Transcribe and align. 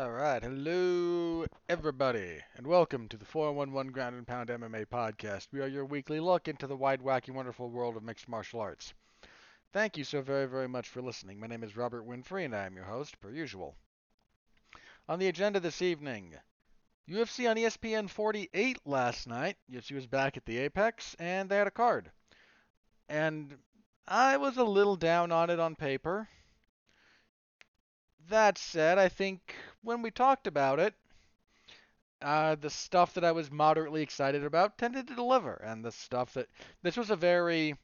All 0.00 0.12
right, 0.12 0.42
hello 0.42 1.44
everybody, 1.68 2.38
and 2.56 2.66
welcome 2.66 3.06
to 3.08 3.18
the 3.18 3.26
411 3.26 3.92
Ground 3.92 4.16
and 4.16 4.26
Pound 4.26 4.48
MMA 4.48 4.86
podcast. 4.86 5.48
We 5.52 5.60
are 5.60 5.66
your 5.66 5.84
weekly 5.84 6.20
look 6.20 6.48
into 6.48 6.66
the 6.66 6.74
wide, 6.74 7.02
wacky, 7.02 7.28
wonderful 7.28 7.68
world 7.68 7.98
of 7.98 8.02
mixed 8.02 8.26
martial 8.26 8.60
arts. 8.60 8.94
Thank 9.74 9.98
you 9.98 10.04
so 10.04 10.22
very, 10.22 10.46
very 10.46 10.68
much 10.68 10.88
for 10.88 11.02
listening. 11.02 11.38
My 11.38 11.48
name 11.48 11.62
is 11.62 11.76
Robert 11.76 12.08
Winfrey, 12.08 12.46
and 12.46 12.56
I 12.56 12.64
am 12.64 12.76
your 12.76 12.86
host, 12.86 13.20
per 13.20 13.30
usual. 13.30 13.76
On 15.06 15.18
the 15.18 15.28
agenda 15.28 15.60
this 15.60 15.82
evening, 15.82 16.32
UFC 17.06 17.50
on 17.50 17.56
ESPN 17.56 18.08
48 18.08 18.78
last 18.86 19.26
night. 19.26 19.58
UFC 19.70 19.94
was 19.94 20.06
back 20.06 20.38
at 20.38 20.46
the 20.46 20.56
Apex, 20.56 21.14
and 21.18 21.50
they 21.50 21.58
had 21.58 21.66
a 21.66 21.70
card. 21.70 22.10
And 23.10 23.58
I 24.08 24.38
was 24.38 24.56
a 24.56 24.64
little 24.64 24.96
down 24.96 25.30
on 25.30 25.50
it 25.50 25.60
on 25.60 25.76
paper. 25.76 26.26
That 28.28 28.58
said, 28.58 28.98
I 28.98 29.08
think 29.08 29.54
when 29.82 30.02
we 30.02 30.10
talked 30.10 30.46
about 30.46 30.78
it, 30.78 30.94
uh, 32.22 32.54
the 32.54 32.70
stuff 32.70 33.14
that 33.14 33.24
I 33.24 33.32
was 33.32 33.50
moderately 33.50 34.02
excited 34.02 34.44
about 34.44 34.78
tended 34.78 35.08
to 35.08 35.14
deliver, 35.14 35.54
and 35.54 35.84
the 35.84 35.92
stuff 35.92 36.34
that 36.34 36.48
this 36.82 36.96
was 36.96 37.10
a 37.10 37.16
very, 37.16 37.74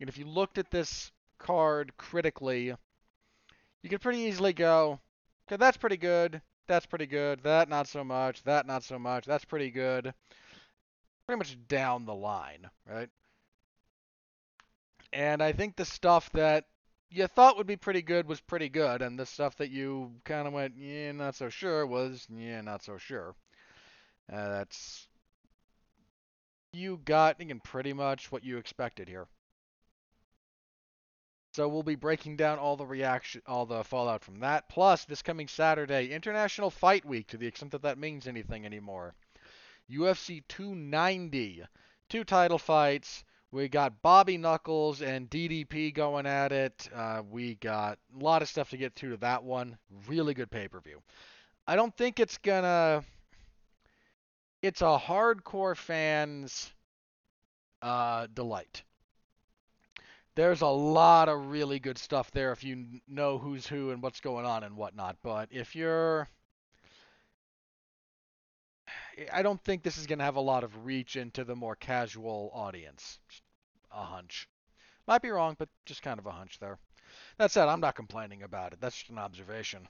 and 0.00 0.08
if 0.08 0.18
you 0.18 0.26
looked 0.26 0.58
at 0.58 0.70
this 0.70 1.10
card 1.38 1.96
critically, 1.96 2.74
you 3.82 3.90
could 3.90 4.00
pretty 4.00 4.20
easily 4.20 4.52
go, 4.52 5.00
okay, 5.48 5.56
that's 5.56 5.76
pretty 5.76 5.96
good, 5.96 6.40
that's 6.66 6.86
pretty 6.86 7.06
good, 7.06 7.42
that 7.42 7.68
not 7.68 7.88
so 7.88 8.04
much, 8.04 8.42
that 8.44 8.66
not 8.66 8.84
so 8.84 8.98
much, 8.98 9.24
that's 9.24 9.44
pretty 9.44 9.70
good, 9.70 10.12
pretty 11.26 11.38
much 11.38 11.56
down 11.68 12.04
the 12.04 12.14
line, 12.14 12.68
right? 12.86 13.08
And 15.12 15.42
I 15.42 15.52
think 15.52 15.76
the 15.76 15.84
stuff 15.84 16.30
that 16.32 16.66
you 17.10 17.26
thought 17.26 17.56
would 17.56 17.66
be 17.66 17.76
pretty 17.76 18.02
good 18.02 18.26
was 18.26 18.40
pretty 18.40 18.68
good, 18.68 19.02
and 19.02 19.18
the 19.18 19.26
stuff 19.26 19.56
that 19.56 19.70
you 19.70 20.12
kind 20.24 20.46
of 20.46 20.52
went, 20.52 20.74
yeah, 20.76 21.12
not 21.12 21.34
so 21.34 21.48
sure 21.48 21.86
was, 21.86 22.26
yeah, 22.34 22.60
not 22.60 22.82
so 22.82 22.98
sure. 22.98 23.34
Uh, 24.32 24.48
that's 24.48 25.06
you 26.72 27.00
got 27.04 27.40
again 27.40 27.60
pretty 27.60 27.92
much 27.92 28.32
what 28.32 28.44
you 28.44 28.58
expected 28.58 29.08
here. 29.08 29.26
So 31.54 31.68
we'll 31.68 31.84
be 31.84 31.94
breaking 31.94 32.36
down 32.36 32.58
all 32.58 32.76
the 32.76 32.84
reaction, 32.84 33.40
all 33.46 33.64
the 33.64 33.84
fallout 33.84 34.24
from 34.24 34.40
that. 34.40 34.68
Plus, 34.68 35.04
this 35.04 35.22
coming 35.22 35.46
Saturday, 35.46 36.10
International 36.10 36.68
Fight 36.68 37.04
Week, 37.04 37.28
to 37.28 37.36
the 37.36 37.46
extent 37.46 37.70
that 37.72 37.82
that 37.82 37.96
means 37.96 38.26
anything 38.26 38.66
anymore. 38.66 39.14
UFC 39.88 40.42
290, 40.48 41.64
two 42.08 42.24
title 42.24 42.58
fights. 42.58 43.22
We 43.54 43.68
got 43.68 44.02
Bobby 44.02 44.36
Knuckles 44.36 45.00
and 45.00 45.30
DDP 45.30 45.94
going 45.94 46.26
at 46.26 46.50
it. 46.50 46.88
Uh, 46.92 47.22
we 47.30 47.54
got 47.54 48.00
a 48.12 48.24
lot 48.24 48.42
of 48.42 48.48
stuff 48.48 48.70
to 48.70 48.76
get 48.76 48.96
through 48.96 49.10
to 49.12 49.16
that 49.18 49.44
one. 49.44 49.78
Really 50.08 50.34
good 50.34 50.50
pay 50.50 50.66
per 50.66 50.80
view. 50.80 51.00
I 51.64 51.76
don't 51.76 51.96
think 51.96 52.18
it's 52.18 52.36
gonna. 52.38 53.04
It's 54.60 54.82
a 54.82 54.98
hardcore 55.00 55.76
fans 55.76 56.72
uh, 57.80 58.26
delight. 58.34 58.82
There's 60.34 60.62
a 60.62 60.66
lot 60.66 61.28
of 61.28 61.46
really 61.46 61.78
good 61.78 61.96
stuff 61.96 62.32
there 62.32 62.50
if 62.50 62.64
you 62.64 62.86
know 63.06 63.38
who's 63.38 63.68
who 63.68 63.92
and 63.92 64.02
what's 64.02 64.18
going 64.18 64.46
on 64.46 64.64
and 64.64 64.76
whatnot. 64.76 65.18
But 65.22 65.50
if 65.52 65.76
you're 65.76 66.28
I 69.32 69.42
don't 69.42 69.62
think 69.62 69.82
this 69.82 69.96
is 69.96 70.06
going 70.06 70.18
to 70.18 70.24
have 70.24 70.36
a 70.36 70.40
lot 70.40 70.64
of 70.64 70.84
reach 70.84 71.16
into 71.16 71.44
the 71.44 71.54
more 71.54 71.76
casual 71.76 72.50
audience. 72.52 73.18
Just 73.28 73.43
a 73.94 74.04
hunch. 74.04 74.48
Might 75.06 75.22
be 75.22 75.30
wrong, 75.30 75.54
but 75.58 75.68
just 75.86 76.02
kind 76.02 76.18
of 76.18 76.26
a 76.26 76.32
hunch 76.32 76.58
there. 76.58 76.78
That 77.38 77.50
said, 77.50 77.68
I'm 77.68 77.80
not 77.80 77.94
complaining 77.94 78.42
about 78.42 78.72
it. 78.72 78.80
That's 78.80 78.96
just 78.96 79.10
an 79.10 79.18
observation. 79.18 79.86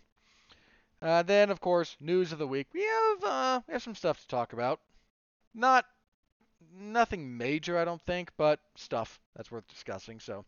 Uh, 1.00 1.22
then, 1.22 1.50
of 1.50 1.60
course, 1.60 1.97
news 2.00 2.32
of 2.32 2.38
the 2.38 2.47
week. 2.47 2.69
We 2.72 2.82
have 2.82 3.25
uh, 3.25 3.60
we 3.66 3.72
have 3.72 3.82
some 3.82 3.94
stuff 3.94 4.20
to 4.20 4.28
talk 4.28 4.52
about. 4.52 4.80
Not 5.55 5.86
nothing 6.72 7.36
major, 7.36 7.78
I 7.78 7.84
don't 7.84 8.02
think, 8.02 8.30
but 8.36 8.60
stuff 8.76 9.20
that's 9.37 9.50
worth 9.50 9.69
discussing. 9.69 10.21
So, 10.21 10.44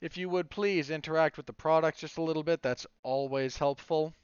if 0.00 0.16
you 0.16 0.28
would 0.28 0.50
please 0.50 0.90
interact 0.90 1.36
with 1.36 1.46
the 1.46 1.52
product 1.52 1.98
just 1.98 2.18
a 2.18 2.22
little 2.22 2.42
bit, 2.42 2.62
that's 2.62 2.86
always 3.02 3.56
helpful. 3.56 4.14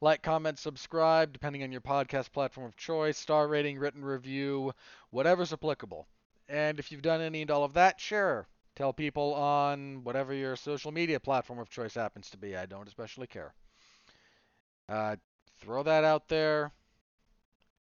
Like, 0.00 0.22
comment, 0.22 0.58
subscribe, 0.58 1.32
depending 1.32 1.62
on 1.62 1.72
your 1.72 1.80
podcast 1.80 2.30
platform 2.32 2.66
of 2.66 2.76
choice, 2.76 3.16
star 3.16 3.48
rating, 3.48 3.78
written 3.78 4.04
review, 4.04 4.72
whatever's 5.10 5.52
applicable. 5.52 6.06
And 6.48 6.78
if 6.78 6.92
you've 6.92 7.02
done 7.02 7.20
any 7.20 7.42
and 7.42 7.50
all 7.50 7.64
of 7.64 7.74
that, 7.74 8.00
share. 8.00 8.46
Tell 8.76 8.92
people 8.92 9.34
on 9.34 10.04
whatever 10.04 10.34
your 10.34 10.54
social 10.54 10.92
media 10.92 11.18
platform 11.18 11.58
of 11.58 11.70
choice 11.70 11.94
happens 11.94 12.30
to 12.30 12.36
be. 12.36 12.56
I 12.56 12.66
don't 12.66 12.86
especially 12.86 13.26
care. 13.26 13.54
Uh, 14.88 15.16
throw 15.60 15.82
that 15.82 16.04
out 16.04 16.28
there. 16.28 16.72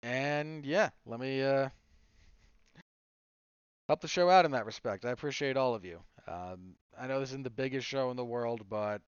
And 0.04 0.66
yeah, 0.66 0.90
let 1.06 1.20
me 1.20 1.42
uh, 1.42 1.70
help 3.88 4.02
the 4.02 4.08
show 4.08 4.30
out 4.30 4.46
in 4.46 4.52
that 4.52 4.66
respect. 4.66 5.06
I 5.06 5.12
appreciate 5.12 5.58
all 5.58 5.76
of 5.76 5.86
you. 5.86 6.00
Um, 6.28 6.76
I 7.00 7.08
know 7.08 7.20
this 7.20 7.30
isn't 7.30 7.44
the 7.44 7.50
biggest 7.50 7.88
show 7.88 8.10
in 8.12 8.18
the 8.18 8.26
world, 8.26 8.66
but 8.70 9.02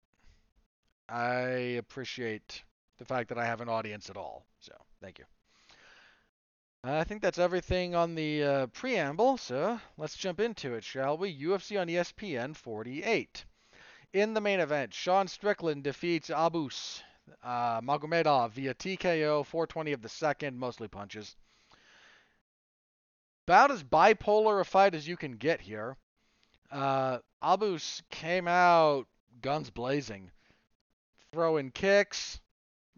I 1.09 1.77
appreciate 1.79 2.63
the 2.97 3.05
fact 3.05 3.29
that 3.29 3.37
I 3.37 3.45
have 3.45 3.61
an 3.61 3.69
audience 3.69 4.09
at 4.09 4.17
all. 4.17 4.45
So, 4.59 4.73
thank 5.01 5.19
you. 5.19 5.25
I 6.85 7.05
think 7.05 7.21
that's 7.21 7.39
everything 7.39 7.95
on 7.95 8.13
the 8.15 8.43
uh, 8.43 8.67
preamble, 8.67 9.37
so 9.37 9.79
let's 9.97 10.17
jump 10.17 10.41
into 10.41 10.73
it, 10.73 10.83
shall 10.83 11.17
we? 11.17 11.33
UFC 11.33 11.79
on 11.79 11.87
ESPN 11.87 12.57
48. 12.57 13.45
In 14.11 14.33
the 14.33 14.41
main 14.41 14.59
event, 14.59 14.93
Sean 14.93 15.29
Strickland 15.29 15.85
defeats 15.85 16.29
Abus 16.29 17.01
uh, 17.41 17.79
Magomedov 17.79 18.51
via 18.51 18.73
TKO, 18.73 19.45
420 19.45 19.93
of 19.93 20.01
the 20.01 20.09
second, 20.09 20.59
mostly 20.59 20.89
punches. 20.89 21.37
About 23.47 23.71
as 23.71 23.81
bipolar 23.81 24.59
a 24.59 24.65
fight 24.65 24.93
as 24.93 25.07
you 25.07 25.15
can 25.15 25.37
get 25.37 25.61
here. 25.61 25.95
Uh, 26.69 27.19
Abus 27.41 28.01
came 28.09 28.49
out 28.49 29.07
guns 29.41 29.69
blazing, 29.69 30.31
throwing 31.31 31.71
kicks, 31.71 32.41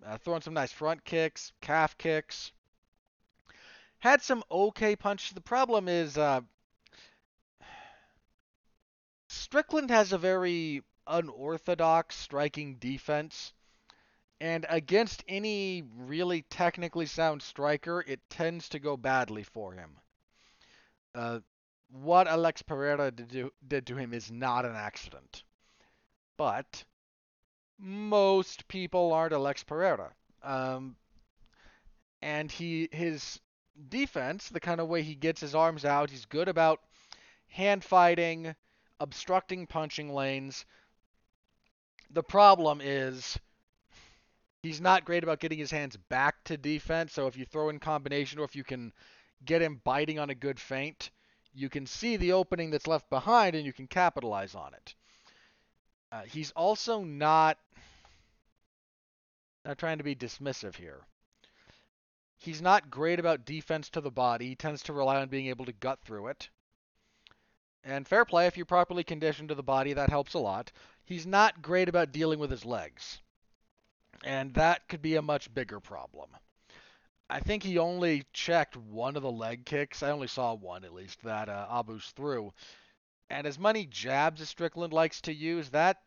uh, 0.03 0.17
throwing 0.17 0.41
some 0.41 0.55
nice 0.55 0.71
front 0.71 1.05
kicks, 1.05 1.51
calf 1.61 1.95
kicks. 1.99 2.51
Had 4.05 4.21
some 4.21 4.43
okay 4.51 4.95
punches. 4.95 5.31
The 5.31 5.41
problem 5.41 5.87
is 5.87 6.15
uh, 6.15 6.41
Strickland 9.29 9.89
has 9.89 10.13
a 10.13 10.19
very 10.19 10.83
unorthodox 11.07 12.15
striking 12.15 12.75
defense. 12.75 13.51
And 14.39 14.63
against 14.69 15.23
any 15.27 15.85
really 15.97 16.43
technically 16.43 17.07
sound 17.07 17.41
striker, 17.41 18.05
it 18.07 18.19
tends 18.29 18.69
to 18.69 18.79
go 18.79 18.95
badly 18.95 19.41
for 19.41 19.73
him. 19.73 19.97
Uh, 21.15 21.39
what 21.89 22.27
Alex 22.27 22.61
Pereira 22.61 23.09
did 23.09 23.31
to, 23.31 23.51
did 23.67 23.87
to 23.87 23.95
him 23.95 24.13
is 24.13 24.29
not 24.29 24.65
an 24.65 24.75
accident. 24.75 25.43
But 26.37 26.85
most 27.79 28.67
people 28.67 29.13
aren't 29.13 29.33
Alex 29.33 29.63
Pereira. 29.63 30.11
Um, 30.43 30.95
and 32.21 32.51
he 32.51 32.87
his 32.91 33.39
defense, 33.89 34.49
the 34.49 34.59
kind 34.59 34.79
of 34.79 34.87
way 34.87 35.01
he 35.01 35.15
gets 35.15 35.41
his 35.41 35.55
arms 35.55 35.85
out, 35.85 36.09
he's 36.09 36.25
good 36.25 36.47
about 36.47 36.81
hand 37.47 37.83
fighting, 37.83 38.55
obstructing 38.99 39.67
punching 39.67 40.13
lanes. 40.13 40.65
The 42.11 42.23
problem 42.23 42.81
is 42.81 43.37
he's 44.61 44.81
not 44.81 45.05
great 45.05 45.23
about 45.23 45.39
getting 45.39 45.59
his 45.59 45.71
hands 45.71 45.97
back 46.09 46.43
to 46.45 46.57
defense. 46.57 47.13
So 47.13 47.27
if 47.27 47.37
you 47.37 47.45
throw 47.45 47.69
in 47.69 47.79
combination 47.79 48.39
or 48.39 48.45
if 48.45 48.55
you 48.55 48.63
can 48.63 48.93
get 49.43 49.61
him 49.61 49.81
biting 49.83 50.19
on 50.19 50.29
a 50.29 50.35
good 50.35 50.59
feint, 50.59 51.11
you 51.53 51.69
can 51.69 51.85
see 51.85 52.17
the 52.17 52.33
opening 52.33 52.69
that's 52.69 52.87
left 52.87 53.09
behind 53.09 53.55
and 53.55 53.65
you 53.65 53.73
can 53.73 53.87
capitalize 53.87 54.55
on 54.55 54.73
it. 54.73 54.95
Uh, 56.11 56.21
he's 56.23 56.51
also 56.51 57.03
not 57.03 57.57
not 59.65 59.77
trying 59.79 59.97
to 59.97 60.03
be 60.03 60.15
dismissive 60.15 60.75
here. 60.75 61.01
He's 62.45 62.61
not 62.61 62.91
great 62.91 63.19
about 63.19 63.45
defense 63.45 63.89
to 63.89 64.01
the 64.01 64.11
body. 64.11 64.49
He 64.49 64.55
tends 64.55 64.83
to 64.83 64.93
rely 64.93 65.19
on 65.19 65.29
being 65.29 65.47
able 65.47 65.65
to 65.65 65.71
gut 65.71 65.99
through 66.05 66.27
it. 66.27 66.49
And 67.83 68.07
fair 68.07 68.23
play, 68.23 68.45
if 68.45 68.55
you're 68.55 68.67
properly 68.67 69.03
conditioned 69.03 69.49
to 69.49 69.55
the 69.55 69.63
body, 69.63 69.93
that 69.93 70.11
helps 70.11 70.35
a 70.35 70.39
lot. 70.39 70.71
He's 71.05 71.25
not 71.25 71.63
great 71.63 71.89
about 71.89 72.11
dealing 72.11 72.37
with 72.37 72.51
his 72.51 72.63
legs. 72.63 73.19
And 74.23 74.53
that 74.53 74.87
could 74.87 75.01
be 75.01 75.15
a 75.15 75.23
much 75.23 75.51
bigger 75.53 75.79
problem. 75.79 76.29
I 77.31 77.39
think 77.39 77.63
he 77.63 77.79
only 77.79 78.25
checked 78.31 78.77
one 78.77 79.15
of 79.15 79.23
the 79.23 79.31
leg 79.31 79.65
kicks. 79.65 80.03
I 80.03 80.11
only 80.11 80.27
saw 80.27 80.53
one, 80.53 80.83
at 80.83 80.93
least, 80.93 81.23
that 81.23 81.49
uh, 81.49 81.67
Abus 81.71 82.11
threw. 82.11 82.53
And 83.31 83.47
as 83.47 83.57
many 83.57 83.87
jabs 83.87 84.39
as 84.39 84.49
Strickland 84.49 84.93
likes 84.93 85.19
to 85.21 85.33
use, 85.33 85.71
that 85.71 85.97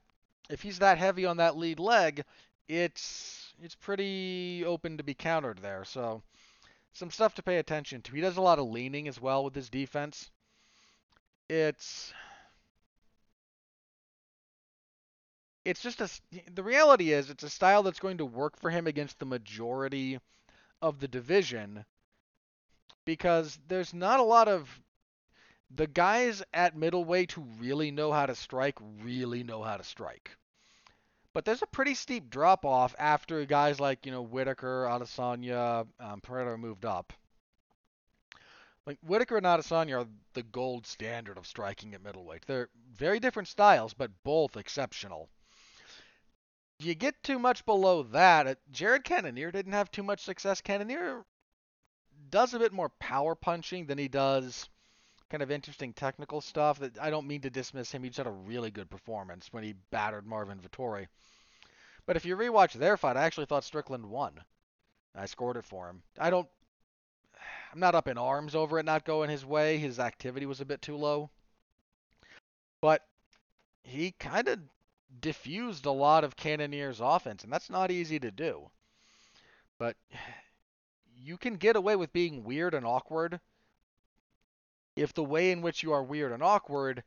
if 0.48 0.62
he's 0.62 0.78
that 0.78 0.98
heavy 0.98 1.26
on 1.26 1.38
that 1.38 1.56
lead 1.56 1.80
leg, 1.80 2.24
it's 2.68 3.47
it's 3.62 3.74
pretty 3.74 4.64
open 4.64 4.96
to 4.98 5.04
be 5.04 5.14
countered 5.14 5.58
there. 5.58 5.84
So 5.84 6.22
some 6.92 7.10
stuff 7.10 7.34
to 7.34 7.42
pay 7.42 7.58
attention 7.58 8.02
to. 8.02 8.12
He 8.12 8.20
does 8.20 8.36
a 8.36 8.42
lot 8.42 8.58
of 8.58 8.68
leaning 8.68 9.08
as 9.08 9.20
well 9.20 9.44
with 9.44 9.54
his 9.54 9.70
defense. 9.70 10.30
It's 11.48 12.12
it's 15.64 15.82
just 15.82 16.00
a 16.00 16.08
the 16.54 16.62
reality 16.62 17.12
is 17.12 17.30
it's 17.30 17.42
a 17.42 17.50
style 17.50 17.82
that's 17.82 18.00
going 18.00 18.18
to 18.18 18.24
work 18.24 18.58
for 18.58 18.70
him 18.70 18.86
against 18.86 19.18
the 19.18 19.26
majority 19.26 20.18
of 20.80 21.00
the 21.00 21.08
division 21.08 21.84
because 23.04 23.58
there's 23.68 23.92
not 23.92 24.20
a 24.20 24.24
lot 24.24 24.48
of 24.48 24.68
the 25.70 25.86
guys 25.86 26.42
at 26.54 26.76
middleweight 26.76 27.32
who 27.32 27.42
really 27.58 27.90
know 27.90 28.12
how 28.12 28.26
to 28.26 28.34
strike 28.34 28.78
really 29.02 29.42
know 29.42 29.62
how 29.62 29.76
to 29.76 29.84
strike. 29.84 30.36
But 31.38 31.44
there's 31.44 31.62
a 31.62 31.66
pretty 31.66 31.94
steep 31.94 32.30
drop 32.30 32.64
off 32.64 32.96
after 32.98 33.44
guys 33.44 33.78
like, 33.78 34.04
you 34.04 34.10
know, 34.10 34.22
Whittaker, 34.22 34.88
Adesanya, 34.90 35.86
um, 36.00 36.20
Pereira 36.20 36.58
moved 36.58 36.84
up. 36.84 37.12
Like 38.86 38.98
Whittaker 39.04 39.36
and 39.36 39.46
Adesanya 39.46 40.02
are 40.02 40.08
the 40.32 40.42
gold 40.42 40.84
standard 40.84 41.38
of 41.38 41.46
striking 41.46 41.94
at 41.94 42.02
middleweight. 42.02 42.44
They're 42.44 42.70
very 42.92 43.20
different 43.20 43.46
styles, 43.46 43.94
but 43.94 44.10
both 44.24 44.56
exceptional. 44.56 45.28
You 46.80 46.96
get 46.96 47.22
too 47.22 47.38
much 47.38 47.64
below 47.64 48.02
that. 48.02 48.48
Uh, 48.48 48.54
Jared 48.72 49.04
Cannonier 49.04 49.52
didn't 49.52 49.74
have 49.74 49.92
too 49.92 50.02
much 50.02 50.24
success. 50.24 50.60
Cannonier 50.60 51.24
does 52.30 52.52
a 52.52 52.58
bit 52.58 52.72
more 52.72 52.88
power 52.98 53.36
punching 53.36 53.86
than 53.86 53.98
he 53.98 54.08
does 54.08 54.68
kind 55.30 55.42
of 55.42 55.50
interesting 55.50 55.92
technical 55.92 56.40
stuff. 56.40 56.78
That 56.78 56.98
I 57.00 57.10
don't 57.10 57.26
mean 57.26 57.40
to 57.42 57.50
dismiss 57.50 57.92
him. 57.92 58.02
He 58.02 58.08
just 58.08 58.18
had 58.18 58.26
a 58.26 58.30
really 58.30 58.70
good 58.70 58.90
performance 58.90 59.48
when 59.52 59.64
he 59.64 59.74
battered 59.90 60.26
Marvin 60.26 60.58
Vettori. 60.58 61.06
But 62.06 62.16
if 62.16 62.24
you 62.24 62.36
rewatch 62.36 62.72
their 62.72 62.96
fight, 62.96 63.16
I 63.16 63.24
actually 63.24 63.46
thought 63.46 63.64
Strickland 63.64 64.06
won. 64.06 64.40
I 65.14 65.26
scored 65.26 65.56
it 65.56 65.64
for 65.64 65.88
him. 65.88 66.02
I 66.18 66.30
don't. 66.30 66.48
I'm 67.72 67.80
not 67.80 67.94
up 67.94 68.08
in 68.08 68.16
arms 68.16 68.54
over 68.54 68.78
it 68.78 68.86
not 68.86 69.04
going 69.04 69.28
his 69.28 69.44
way. 69.44 69.78
His 69.78 69.98
activity 69.98 70.46
was 70.46 70.60
a 70.60 70.66
bit 70.66 70.80
too 70.80 70.96
low. 70.96 71.30
But 72.80 73.06
he 73.82 74.12
kind 74.12 74.48
of 74.48 74.60
diffused 75.20 75.84
a 75.86 75.90
lot 75.90 76.24
of 76.24 76.36
Cannonier's 76.36 77.00
offense, 77.00 77.44
and 77.44 77.52
that's 77.52 77.70
not 77.70 77.90
easy 77.90 78.18
to 78.20 78.30
do. 78.30 78.70
But 79.78 79.96
you 81.16 81.36
can 81.36 81.56
get 81.56 81.76
away 81.76 81.96
with 81.96 82.12
being 82.12 82.44
weird 82.44 82.74
and 82.74 82.86
awkward 82.86 83.40
if 85.00 85.14
the 85.14 85.24
way 85.24 85.50
in 85.50 85.62
which 85.62 85.82
you 85.82 85.92
are 85.92 86.02
weird 86.02 86.32
and 86.32 86.42
awkward 86.42 87.02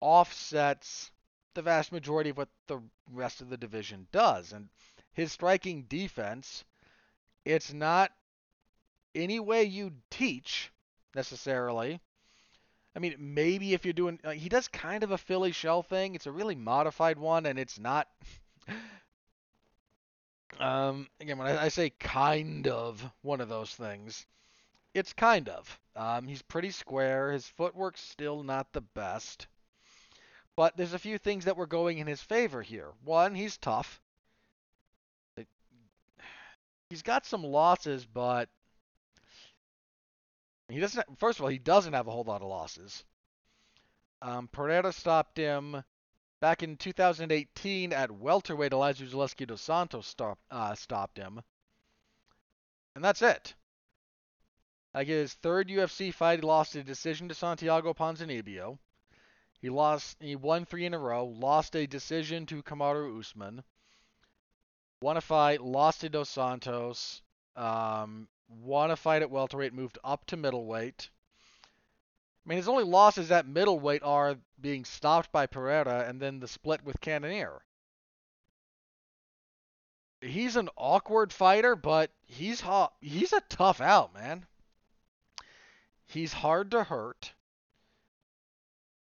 offsets 0.00 1.10
the 1.54 1.62
vast 1.62 1.92
majority 1.92 2.30
of 2.30 2.36
what 2.36 2.48
the 2.66 2.80
rest 3.10 3.40
of 3.40 3.48
the 3.48 3.56
division 3.56 4.06
does. 4.12 4.52
And 4.52 4.68
his 5.12 5.32
striking 5.32 5.82
defense, 5.84 6.64
it's 7.44 7.72
not 7.72 8.10
any 9.14 9.40
way 9.40 9.64
you 9.64 9.92
teach 10.10 10.72
necessarily. 11.14 12.00
I 12.94 12.98
mean, 12.98 13.14
maybe 13.18 13.74
if 13.74 13.84
you're 13.84 13.92
doing, 13.92 14.18
uh, 14.24 14.30
he 14.30 14.48
does 14.48 14.68
kind 14.68 15.02
of 15.02 15.10
a 15.10 15.18
Philly 15.18 15.52
shell 15.52 15.82
thing. 15.82 16.14
It's 16.14 16.26
a 16.26 16.32
really 16.32 16.54
modified 16.54 17.18
one, 17.18 17.46
and 17.46 17.58
it's 17.58 17.78
not. 17.78 18.08
um, 20.60 21.08
again, 21.20 21.38
when 21.38 21.48
I, 21.48 21.64
I 21.64 21.68
say 21.68 21.90
kind 21.90 22.68
of 22.68 23.02
one 23.22 23.40
of 23.40 23.48
those 23.48 23.70
things, 23.74 24.26
it's 24.94 25.12
kind 25.12 25.48
of. 25.48 25.80
Um, 25.96 26.26
he's 26.26 26.42
pretty 26.42 26.70
square. 26.70 27.32
His 27.32 27.46
footwork's 27.46 28.00
still 28.00 28.42
not 28.42 28.72
the 28.72 28.80
best. 28.80 29.46
But 30.56 30.76
there's 30.76 30.92
a 30.92 30.98
few 30.98 31.18
things 31.18 31.46
that 31.46 31.56
were 31.56 31.66
going 31.66 31.98
in 31.98 32.06
his 32.06 32.20
favor 32.20 32.62
here. 32.62 32.92
One, 33.04 33.34
he's 33.34 33.56
tough. 33.56 34.00
He's 36.90 37.02
got 37.02 37.24
some 37.24 37.42
losses, 37.42 38.04
but 38.04 38.50
he 40.68 40.78
doesn't. 40.78 41.18
First 41.18 41.38
of 41.38 41.44
all, 41.44 41.50
he 41.50 41.58
doesn't 41.58 41.94
have 41.94 42.06
a 42.06 42.10
whole 42.10 42.24
lot 42.24 42.42
of 42.42 42.48
losses. 42.48 43.02
Um, 44.20 44.46
Pereira 44.48 44.92
stopped 44.92 45.38
him 45.38 45.82
back 46.40 46.62
in 46.62 46.76
2018 46.76 47.94
at 47.94 48.10
welterweight. 48.10 48.72
Elizeu 48.72 49.08
Zaleski 49.08 49.46
dos 49.46 49.62
Santos 49.62 50.06
stop, 50.06 50.38
uh, 50.50 50.74
stopped 50.74 51.16
him, 51.16 51.42
and 52.94 53.02
that's 53.02 53.22
it. 53.22 53.54
Like 54.94 55.08
his 55.08 55.32
third 55.32 55.68
UFC 55.68 56.12
fight, 56.12 56.40
he 56.40 56.46
lost 56.46 56.74
a 56.74 56.84
decision 56.84 57.28
to 57.28 57.34
Santiago 57.34 57.94
Ponzinibbio. 57.94 58.78
He 59.62 59.70
lost. 59.70 60.16
He 60.20 60.36
won 60.36 60.66
three 60.66 60.84
in 60.84 60.92
a 60.92 60.98
row. 60.98 61.24
Lost 61.24 61.76
a 61.76 61.86
decision 61.86 62.44
to 62.46 62.62
Kamaru 62.62 63.18
Usman. 63.18 63.64
Won 65.00 65.16
a 65.16 65.20
fight. 65.20 65.62
Lost 65.62 66.00
to 66.00 66.10
Dos 66.10 66.28
Santos. 66.28 67.22
Um, 67.56 68.28
won 68.48 68.90
a 68.90 68.96
fight 68.96 69.22
at 69.22 69.30
welterweight. 69.30 69.72
Moved 69.72 69.98
up 70.04 70.26
to 70.26 70.36
middleweight. 70.36 71.08
I 72.44 72.48
mean, 72.48 72.56
his 72.56 72.68
only 72.68 72.84
losses 72.84 73.30
at 73.30 73.46
middleweight 73.46 74.02
are 74.02 74.36
being 74.60 74.84
stopped 74.84 75.30
by 75.32 75.46
Pereira 75.46 76.06
and 76.08 76.20
then 76.20 76.40
the 76.40 76.48
split 76.48 76.82
with 76.82 77.00
Cannonier. 77.00 77.64
He's 80.20 80.56
an 80.56 80.68
awkward 80.76 81.32
fighter, 81.32 81.76
but 81.76 82.10
he's. 82.24 82.62
He's 83.00 83.32
a 83.32 83.40
tough 83.48 83.80
out, 83.80 84.12
man. 84.12 84.44
He's 86.12 86.34
hard 86.34 86.70
to 86.72 86.84
hurt. 86.84 87.32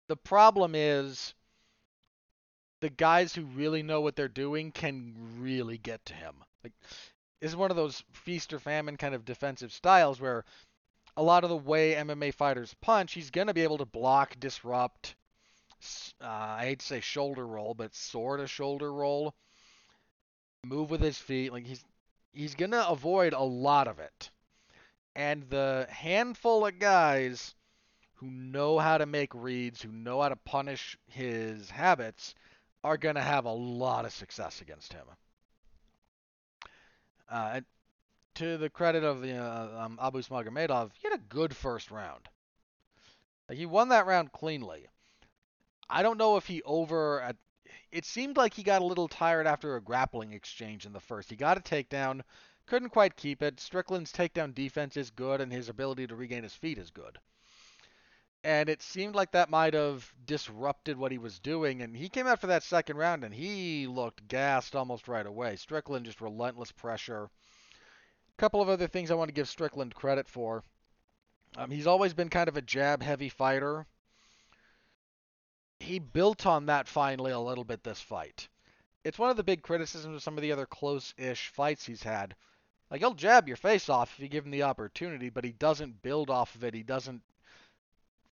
The 0.08 0.16
problem 0.16 0.74
is 0.74 1.34
the 2.80 2.90
guys 2.90 3.34
who 3.34 3.44
really 3.44 3.82
know 3.82 4.02
what 4.02 4.14
they're 4.14 4.28
doing 4.28 4.72
can 4.72 5.14
really 5.38 5.78
get 5.78 6.04
to 6.06 6.14
him. 6.14 6.34
Like 6.62 6.74
is 7.40 7.56
one 7.56 7.70
of 7.70 7.76
those 7.76 8.04
feast 8.12 8.52
or 8.52 8.58
famine 8.58 8.98
kind 8.98 9.14
of 9.14 9.24
defensive 9.24 9.72
styles 9.72 10.20
where 10.20 10.44
a 11.16 11.22
lot 11.22 11.44
of 11.44 11.50
the 11.50 11.56
way 11.56 11.94
MMA 11.94 12.34
fighters 12.34 12.74
punch, 12.82 13.14
he's 13.14 13.30
going 13.30 13.46
to 13.46 13.54
be 13.54 13.62
able 13.62 13.78
to 13.78 13.86
block, 13.86 14.38
disrupt, 14.38 15.14
uh, 16.20 16.26
I 16.26 16.64
hate 16.66 16.80
to 16.80 16.86
say 16.86 17.00
shoulder 17.00 17.46
roll, 17.46 17.72
but 17.72 17.94
sort 17.94 18.40
of 18.40 18.50
shoulder 18.50 18.92
roll, 18.92 19.34
move 20.62 20.90
with 20.90 21.00
his 21.00 21.16
feet. 21.16 21.52
Like 21.52 21.64
he's 21.64 21.84
he's 22.32 22.54
going 22.54 22.72
to 22.72 22.88
avoid 22.88 23.32
a 23.32 23.42
lot 23.42 23.88
of 23.88 23.98
it 23.98 24.30
and 25.18 25.42
the 25.50 25.84
handful 25.90 26.64
of 26.64 26.78
guys 26.78 27.56
who 28.14 28.30
know 28.30 28.78
how 28.78 28.98
to 28.98 29.04
make 29.04 29.34
reads, 29.34 29.82
who 29.82 29.90
know 29.90 30.22
how 30.22 30.28
to 30.28 30.36
punish 30.36 30.96
his 31.08 31.68
habits, 31.68 32.36
are 32.84 32.96
going 32.96 33.16
to 33.16 33.20
have 33.20 33.44
a 33.44 33.52
lot 33.52 34.04
of 34.04 34.12
success 34.12 34.60
against 34.60 34.92
him. 34.92 35.04
Uh, 37.28 37.60
to 38.36 38.56
the 38.58 38.70
credit 38.70 39.02
of 39.02 39.20
the 39.20 39.36
uh, 39.36 39.86
um, 39.86 39.98
Abus 40.00 40.28
Magomedov, 40.28 40.92
he 40.94 41.08
had 41.08 41.18
a 41.18 41.22
good 41.28 41.54
first 41.54 41.90
round. 41.90 42.28
Like, 43.48 43.58
he 43.58 43.66
won 43.66 43.88
that 43.88 44.06
round 44.06 44.30
cleanly. 44.30 44.86
I 45.90 46.04
don't 46.04 46.18
know 46.18 46.36
if 46.36 46.46
he 46.46 46.62
over. 46.62 47.34
It 47.90 48.04
seemed 48.04 48.36
like 48.36 48.54
he 48.54 48.62
got 48.62 48.82
a 48.82 48.86
little 48.86 49.08
tired 49.08 49.48
after 49.48 49.74
a 49.74 49.82
grappling 49.82 50.32
exchange 50.32 50.86
in 50.86 50.92
the 50.92 51.00
first. 51.00 51.28
He 51.28 51.34
got 51.34 51.58
a 51.58 51.60
takedown, 51.60 52.20
couldn't 52.68 52.90
quite 52.90 53.16
keep 53.16 53.42
it. 53.42 53.58
Strickland's 53.58 54.12
takedown 54.12 54.54
defense 54.54 54.96
is 54.96 55.10
good, 55.10 55.40
and 55.40 55.50
his 55.50 55.68
ability 55.68 56.06
to 56.06 56.14
regain 56.14 56.42
his 56.42 56.54
feet 56.54 56.76
is 56.76 56.90
good. 56.90 57.18
And 58.44 58.68
it 58.68 58.82
seemed 58.82 59.14
like 59.14 59.32
that 59.32 59.50
might 59.50 59.74
have 59.74 60.12
disrupted 60.24 60.96
what 60.96 61.10
he 61.10 61.18
was 61.18 61.38
doing. 61.38 61.82
And 61.82 61.96
he 61.96 62.08
came 62.08 62.26
out 62.26 62.40
for 62.40 62.46
that 62.48 62.62
second 62.62 62.96
round, 62.96 63.24
and 63.24 63.34
he 63.34 63.86
looked 63.86 64.28
gassed 64.28 64.76
almost 64.76 65.08
right 65.08 65.26
away. 65.26 65.56
Strickland 65.56 66.04
just 66.04 66.20
relentless 66.20 66.70
pressure. 66.70 67.24
A 67.24 68.40
couple 68.40 68.60
of 68.60 68.68
other 68.68 68.86
things 68.86 69.10
I 69.10 69.14
want 69.14 69.28
to 69.28 69.34
give 69.34 69.48
Strickland 69.48 69.94
credit 69.94 70.28
for. 70.28 70.62
Um, 71.56 71.70
he's 71.70 71.86
always 71.86 72.14
been 72.14 72.28
kind 72.28 72.48
of 72.48 72.56
a 72.56 72.62
jab 72.62 73.02
heavy 73.02 73.30
fighter. 73.30 73.86
He 75.80 75.98
built 75.98 76.44
on 76.44 76.66
that 76.66 76.86
finally 76.86 77.32
a 77.32 77.40
little 77.40 77.64
bit 77.64 77.82
this 77.82 78.00
fight. 78.00 78.48
It's 79.04 79.18
one 79.18 79.30
of 79.30 79.36
the 79.36 79.42
big 79.42 79.62
criticisms 79.62 80.16
of 80.16 80.22
some 80.22 80.36
of 80.36 80.42
the 80.42 80.52
other 80.52 80.66
close 80.66 81.14
ish 81.16 81.48
fights 81.48 81.86
he's 81.86 82.02
had. 82.02 82.34
Like 82.90 83.00
he'll 83.00 83.14
jab 83.14 83.48
your 83.48 83.56
face 83.56 83.88
off 83.88 84.14
if 84.14 84.20
you 84.20 84.28
give 84.28 84.44
him 84.44 84.50
the 84.50 84.62
opportunity, 84.62 85.28
but 85.28 85.44
he 85.44 85.52
doesn't 85.52 86.02
build 86.02 86.30
off 86.30 86.54
of 86.54 86.64
it. 86.64 86.74
He 86.74 86.82
doesn't 86.82 87.22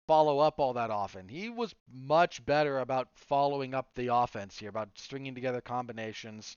follow 0.07 0.39
up 0.39 0.59
all 0.59 0.75
that 0.75 0.91
often. 0.91 1.29
He 1.29 1.51
was 1.51 1.75
much 1.93 2.45
better 2.45 2.79
about 2.79 3.09
following 3.15 3.75
up 3.75 3.95
the 3.95 4.15
offense 4.15 4.59
here, 4.59 4.69
about 4.69 4.89
stringing 4.95 5.35
together 5.35 5.61
combinations. 5.61 6.57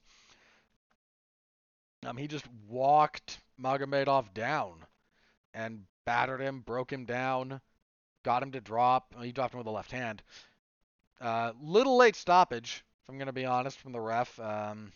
Um, 2.05 2.15
he 2.15 2.27
just 2.27 2.45
walked 2.67 3.39
Magomedov 3.61 4.33
down 4.33 4.85
and 5.53 5.83
battered 6.05 6.39
him, 6.39 6.61
broke 6.61 6.93
him 6.93 7.05
down, 7.05 7.59
got 8.23 8.43
him 8.43 8.51
to 8.51 8.61
drop. 8.61 9.13
He 9.21 9.31
dropped 9.31 9.53
him 9.53 9.57
with 9.57 9.67
a 9.67 9.71
left 9.71 9.91
hand. 9.91 10.21
Uh, 11.19 11.51
little 11.61 11.97
late 11.97 12.15
stoppage, 12.15 12.83
if 13.03 13.09
I'm 13.09 13.17
going 13.17 13.27
to 13.27 13.33
be 13.33 13.45
honest, 13.45 13.77
from 13.79 13.91
the 13.91 13.99
ref. 13.99 14.39
Um, 14.39 14.93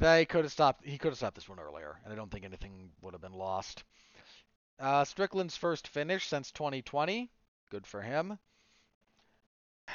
they 0.00 0.24
could 0.24 0.44
have 0.44 0.52
stopped. 0.52 0.84
He 0.84 0.98
could 0.98 1.08
have 1.08 1.18
stopped 1.18 1.34
this 1.36 1.48
one 1.48 1.60
earlier, 1.60 2.00
and 2.04 2.12
I 2.12 2.16
don't 2.16 2.30
think 2.30 2.44
anything 2.44 2.90
would 3.02 3.14
have 3.14 3.20
been 3.20 3.34
lost. 3.34 3.84
Uh, 4.78 5.04
Strickland's 5.04 5.56
first 5.56 5.86
finish 5.86 6.26
since 6.26 6.50
2020. 6.52 7.30
Good 7.70 7.86
for 7.86 8.00
him. 8.00 8.38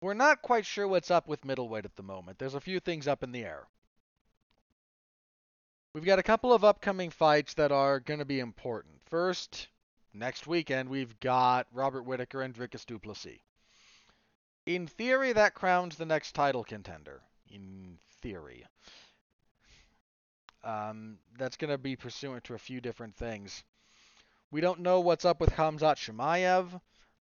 We're 0.00 0.14
not 0.14 0.42
quite 0.42 0.66
sure 0.66 0.88
what's 0.88 1.12
up 1.12 1.28
with 1.28 1.44
middleweight 1.44 1.84
at 1.84 1.94
the 1.94 2.02
moment. 2.02 2.38
There's 2.38 2.54
a 2.54 2.60
few 2.60 2.80
things 2.80 3.06
up 3.06 3.22
in 3.22 3.30
the 3.30 3.44
air. 3.44 3.68
We've 5.94 6.04
got 6.04 6.18
a 6.18 6.24
couple 6.24 6.52
of 6.52 6.64
upcoming 6.64 7.10
fights 7.10 7.54
that 7.54 7.72
are 7.72 8.00
going 8.00 8.18
to 8.18 8.26
be 8.26 8.40
important. 8.40 9.00
First, 9.06 9.68
next 10.12 10.46
weekend, 10.46 10.88
we've 10.88 11.18
got 11.20 11.68
Robert 11.72 12.02
Whittaker 12.02 12.42
and 12.42 12.52
Dricus 12.52 12.84
Du 12.84 12.98
Plessis. 12.98 13.38
In 14.66 14.88
theory, 14.88 15.32
that 15.32 15.54
crowns 15.54 15.96
the 15.96 16.04
next 16.04 16.32
title 16.32 16.64
contender. 16.64 17.22
In 17.48 17.98
theory. 18.22 18.64
Um, 20.64 21.18
that's 21.38 21.56
going 21.56 21.70
to 21.70 21.78
be 21.78 21.96
pursuant 21.96 22.44
to 22.44 22.54
a 22.54 22.58
few 22.58 22.80
different 22.80 23.14
things. 23.14 23.62
We 24.50 24.60
don't 24.60 24.80
know 24.80 25.00
what's 25.00 25.24
up 25.24 25.40
with 25.40 25.50
Khamzat 25.50 25.96
Chimaev. 25.96 26.80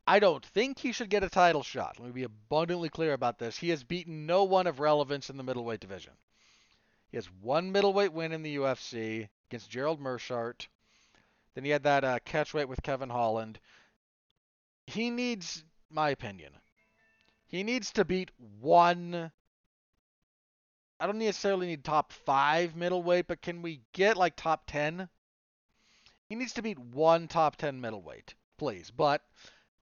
I 0.06 0.18
don't 0.18 0.44
think 0.44 0.78
he 0.78 0.92
should 0.92 1.10
get 1.10 1.24
a 1.24 1.28
title 1.28 1.62
shot. 1.62 1.98
Let 1.98 2.06
me 2.06 2.12
be 2.12 2.22
abundantly 2.24 2.88
clear 2.88 3.12
about 3.12 3.38
this. 3.38 3.56
He 3.56 3.68
has 3.70 3.84
beaten 3.84 4.26
no 4.26 4.44
one 4.44 4.66
of 4.66 4.80
relevance 4.80 5.30
in 5.30 5.36
the 5.36 5.44
middleweight 5.44 5.80
division. 5.80 6.12
He 7.10 7.16
has 7.16 7.30
one 7.40 7.70
middleweight 7.70 8.12
win 8.12 8.32
in 8.32 8.42
the 8.42 8.56
UFC 8.56 9.28
against 9.48 9.70
Gerald 9.70 10.00
Meerschaert. 10.00 10.66
Then 11.54 11.64
he 11.64 11.70
had 11.70 11.84
that 11.84 12.04
uh, 12.04 12.18
catchweight 12.24 12.66
with 12.66 12.82
Kevin 12.82 13.10
Holland. 13.10 13.60
He 14.86 15.10
needs, 15.10 15.64
my 15.90 16.10
opinion, 16.10 16.52
he 17.46 17.62
needs 17.62 17.92
to 17.92 18.04
beat 18.04 18.30
one. 18.60 19.30
I 21.02 21.06
don't 21.06 21.18
necessarily 21.18 21.66
need 21.66 21.82
top 21.82 22.12
five 22.12 22.76
middleweight, 22.76 23.26
but 23.26 23.42
can 23.42 23.60
we 23.60 23.80
get 23.92 24.16
like 24.16 24.36
top 24.36 24.62
10? 24.68 25.08
He 26.28 26.36
needs 26.36 26.52
to 26.52 26.62
beat 26.62 26.78
one 26.78 27.26
top 27.26 27.56
10 27.56 27.80
middleweight, 27.80 28.34
please. 28.56 28.92
But 28.92 29.20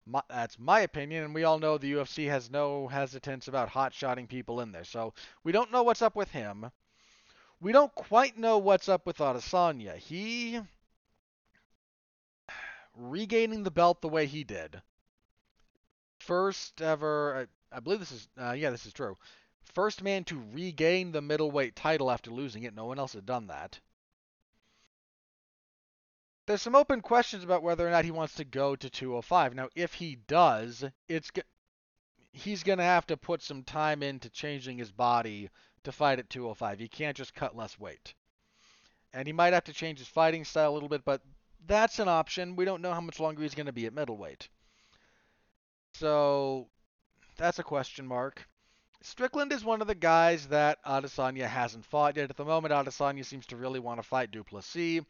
my, 0.06 0.22
that's 0.30 0.58
my 0.58 0.80
opinion, 0.80 1.26
and 1.26 1.36
we 1.36 1.44
all 1.44 1.60
know 1.60 1.78
the 1.78 1.92
UFC 1.92 2.30
has 2.30 2.50
no 2.50 2.88
hesitance 2.88 3.50
about 3.50 3.68
hot 3.68 3.94
shotting 3.94 4.26
people 4.26 4.62
in 4.62 4.72
there. 4.72 4.86
So 4.86 5.14
we 5.44 5.52
don't 5.52 5.70
know 5.70 5.84
what's 5.84 6.02
up 6.02 6.16
with 6.16 6.32
him. 6.32 6.72
We 7.60 7.74
don't 7.74 7.94
quite 7.94 8.38
know 8.38 8.58
what's 8.60 8.88
up 8.88 9.06
with 9.06 9.18
Adesanya. 9.18 9.98
He 9.98 10.62
regaining 12.96 13.64
the 13.64 13.70
belt 13.70 14.00
the 14.00 14.08
way 14.08 14.28
he 14.28 14.46
did. 14.46 14.82
First 16.20 16.82
ever, 16.82 17.48
I, 17.74 17.76
I 17.76 17.80
believe 17.82 18.00
this 18.00 18.14
is, 18.14 18.30
uh, 18.40 18.54
yeah, 18.54 18.70
this 18.70 18.86
is 18.86 18.94
true. 18.94 19.18
First 19.64 20.04
man 20.04 20.24
to 20.26 20.44
regain 20.52 21.12
the 21.12 21.22
middleweight 21.22 21.76
title 21.76 22.12
after 22.12 22.32
losing 22.32 22.64
it. 22.64 22.74
No 22.74 22.86
one 22.86 23.00
else 23.00 23.14
had 23.14 23.26
done 23.26 23.48
that. 23.48 23.80
There's 26.46 26.62
some 26.62 26.76
open 26.76 27.02
questions 27.02 27.44
about 27.44 27.64
whether 27.64 27.88
or 27.88 27.92
not 27.92 28.04
he 28.04 28.12
wants 28.12 28.36
to 28.36 28.44
go 28.44 28.76
to 28.76 28.90
205. 28.90 29.56
Now, 29.56 29.70
if 29.76 29.94
he 29.94 30.16
does, 30.16 30.84
it's 31.08 31.32
he's 32.34 32.64
going 32.64 32.80
to 32.80 32.84
have 32.84 33.06
to 33.08 33.18
put 33.18 33.42
some 33.42 33.64
time 33.64 34.04
into 34.04 34.30
changing 34.30 34.78
his 34.78 34.92
body 34.92 35.50
to 35.84 35.92
fight 35.92 36.20
at 36.20 36.30
205. 36.30 36.80
He 36.80 36.88
can't 36.88 37.16
just 37.16 37.34
cut 37.34 37.56
less 37.56 37.80
weight. 37.80 38.14
And 39.14 39.28
he 39.28 39.34
might 39.34 39.54
have 39.54 39.66
to 39.66 39.74
change 39.74 40.00
his 40.00 40.08
fighting 40.08 40.46
style 40.46 40.72
a 40.72 40.74
little 40.74 40.90
bit, 40.90 41.06
but 41.06 41.22
that's 41.66 42.00
an 42.00 42.08
option. 42.08 42.56
We 42.56 42.66
don't 42.66 42.82
know 42.82 42.94
how 42.94 43.02
much 43.02 43.20
longer 43.20 43.42
he's 43.44 43.56
going 43.56 43.66
to 43.66 43.74
be 43.74 43.86
at 43.86 43.94
middleweight. 43.94 44.50
So 45.94 46.70
that's 47.38 47.60
a 47.60 47.64
question 47.64 48.08
mark. 48.08 48.48
Strickland 49.04 49.52
is 49.52 49.64
one 49.64 49.82
of 49.82 49.88
the 49.88 49.96
guys 49.96 50.48
that 50.48 50.84
Adesanya 50.86 51.48
hasn't 51.48 51.86
fought 51.86 52.18
yet. 52.18 52.30
At 52.30 52.38
the 52.38 52.46
moment, 52.46 52.74
Adesanya 52.74 53.26
seems 53.26 53.48
to 53.48 53.56
really 53.56 53.80
want 53.80 54.00
to 54.00 54.08
fight 54.08 54.32
Du 54.32 54.44
Plessis. 54.44 55.04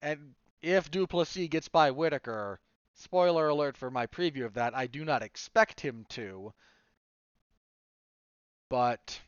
And 0.00 0.34
if 0.62 0.90
Du 0.90 1.06
Plessis 1.06 1.48
gets 1.48 1.68
by 1.68 1.90
Whittaker, 1.90 2.58
spoiler 2.94 3.48
alert 3.48 3.76
for 3.76 3.90
my 3.90 4.06
preview 4.06 4.46
of 4.46 4.54
that, 4.54 4.74
I 4.74 4.86
do 4.86 5.04
not 5.04 5.22
expect 5.22 5.80
him 5.80 6.06
to. 6.10 6.54
But 8.70 9.20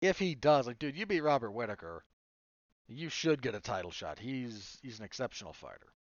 if 0.00 0.18
he 0.18 0.36
does, 0.36 0.68
like, 0.68 0.78
dude, 0.78 0.96
you 0.96 1.06
beat 1.06 1.22
Robert 1.22 1.50
Whittaker, 1.50 2.04
you 2.86 3.08
should 3.08 3.42
get 3.42 3.56
a 3.56 3.60
title 3.60 3.90
shot. 3.90 4.20
He's 4.20 4.78
he's 4.82 5.00
an 5.00 5.04
exceptional 5.04 5.52
fighter. 5.52 5.92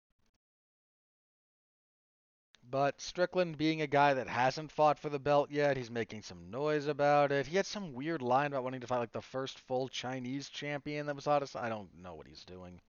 But 2.71 3.01
Strickland 3.01 3.57
being 3.57 3.81
a 3.81 3.87
guy 3.87 4.13
that 4.13 4.29
hasn't 4.29 4.71
fought 4.71 4.97
for 4.97 5.09
the 5.09 5.19
belt 5.19 5.51
yet, 5.51 5.75
he's 5.75 5.91
making 5.91 6.21
some 6.21 6.49
noise 6.49 6.87
about 6.87 7.33
it. 7.33 7.45
He 7.45 7.57
had 7.57 7.65
some 7.65 7.93
weird 7.93 8.21
line 8.21 8.47
about 8.47 8.63
wanting 8.63 8.79
to 8.79 8.87
fight 8.87 8.99
like 8.99 9.11
the 9.11 9.21
first 9.21 9.59
full 9.59 9.89
Chinese 9.89 10.47
champion 10.47 11.05
that 11.05 11.15
was 11.17 11.25
hottest. 11.25 11.57
I 11.57 11.67
don't 11.67 11.93
know 12.01 12.15
what 12.15 12.27
he's 12.27 12.45
doing. 12.45 12.79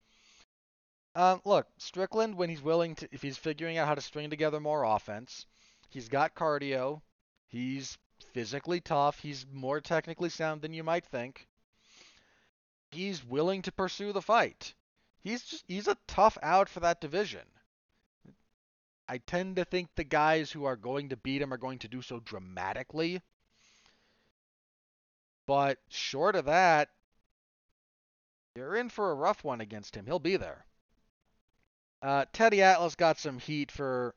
Um, 1.17 1.43
look, 1.45 1.67
Strickland, 1.79 2.37
when 2.37 2.49
he's 2.49 2.63
willing 2.63 2.95
to, 2.95 3.09
if 3.11 3.23
he's 3.23 3.37
figuring 3.37 3.77
out 3.77 3.89
how 3.89 3.97
to 3.97 4.01
string 4.01 4.31
together 4.31 4.61
more 4.61 4.85
offense, 4.85 5.47
he's 5.91 6.09
got 6.09 6.37
cardio, 6.37 7.03
he's 7.49 7.99
physically 8.33 8.81
tough, 8.81 9.19
he's 9.19 9.47
more 9.53 9.81
technically 9.81 10.29
sound 10.29 10.63
than 10.63 10.75
you 10.75 10.85
might 10.85 11.07
think. 11.07 11.49
He's 12.93 13.25
willing 13.25 13.63
to 13.63 13.73
pursue 13.73 14.13
the 14.13 14.23
fight. 14.23 14.75
He's 15.23 15.43
just 15.43 15.65
he's 15.67 15.89
a 15.89 15.99
tough 16.07 16.39
out 16.41 16.69
for 16.69 16.79
that 16.81 17.01
division. 17.01 17.49
I 19.09 19.19
tend 19.19 19.57
to 19.57 19.65
think 19.65 19.89
the 19.95 20.05
guys 20.05 20.51
who 20.51 20.65
are 20.65 20.77
going 20.77 21.11
to 21.11 21.17
beat 21.17 21.43
him 21.43 21.53
are 21.53 21.59
going 21.59 21.79
to 21.81 21.89
do 21.89 22.03
so 22.03 22.21
dramatically. 22.21 23.21
But 25.47 25.79
short 25.89 26.37
of 26.37 26.47
that, 26.47 26.91
you're 28.55 28.77
in 28.77 28.89
for 28.89 29.11
a 29.11 29.15
rough 29.15 29.45
one 29.45 29.61
against 29.61 29.97
him. 29.97 30.07
He'll 30.07 30.19
be 30.19 30.37
there. 30.37 30.65
Uh, 32.01 32.25
Teddy 32.33 32.63
Atlas 32.63 32.95
got 32.95 33.19
some 33.19 33.39
heat 33.39 33.71
for. 33.71 34.15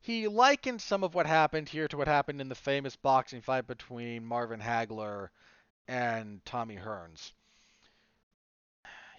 He 0.00 0.26
likened 0.26 0.82
some 0.82 1.04
of 1.04 1.14
what 1.14 1.26
happened 1.26 1.68
here 1.68 1.86
to 1.88 1.96
what 1.96 2.08
happened 2.08 2.40
in 2.40 2.48
the 2.48 2.54
famous 2.54 2.96
boxing 2.96 3.40
fight 3.40 3.66
between 3.66 4.24
Marvin 4.24 4.60
Hagler 4.60 5.28
and 5.86 6.44
Tommy 6.44 6.76
Hearns. 6.76 7.32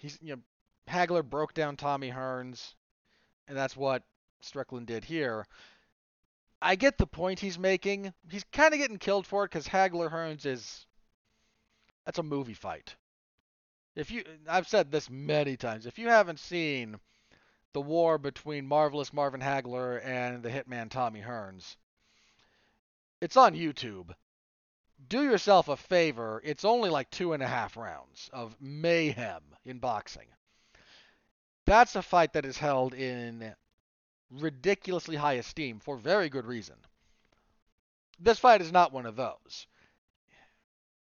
He's, 0.00 0.18
you 0.20 0.36
know, 0.36 0.42
Hagler 0.86 1.24
broke 1.24 1.54
down 1.54 1.76
Tommy 1.76 2.10
Hearns, 2.10 2.74
and 3.48 3.56
that's 3.56 3.76
what 3.76 4.02
Strickland 4.40 4.86
did 4.86 5.04
here. 5.04 5.46
I 6.60 6.76
get 6.76 6.98
the 6.98 7.06
point 7.06 7.40
he's 7.40 7.58
making. 7.58 8.12
He's 8.30 8.44
kind 8.52 8.72
of 8.72 8.80
getting 8.80 8.98
killed 8.98 9.26
for 9.26 9.44
it 9.44 9.50
because 9.50 9.68
Hagler 9.68 10.10
Hearns 10.10 10.46
is 10.46 10.86
that's 12.04 12.18
a 12.18 12.22
movie 12.22 12.54
fight. 12.54 12.96
If 13.96 14.10
you, 14.10 14.24
I've 14.48 14.68
said 14.68 14.90
this 14.90 15.08
many 15.08 15.56
times. 15.56 15.86
If 15.86 15.98
you 15.98 16.08
haven't 16.08 16.40
seen 16.40 16.96
the 17.72 17.80
war 17.80 18.18
between 18.18 18.66
Marvelous 18.66 19.12
Marvin 19.12 19.40
Hagler 19.40 20.04
and 20.04 20.42
the 20.42 20.50
Hitman 20.50 20.90
Tommy 20.90 21.20
Hearns, 21.20 21.76
it's 23.20 23.36
on 23.36 23.54
YouTube. 23.54 24.14
Do 25.08 25.22
yourself 25.22 25.68
a 25.68 25.76
favor. 25.76 26.40
It's 26.44 26.64
only 26.64 26.90
like 26.90 27.10
two 27.10 27.32
and 27.32 27.42
a 27.42 27.48
half 27.48 27.76
rounds 27.76 28.30
of 28.32 28.56
mayhem 28.60 29.42
in 29.64 29.78
boxing. 29.78 30.28
That's 31.66 31.96
a 31.96 32.02
fight 32.02 32.32
that 32.34 32.44
is 32.44 32.58
held 32.58 32.94
in 32.94 33.54
ridiculously 34.30 35.16
high 35.16 35.34
esteem 35.34 35.80
for 35.80 35.96
very 35.96 36.28
good 36.28 36.46
reason. 36.46 36.76
This 38.18 38.38
fight 38.38 38.60
is 38.60 38.72
not 38.72 38.92
one 38.92 39.06
of 39.06 39.16
those. 39.16 39.66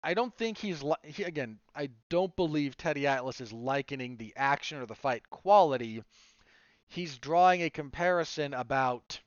I 0.02 0.14
don't 0.14 0.34
think 0.36 0.58
he's 0.58 0.82
he, 1.02 1.24
again. 1.24 1.58
I 1.74 1.90
don't 2.08 2.34
believe 2.36 2.76
Teddy 2.76 3.06
Atlas 3.06 3.40
is 3.40 3.52
likening 3.52 4.16
the 4.16 4.32
action 4.36 4.78
or 4.78 4.86
the 4.86 4.94
fight 4.94 5.28
quality. 5.28 6.02
He's 6.86 7.18
drawing 7.18 7.62
a 7.62 7.70
comparison 7.70 8.54
about 8.54 9.20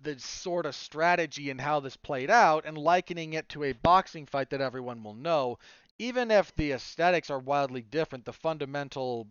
the 0.00 0.18
sort 0.18 0.66
of 0.66 0.74
strategy 0.74 1.50
and 1.50 1.60
how 1.60 1.80
this 1.80 1.96
played 1.96 2.30
out 2.30 2.64
and 2.64 2.78
likening 2.78 3.34
it 3.34 3.48
to 3.50 3.64
a 3.64 3.72
boxing 3.72 4.26
fight 4.26 4.50
that 4.50 4.62
everyone 4.62 5.02
will 5.02 5.14
know. 5.14 5.58
Even 6.00 6.30
if 6.30 6.56
the 6.56 6.72
aesthetics 6.72 7.28
are 7.28 7.38
wildly 7.38 7.82
different, 7.82 8.24
the 8.24 8.32
fundamental 8.32 9.28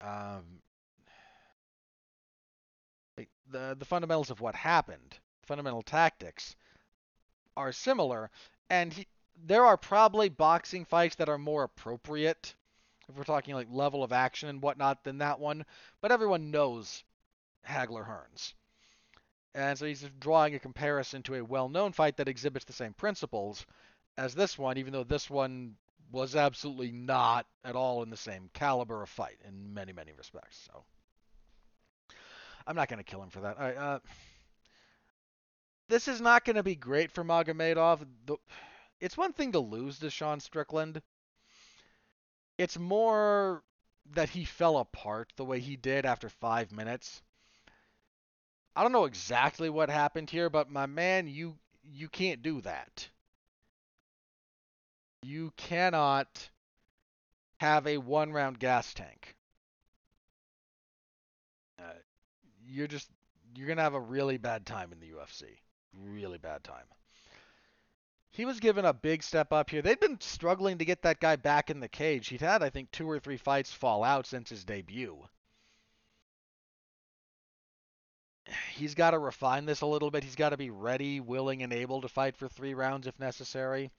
um, 0.00 0.62
the 3.16 3.74
the 3.76 3.84
fundamentals 3.84 4.30
of 4.30 4.40
what 4.40 4.54
happened, 4.54 5.18
fundamental 5.42 5.82
tactics 5.82 6.54
are 7.56 7.72
similar, 7.72 8.30
and 8.70 8.92
he, 8.92 9.08
there 9.36 9.66
are 9.66 9.76
probably 9.76 10.28
boxing 10.28 10.84
fights 10.84 11.16
that 11.16 11.28
are 11.28 11.38
more 11.38 11.64
appropriate 11.64 12.54
if 13.08 13.16
we're 13.16 13.24
talking 13.24 13.56
like 13.56 13.66
level 13.72 14.04
of 14.04 14.12
action 14.12 14.48
and 14.48 14.62
whatnot 14.62 15.02
than 15.02 15.18
that 15.18 15.40
one. 15.40 15.66
But 16.00 16.12
everyone 16.12 16.52
knows 16.52 17.02
Hagler 17.66 18.06
Hearns. 18.06 18.52
And 19.56 19.76
so 19.76 19.86
he's 19.86 20.08
drawing 20.20 20.54
a 20.54 20.60
comparison 20.60 21.24
to 21.24 21.34
a 21.34 21.44
well 21.44 21.68
known 21.68 21.90
fight 21.90 22.18
that 22.18 22.28
exhibits 22.28 22.66
the 22.66 22.72
same 22.72 22.94
principles 22.94 23.66
as 24.18 24.34
this 24.34 24.58
one, 24.58 24.76
even 24.78 24.92
though 24.92 25.04
this 25.04 25.30
one 25.30 25.76
was 26.10 26.34
absolutely 26.34 26.90
not 26.90 27.46
at 27.64 27.76
all 27.76 28.02
in 28.02 28.10
the 28.10 28.16
same 28.16 28.50
caliber 28.52 29.02
of 29.02 29.08
fight 29.08 29.38
in 29.46 29.72
many, 29.72 29.92
many 29.92 30.12
respects. 30.12 30.58
So 30.66 30.82
I'm 32.66 32.74
not 32.74 32.88
going 32.88 32.98
to 32.98 33.04
kill 33.04 33.22
him 33.22 33.30
for 33.30 33.40
that. 33.40 33.56
All 33.56 33.64
right. 33.64 33.76
Uh, 33.76 33.98
this 35.88 36.08
is 36.08 36.20
not 36.20 36.44
going 36.44 36.56
to 36.56 36.62
be 36.62 36.74
great 36.74 37.12
for 37.12 37.22
Magomedov. 37.22 38.00
It's 39.00 39.16
one 39.16 39.32
thing 39.32 39.52
to 39.52 39.60
lose 39.60 40.00
to 40.00 40.10
Sean 40.10 40.40
Strickland. 40.40 41.00
It's 42.58 42.78
more 42.78 43.62
that 44.14 44.30
he 44.30 44.44
fell 44.44 44.78
apart 44.78 45.32
the 45.36 45.44
way 45.44 45.60
he 45.60 45.76
did 45.76 46.04
after 46.04 46.28
five 46.28 46.72
minutes. 46.72 47.22
I 48.74 48.82
don't 48.82 48.92
know 48.92 49.04
exactly 49.04 49.70
what 49.70 49.90
happened 49.90 50.28
here, 50.28 50.50
but 50.50 50.70
my 50.70 50.86
man, 50.86 51.28
you 51.28 51.56
you 51.84 52.08
can't 52.08 52.42
do 52.42 52.60
that. 52.62 53.08
You 55.22 55.52
cannot 55.56 56.50
have 57.58 57.86
a 57.86 57.98
one 57.98 58.32
round 58.32 58.58
gas 58.58 58.94
tank. 58.94 59.34
Uh, 61.78 61.92
you're 62.66 62.86
just 62.86 63.08
you're 63.54 63.68
gonna 63.68 63.82
have 63.82 63.94
a 63.94 64.00
really 64.00 64.36
bad 64.36 64.64
time 64.66 64.92
in 64.92 65.00
the 65.00 65.08
UFC. 65.08 65.44
Really 65.92 66.38
bad 66.38 66.62
time. 66.64 66.84
He 68.30 68.44
was 68.44 68.60
given 68.60 68.84
a 68.84 68.92
big 68.92 69.22
step 69.22 69.52
up 69.52 69.70
here. 69.70 69.82
They've 69.82 69.98
been 69.98 70.20
struggling 70.20 70.78
to 70.78 70.84
get 70.84 71.02
that 71.02 71.18
guy 71.18 71.36
back 71.36 71.70
in 71.70 71.80
the 71.80 71.88
cage. 71.88 72.28
He'd 72.28 72.40
had, 72.40 72.62
I 72.62 72.70
think, 72.70 72.90
two 72.90 73.10
or 73.10 73.18
three 73.18 73.36
fights 73.36 73.72
fall 73.72 74.04
out 74.04 74.26
since 74.26 74.50
his 74.50 74.64
debut. 74.64 75.26
He's 78.74 78.94
got 78.94 79.10
to 79.10 79.18
refine 79.18 79.66
this 79.66 79.80
a 79.80 79.86
little 79.86 80.10
bit. 80.10 80.22
He's 80.22 80.36
got 80.36 80.50
to 80.50 80.56
be 80.56 80.70
ready, 80.70 81.20
willing, 81.20 81.62
and 81.62 81.72
able 81.72 82.00
to 82.02 82.08
fight 82.08 82.36
for 82.36 82.48
three 82.48 82.74
rounds 82.74 83.06
if 83.06 83.18
necessary. 83.18 83.90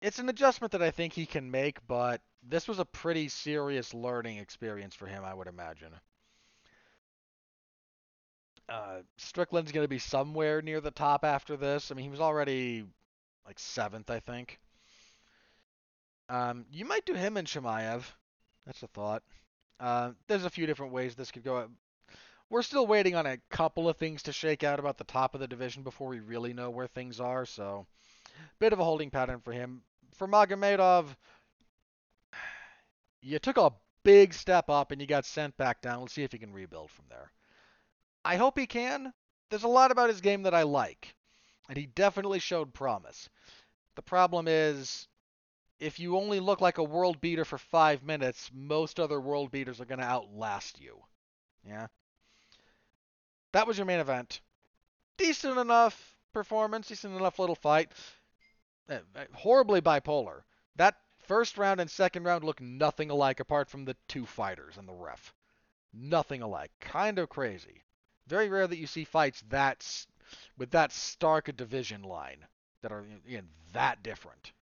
It's 0.00 0.18
an 0.18 0.28
adjustment 0.28 0.72
that 0.72 0.82
I 0.82 0.90
think 0.90 1.12
he 1.12 1.26
can 1.26 1.50
make, 1.50 1.84
but 1.86 2.20
this 2.42 2.68
was 2.68 2.78
a 2.78 2.84
pretty 2.84 3.28
serious 3.28 3.92
learning 3.92 4.38
experience 4.38 4.94
for 4.94 5.06
him, 5.06 5.24
I 5.24 5.34
would 5.34 5.48
imagine. 5.48 5.92
Uh, 8.68 9.00
Strickland's 9.16 9.72
going 9.72 9.84
to 9.84 9.88
be 9.88 9.98
somewhere 9.98 10.62
near 10.62 10.80
the 10.80 10.90
top 10.90 11.24
after 11.24 11.56
this. 11.56 11.90
I 11.90 11.94
mean, 11.94 12.04
he 12.04 12.10
was 12.10 12.20
already 12.20 12.84
like 13.46 13.58
seventh, 13.58 14.10
I 14.10 14.20
think. 14.20 14.60
Um, 16.28 16.66
you 16.70 16.84
might 16.84 17.06
do 17.06 17.14
him 17.14 17.36
and 17.36 17.48
Chimaev. 17.48 18.04
That's 18.66 18.82
a 18.82 18.88
thought. 18.88 19.22
Uh, 19.80 20.12
there's 20.26 20.44
a 20.44 20.50
few 20.50 20.66
different 20.66 20.92
ways 20.92 21.14
this 21.14 21.30
could 21.30 21.44
go. 21.44 21.70
We're 22.50 22.62
still 22.62 22.86
waiting 22.86 23.14
on 23.14 23.26
a 23.26 23.38
couple 23.50 23.88
of 23.88 23.96
things 23.96 24.22
to 24.24 24.32
shake 24.32 24.62
out 24.62 24.78
about 24.78 24.98
the 24.98 25.04
top 25.04 25.34
of 25.34 25.40
the 25.40 25.48
division 25.48 25.82
before 25.82 26.08
we 26.08 26.20
really 26.20 26.52
know 26.52 26.70
where 26.70 26.86
things 26.86 27.20
are. 27.20 27.46
So, 27.46 27.86
bit 28.58 28.72
of 28.72 28.80
a 28.80 28.84
holding 28.84 29.10
pattern 29.10 29.40
for 29.40 29.52
him. 29.52 29.82
For 30.14 30.26
Magomedov, 30.26 31.16
you 33.20 33.38
took 33.38 33.56
a 33.56 33.72
big 34.02 34.34
step 34.34 34.70
up 34.70 34.90
and 34.90 35.00
you 35.00 35.06
got 35.06 35.24
sent 35.24 35.56
back 35.56 35.80
down. 35.80 36.00
Let's 36.00 36.12
see 36.12 36.22
if 36.22 36.32
he 36.32 36.38
can 36.38 36.52
rebuild 36.52 36.90
from 36.90 37.04
there. 37.08 37.30
I 38.24 38.36
hope 38.36 38.58
he 38.58 38.66
can. 38.66 39.12
There's 39.50 39.64
a 39.64 39.68
lot 39.68 39.90
about 39.90 40.10
his 40.10 40.20
game 40.20 40.42
that 40.42 40.54
I 40.54 40.62
like, 40.62 41.14
and 41.68 41.78
he 41.78 41.86
definitely 41.86 42.38
showed 42.38 42.74
promise. 42.74 43.30
The 43.96 44.02
problem 44.02 44.46
is, 44.46 45.08
if 45.80 45.98
you 45.98 46.16
only 46.16 46.40
look 46.40 46.60
like 46.60 46.78
a 46.78 46.84
world 46.84 47.20
beater 47.20 47.44
for 47.44 47.58
five 47.58 48.02
minutes, 48.02 48.50
most 48.52 49.00
other 49.00 49.20
world 49.20 49.50
beaters 49.50 49.80
are 49.80 49.86
going 49.86 50.00
to 50.00 50.04
outlast 50.04 50.80
you. 50.80 50.98
Yeah? 51.66 51.86
That 53.52 53.66
was 53.66 53.78
your 53.78 53.86
main 53.86 54.00
event. 54.00 54.40
Decent 55.16 55.58
enough 55.58 56.16
performance, 56.32 56.88
decent 56.88 57.16
enough 57.16 57.38
little 57.38 57.54
fight. 57.54 57.90
Uh, 58.88 59.00
horribly 59.34 59.80
bipolar. 59.80 60.42
That 60.76 60.96
first 61.20 61.58
round 61.58 61.80
and 61.80 61.90
second 61.90 62.24
round 62.24 62.44
look 62.44 62.60
nothing 62.60 63.10
alike 63.10 63.40
apart 63.40 63.68
from 63.68 63.84
the 63.84 63.96
two 64.08 64.24
fighters 64.24 64.78
and 64.78 64.88
the 64.88 64.94
ref. 64.94 65.34
Nothing 65.92 66.42
alike. 66.42 66.72
Kind 66.80 67.18
of 67.18 67.28
crazy. 67.28 67.84
Very 68.26 68.48
rare 68.48 68.66
that 68.66 68.78
you 68.78 68.86
see 68.86 69.04
fights 69.04 69.42
that 69.48 70.06
with 70.56 70.70
that 70.70 70.92
stark 70.92 71.48
a 71.48 71.52
division 71.52 72.02
line 72.02 72.46
that 72.82 72.92
are 72.92 73.06
again 73.26 73.48
that 73.72 74.02
different. 74.02 74.52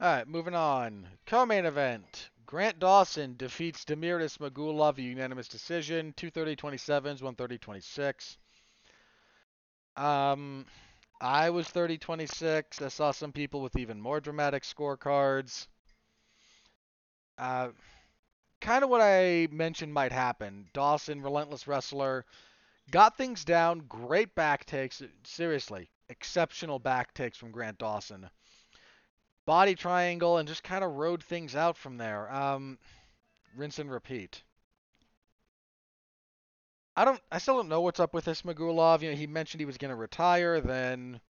All 0.00 0.08
right, 0.08 0.28
moving 0.28 0.54
on. 0.54 1.08
Co-main 1.24 1.64
event: 1.64 2.30
Grant 2.44 2.78
Dawson 2.78 3.36
defeats 3.36 3.84
Damir 3.84 4.20
Ismagulov 4.20 4.98
unanimous 4.98 5.48
decision, 5.48 6.12
230-27s, 6.16 7.20
130-26. 7.20 8.36
Um, 9.96 10.66
I 11.20 11.50
was 11.50 11.68
30-26. 11.68 12.82
I 12.82 12.88
saw 12.88 13.10
some 13.10 13.32
people 13.32 13.62
with 13.62 13.76
even 13.76 14.00
more 14.00 14.20
dramatic 14.20 14.64
scorecards. 14.64 15.66
Uh, 17.38 17.68
kind 18.60 18.84
of 18.84 18.90
what 18.90 19.00
I 19.00 19.48
mentioned 19.50 19.92
might 19.92 20.12
happen. 20.12 20.68
Dawson, 20.72 21.22
relentless 21.22 21.66
wrestler, 21.66 22.24
got 22.90 23.16
things 23.16 23.44
down. 23.44 23.80
Great 23.88 24.34
back 24.34 24.66
takes. 24.66 25.02
Seriously, 25.24 25.88
exceptional 26.08 26.78
back 26.78 27.14
takes 27.14 27.38
from 27.38 27.50
Grant 27.50 27.78
Dawson. 27.78 28.28
Body 29.46 29.74
triangle 29.74 30.38
and 30.38 30.48
just 30.48 30.64
kind 30.64 30.84
of 30.84 30.92
rode 30.92 31.22
things 31.22 31.54
out 31.54 31.76
from 31.76 31.96
there. 31.96 32.30
Um, 32.32 32.78
rinse 33.56 33.78
and 33.78 33.90
repeat. 33.90 34.42
I 36.96 37.04
don't. 37.04 37.20
I 37.30 37.38
still 37.38 37.56
don't 37.56 37.68
know 37.68 37.82
what's 37.82 38.00
up 38.00 38.14
with 38.14 38.24
Ismagulov. 38.24 39.02
You 39.02 39.10
know, 39.10 39.16
he 39.16 39.26
mentioned 39.26 39.60
he 39.60 39.66
was 39.66 39.78
going 39.78 39.90
to 39.90 39.96
retire. 39.96 40.60
Then 40.60 41.20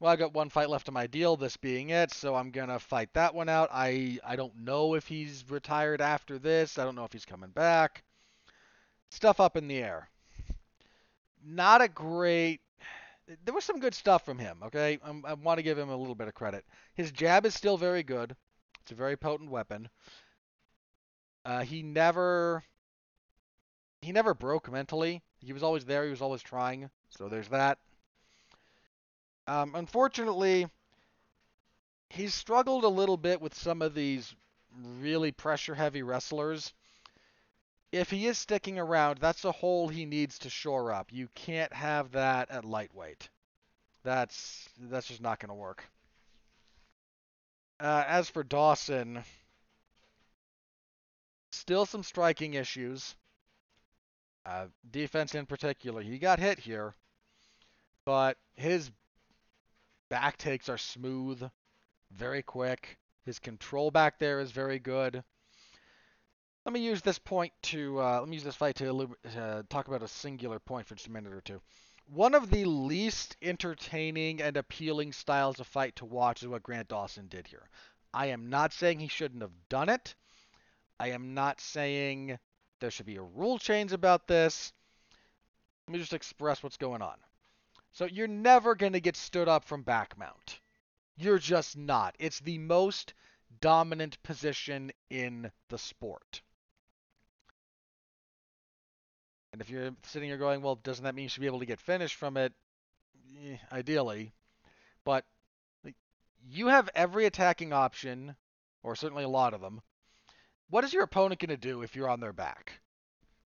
well, 0.00 0.12
I 0.12 0.16
got 0.16 0.34
one 0.34 0.50
fight 0.50 0.68
left 0.68 0.88
on 0.88 0.94
my 0.94 1.06
deal, 1.06 1.36
this 1.36 1.56
being 1.56 1.90
it, 1.90 2.12
so 2.12 2.34
I'm 2.34 2.50
gonna 2.50 2.78
fight 2.78 3.14
that 3.14 3.34
one 3.34 3.48
out. 3.48 3.70
I 3.72 4.18
I 4.22 4.36
don't 4.36 4.54
know 4.58 4.94
if 4.94 5.06
he's 5.06 5.44
retired 5.48 6.00
after 6.00 6.38
this. 6.38 6.78
I 6.78 6.84
don't 6.84 6.94
know 6.94 7.04
if 7.04 7.12
he's 7.12 7.24
coming 7.24 7.50
back. 7.50 8.02
Stuff 9.10 9.40
up 9.40 9.56
in 9.56 9.68
the 9.68 9.78
air. 9.78 10.10
Not 11.42 11.80
a 11.80 11.88
great. 11.88 12.60
There 13.44 13.54
was 13.54 13.64
some 13.64 13.80
good 13.80 13.94
stuff 13.94 14.24
from 14.24 14.38
him. 14.38 14.58
Okay, 14.64 14.98
I'm, 15.02 15.24
i 15.24 15.32
want 15.34 15.58
to 15.58 15.62
give 15.62 15.78
him 15.78 15.88
a 15.88 15.96
little 15.96 16.14
bit 16.14 16.28
of 16.28 16.34
credit. 16.34 16.66
His 16.94 17.10
jab 17.10 17.46
is 17.46 17.54
still 17.54 17.78
very 17.78 18.02
good. 18.02 18.36
It's 18.82 18.92
a 18.92 18.96
very 18.96 19.16
potent 19.16 19.50
weapon. 19.50 19.88
Uh, 21.46 21.62
he 21.62 21.82
never 21.82 22.62
he 24.04 24.12
never 24.12 24.34
broke 24.34 24.70
mentally. 24.70 25.22
He 25.40 25.52
was 25.52 25.62
always 25.62 25.84
there. 25.86 26.04
He 26.04 26.10
was 26.10 26.20
always 26.20 26.42
trying. 26.42 26.90
So 27.10 27.28
there's 27.28 27.48
that. 27.48 27.78
Um, 29.46 29.74
unfortunately, 29.74 30.68
he's 32.10 32.34
struggled 32.34 32.84
a 32.84 32.88
little 32.88 33.16
bit 33.16 33.40
with 33.40 33.54
some 33.54 33.82
of 33.82 33.94
these 33.94 34.34
really 35.00 35.32
pressure 35.32 35.74
heavy 35.74 36.02
wrestlers. 36.02 36.72
If 37.92 38.10
he 38.10 38.26
is 38.26 38.36
sticking 38.36 38.78
around, 38.78 39.18
that's 39.18 39.44
a 39.44 39.52
hole 39.52 39.88
he 39.88 40.04
needs 40.04 40.38
to 40.40 40.50
shore 40.50 40.92
up. 40.92 41.12
You 41.12 41.28
can't 41.34 41.72
have 41.72 42.12
that 42.12 42.50
at 42.50 42.64
lightweight. 42.64 43.28
That's 44.02 44.68
that's 44.78 45.08
just 45.08 45.22
not 45.22 45.38
going 45.38 45.48
to 45.48 45.54
work. 45.54 45.82
Uh, 47.80 48.04
as 48.06 48.28
for 48.28 48.42
Dawson, 48.42 49.24
still 51.52 51.86
some 51.86 52.02
striking 52.02 52.54
issues. 52.54 53.14
Uh, 54.46 54.66
defense 54.90 55.34
in 55.34 55.46
particular, 55.46 56.02
he 56.02 56.18
got 56.18 56.38
hit 56.38 56.58
here, 56.58 56.94
but 58.04 58.36
his 58.56 58.90
back 60.10 60.36
takes 60.36 60.68
are 60.68 60.78
smooth, 60.78 61.42
very 62.10 62.42
quick. 62.42 62.98
His 63.24 63.38
control 63.38 63.90
back 63.90 64.18
there 64.18 64.40
is 64.40 64.50
very 64.50 64.78
good. 64.78 65.24
Let 66.66 66.72
me 66.72 66.80
use 66.80 67.02
this 67.02 67.18
point 67.18 67.52
to 67.64 68.00
uh, 68.00 68.20
let 68.20 68.28
me 68.28 68.36
use 68.36 68.44
this 68.44 68.56
fight 68.56 68.76
to 68.76 69.16
uh, 69.36 69.62
talk 69.68 69.88
about 69.88 70.02
a 70.02 70.08
singular 70.08 70.58
point 70.58 70.86
for 70.86 70.94
just 70.94 71.08
a 71.08 71.12
minute 71.12 71.32
or 71.32 71.40
two. 71.40 71.60
One 72.06 72.34
of 72.34 72.50
the 72.50 72.66
least 72.66 73.36
entertaining 73.40 74.42
and 74.42 74.56
appealing 74.58 75.12
styles 75.12 75.58
of 75.58 75.66
fight 75.66 75.96
to 75.96 76.04
watch 76.04 76.42
is 76.42 76.48
what 76.48 76.62
Grant 76.62 76.88
Dawson 76.88 77.28
did 77.28 77.46
here. 77.46 77.68
I 78.12 78.26
am 78.26 78.50
not 78.50 78.72
saying 78.72 79.00
he 79.00 79.08
shouldn't 79.08 79.42
have 79.42 79.68
done 79.68 79.88
it. 79.88 80.14
I 81.00 81.10
am 81.10 81.34
not 81.34 81.60
saying 81.60 82.38
there 82.80 82.90
should 82.90 83.06
be 83.06 83.16
a 83.16 83.22
rule 83.22 83.58
change 83.58 83.92
about 83.92 84.26
this. 84.26 84.72
Let 85.86 85.92
me 85.92 85.98
just 85.98 86.12
express 86.12 86.62
what's 86.62 86.76
going 86.76 87.02
on. 87.02 87.16
So 87.92 88.06
you're 88.06 88.26
never 88.26 88.74
going 88.74 88.94
to 88.94 89.00
get 89.00 89.16
stood 89.16 89.48
up 89.48 89.64
from 89.64 89.82
back 89.82 90.18
mount. 90.18 90.60
You're 91.16 91.38
just 91.38 91.76
not. 91.76 92.16
It's 92.18 92.40
the 92.40 92.58
most 92.58 93.14
dominant 93.60 94.20
position 94.22 94.90
in 95.10 95.50
the 95.68 95.78
sport. 95.78 96.42
And 99.52 99.60
if 99.60 99.70
you're 99.70 99.92
sitting 100.02 100.28
here 100.28 100.38
going, 100.38 100.62
well, 100.62 100.74
doesn't 100.74 101.04
that 101.04 101.14
mean 101.14 101.24
you 101.24 101.28
should 101.28 101.40
be 101.40 101.46
able 101.46 101.60
to 101.60 101.66
get 101.66 101.78
finished 101.78 102.16
from 102.16 102.36
it? 102.36 102.52
Eh, 103.46 103.56
ideally. 103.70 104.32
But 105.04 105.24
you 106.48 106.66
have 106.66 106.90
every 106.94 107.26
attacking 107.26 107.72
option, 107.72 108.34
or 108.82 108.96
certainly 108.96 109.22
a 109.22 109.28
lot 109.28 109.54
of 109.54 109.60
them. 109.60 109.80
What 110.70 110.84
is 110.84 110.92
your 110.92 111.02
opponent 111.02 111.40
going 111.40 111.50
to 111.50 111.56
do 111.56 111.82
if 111.82 111.94
you're 111.94 112.08
on 112.08 112.20
their 112.20 112.32
back? 112.32 112.80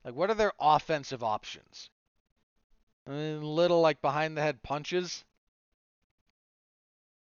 Like, 0.04 0.14
what 0.14 0.30
are 0.30 0.34
their 0.34 0.52
offensive 0.58 1.22
options? 1.22 1.90
little 3.06 3.80
like 3.80 4.02
behind 4.02 4.36
the 4.36 4.42
head 4.42 4.62
punches. 4.62 5.24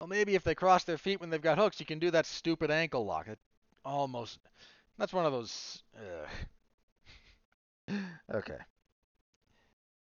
Well, 0.01 0.09
maybe 0.09 0.35
if 0.35 0.43
they 0.45 0.55
cross 0.55 0.85
their 0.85 0.99
feet 0.99 1.21
when 1.21 1.31
they've 1.31 1.41
got 1.41 1.59
hooks, 1.59 1.81
you 1.81 1.87
can 1.87 1.99
do 1.99 2.11
that 2.11 2.27
stupid 2.27 2.71
ankle 2.71 3.05
lock. 3.05 3.29
It 3.29 3.39
almost. 3.85 4.39
That's 4.97 5.13
one 5.13 5.27
of 5.27 5.33
those. 5.33 5.83
okay. 8.35 8.59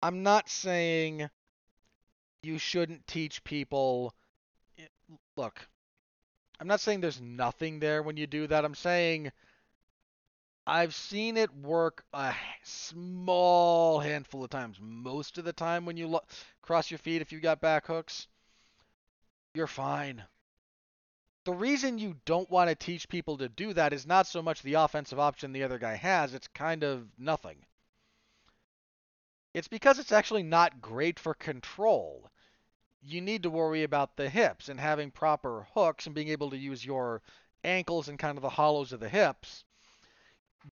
I'm 0.03 0.23
not 0.23 0.49
saying 0.49 1.29
you 2.43 2.59
shouldn't 2.59 3.07
teach 3.07 3.45
people. 3.45 4.15
Eh, 4.79 4.85
look, 5.37 5.61
I'm 6.59 6.67
not 6.67 6.81
saying 6.81 7.01
there's 7.01 7.21
nothing 7.21 7.81
there 7.81 8.03
when 8.03 8.17
you 8.17 8.27
do 8.27 8.47
that. 8.47 8.65
I'm 8.65 8.75
saying 8.75 9.31
I've 10.73 10.95
seen 10.95 11.37
it 11.37 11.53
work 11.53 12.05
a 12.13 12.33
small 12.63 13.99
handful 13.99 14.45
of 14.45 14.51
times. 14.51 14.79
Most 14.81 15.37
of 15.37 15.45
the 15.45 15.53
time, 15.53 15.85
when 15.85 15.97
you 15.97 16.07
lo- 16.07 16.25
cross 16.63 16.93
your 16.93 16.99
feet, 16.99 17.21
if 17.21 17.33
you've 17.33 17.43
got 17.43 17.61
back 17.61 17.89
hooks, 17.89 18.29
you're 19.53 19.67
fine. 19.67 20.23
The 21.43 21.55
reason 21.55 21.99
you 21.99 22.15
don't 22.25 22.49
want 22.49 22.71
to 22.71 22.77
teach 22.77 23.09
people 23.09 23.37
to 23.39 23.49
do 23.49 23.73
that 23.73 23.93
is 23.93 24.07
not 24.07 24.29
so 24.29 24.43
much 24.43 24.63
the 24.63 24.75
offensive 24.75 25.19
option 25.19 25.51
the 25.51 25.65
other 25.65 25.81
guy 25.81 25.97
has, 25.97 26.35
it's 26.35 26.47
kind 26.47 26.85
of 26.85 27.09
nothing. 27.19 27.67
It's 29.53 29.67
because 29.67 29.99
it's 29.99 30.13
actually 30.13 30.45
not 30.45 30.81
great 30.81 31.19
for 31.19 31.35
control. 31.35 32.31
You 33.03 33.21
need 33.21 33.43
to 33.43 33.51
worry 33.51 33.83
about 33.83 34.17
the 34.17 34.31
hips 34.31 34.69
and 34.69 34.79
having 34.79 35.11
proper 35.11 35.67
hooks 35.75 36.07
and 36.07 36.15
being 36.15 36.29
able 36.29 36.51
to 36.51 36.57
use 36.57 36.87
your 36.87 37.23
ankles 37.65 38.09
and 38.09 38.21
kind 38.21 38.39
of 38.39 38.43
the 38.43 38.51
hollows 38.51 38.93
of 38.93 39.01
the 39.01 39.09
hips. 39.09 39.65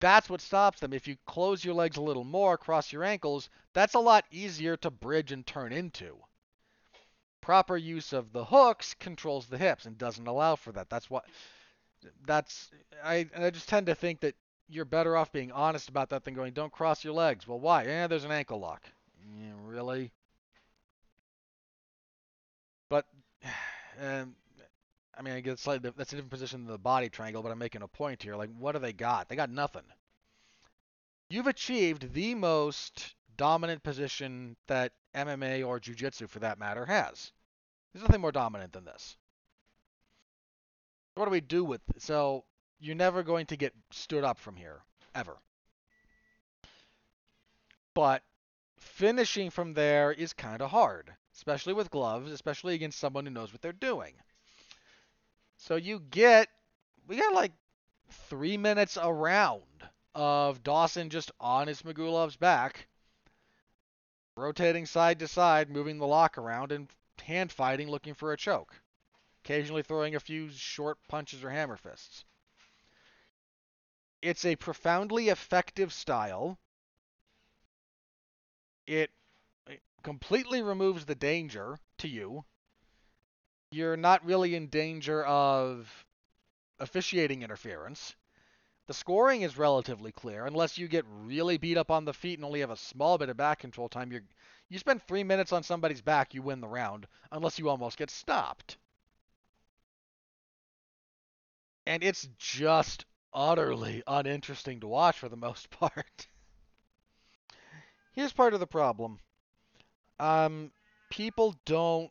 That's 0.01 0.29
what 0.29 0.40
stops 0.40 0.81
them. 0.81 0.92
If 0.92 1.09
you 1.09 1.16
close 1.27 1.64
your 1.64 1.74
legs 1.74 1.96
a 1.96 2.03
little 2.03 2.24
more, 2.24 2.59
cross 2.59 2.92
your 2.92 3.05
ankles, 3.05 3.48
that's 3.72 3.94
a 3.94 4.01
lot 4.01 4.24
easier 4.31 4.77
to 4.79 4.90
bridge 4.90 5.33
and 5.33 5.46
turn 5.46 5.72
into. 5.72 6.18
Proper 7.40 7.77
use 7.77 8.12
of 8.12 8.33
the 8.33 8.44
hooks 8.44 8.94
controls 8.94 9.46
the 9.46 9.59
hips 9.59 9.87
and 9.87 9.96
doesn't 9.96 10.27
allow 10.27 10.57
for 10.57 10.72
that. 10.72 10.90
That's 10.90 11.09
what 11.09 11.24
that's 12.27 12.70
I 13.03 13.27
I 13.37 13.51
just 13.51 13.68
tend 13.68 13.87
to 13.87 13.94
think 13.94 14.20
that 14.20 14.35
you're 14.68 14.85
better 14.85 15.16
off 15.16 15.33
being 15.33 15.51
honest 15.53 15.88
about 15.88 16.11
that 16.11 16.24
than 16.24 16.35
going, 16.35 16.53
don't 16.53 16.72
cross 16.72 17.03
your 17.03 17.14
legs. 17.14 17.48
Well, 17.48 17.59
why? 17.59 17.85
Yeah, 17.85 18.07
there's 18.07 18.24
an 18.24 18.31
ankle 18.31 18.61
lock. 18.61 18.83
Yeah, 19.40 19.53
really? 19.64 20.12
But, 22.88 23.07
I 25.18 25.22
mean, 25.22 25.35
I 25.35 25.40
guess 25.40 25.66
like 25.66 25.83
that's 25.83 26.12
a 26.12 26.16
different 26.16 26.31
position 26.31 26.64
than 26.64 26.72
the 26.72 26.78
body 26.78 27.09
triangle, 27.09 27.42
but 27.42 27.50
I'm 27.50 27.59
making 27.59 27.83
a 27.83 27.88
point 27.88 28.22
here. 28.22 28.37
Like, 28.37 28.50
what 28.57 28.72
do 28.72 28.78
they 28.78 28.92
got? 28.92 29.28
They 29.28 29.35
got 29.35 29.50
nothing. 29.50 29.83
You've 31.28 31.48
achieved 31.48 32.14
the 32.14 32.37
most 32.37 33.16
dominant 33.37 33.83
position 33.83 34.57
that 34.68 34.92
MMA 35.14 35.66
or 35.66 35.81
Jiu-Jitsu, 35.81 36.28
for 36.28 36.38
that 36.38 36.59
matter, 36.59 36.87
has. 36.87 37.33
There's 37.92 38.02
nothing 38.02 38.20
more 38.20 38.33
dominant 38.33 38.72
than 38.72 38.85
this. 38.85 39.16
What 41.14 41.24
do 41.24 41.31
we 41.33 41.40
do 41.40 41.64
with 41.64 41.81
this? 41.87 42.04
So 42.04 42.44
you're 42.78 42.94
never 42.94 43.22
going 43.22 43.46
to 43.46 43.57
get 43.57 43.74
stood 43.90 44.24
up 44.24 44.38
from 44.38 44.57
here, 44.57 44.83
ever. 45.14 45.37
But 47.92 48.22
finishing 48.78 49.50
from 49.50 49.74
there 49.74 50.12
is 50.12 50.33
kind 50.33 50.62
of 50.62 50.70
hard, 50.70 51.12
especially 51.35 51.74
with 51.74 51.90
gloves, 51.90 52.31
especially 52.31 52.74
against 52.74 53.00
someone 53.00 53.26
who 53.26 53.33
knows 53.33 53.52
what 53.52 53.61
they're 53.61 53.72
doing. 53.72 54.14
So 55.68 55.76
you 55.76 56.00
get, 56.00 56.48
we 57.07 57.18
got 57.18 57.35
like 57.35 57.52
three 58.09 58.57
minutes 58.57 58.96
around 58.96 59.61
of 60.14 60.62
Dawson 60.62 61.11
just 61.11 61.31
on 61.38 61.66
Ismagulov's 61.66 62.37
back, 62.37 62.88
rotating 64.35 64.87
side 64.87 65.18
to 65.18 65.28
side, 65.28 65.68
moving 65.68 65.98
the 65.98 66.07
lock 66.07 66.38
around, 66.38 66.72
and 66.72 66.88
hand 67.22 67.52
fighting, 67.52 67.90
looking 67.90 68.14
for 68.14 68.33
a 68.33 68.37
choke. 68.38 68.81
Occasionally 69.44 69.83
throwing 69.83 70.14
a 70.14 70.20
few 70.20 70.48
short 70.48 70.96
punches 71.07 71.44
or 71.44 71.50
hammer 71.50 71.76
fists. 71.76 72.24
It's 74.22 74.46
a 74.46 74.57
profoundly 74.57 75.28
effective 75.28 75.92
style. 75.92 76.59
It 78.87 79.11
completely 80.02 80.62
removes 80.62 81.04
the 81.04 81.14
danger 81.14 81.78
to 81.98 82.09
you. 82.09 82.46
You're 83.70 83.96
not 83.96 84.24
really 84.24 84.54
in 84.54 84.68
danger 84.68 85.24
of 85.24 86.07
officiating 86.78 87.42
interference. 87.42 88.14
The 88.87 88.94
scoring 88.94 89.42
is 89.42 89.59
relatively 89.59 90.12
clear, 90.12 90.46
unless 90.46 90.78
you 90.78 90.88
get 90.88 91.04
really 91.09 91.59
beat 91.59 91.76
up 91.76 91.90
on 91.90 92.07
the 92.07 92.14
feet 92.14 92.38
and 92.38 92.44
only 92.44 92.61
have 92.61 92.70
a 92.70 92.76
small 92.76 93.18
bit 93.18 93.28
of 93.28 93.37
back 93.37 93.59
control 93.59 93.88
time. 93.88 94.11
You 94.12 94.22
you 94.70 94.78
spend 94.78 95.02
three 95.02 95.24
minutes 95.24 95.52
on 95.52 95.62
somebody's 95.62 96.02
back, 96.02 96.35
you 96.35 96.42
win 96.42 96.61
the 96.61 96.68
round, 96.68 97.07
unless 97.33 97.59
you 97.59 97.68
almost 97.68 97.98
get 97.98 98.11
stopped. 98.11 98.76
And 101.87 102.02
it's 102.02 102.28
just 102.38 103.07
utterly 103.33 104.02
uninteresting 104.07 104.81
to 104.81 104.87
watch 104.88 105.18
for 105.18 105.28
the 105.28 105.37
most 105.37 105.70
part. 105.70 106.28
Here's 108.12 108.33
part 108.33 108.52
of 108.54 108.61
the 108.61 108.66
problem. 108.66 109.20
Um, 110.18 110.70
people 111.11 111.54
don't. 111.64 112.11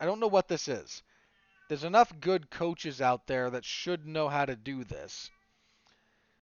I 0.00 0.06
don't 0.06 0.18
know 0.18 0.26
what 0.26 0.48
this 0.48 0.66
is. 0.66 1.02
There's 1.68 1.84
enough 1.84 2.12
good 2.20 2.50
coaches 2.50 3.00
out 3.00 3.26
there 3.26 3.50
that 3.50 3.64
should 3.64 4.06
know 4.06 4.28
how 4.28 4.44
to 4.44 4.56
do 4.56 4.82
this. 4.82 5.30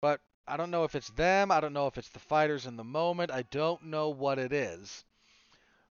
But 0.02 0.20
I 0.48 0.58
don't 0.58 0.70
know 0.70 0.84
if 0.84 0.94
it's 0.94 1.10
them. 1.12 1.52
I 1.52 1.60
don't 1.60 1.74
know 1.74 1.88
if 1.88 1.98
it's 1.98 2.10
the 2.10 2.20
fighters 2.20 2.68
in 2.68 2.78
the 2.78 2.84
moment. 2.84 3.32
I 3.32 3.44
don't 3.44 3.86
know 3.86 4.10
what 4.10 4.38
it 4.38 4.54
is. 4.54 5.06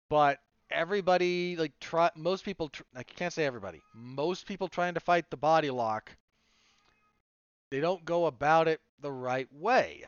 But 0.10 0.40
everybody, 0.70 1.56
like, 1.56 1.80
try. 1.80 2.12
Most 2.16 2.46
people. 2.46 2.70
I 2.96 3.02
can't 3.02 3.34
say 3.34 3.46
everybody. 3.46 3.82
Most 3.96 4.46
people 4.46 4.68
trying 4.68 4.94
to 4.94 5.00
fight 5.00 5.32
the 5.32 5.38
body 5.38 5.72
lock 5.72 6.12
they 7.70 7.80
don't 7.80 8.06
go 8.06 8.26
about 8.26 8.68
it 8.68 8.80
the 9.02 9.12
right 9.12 9.52
way. 9.52 10.06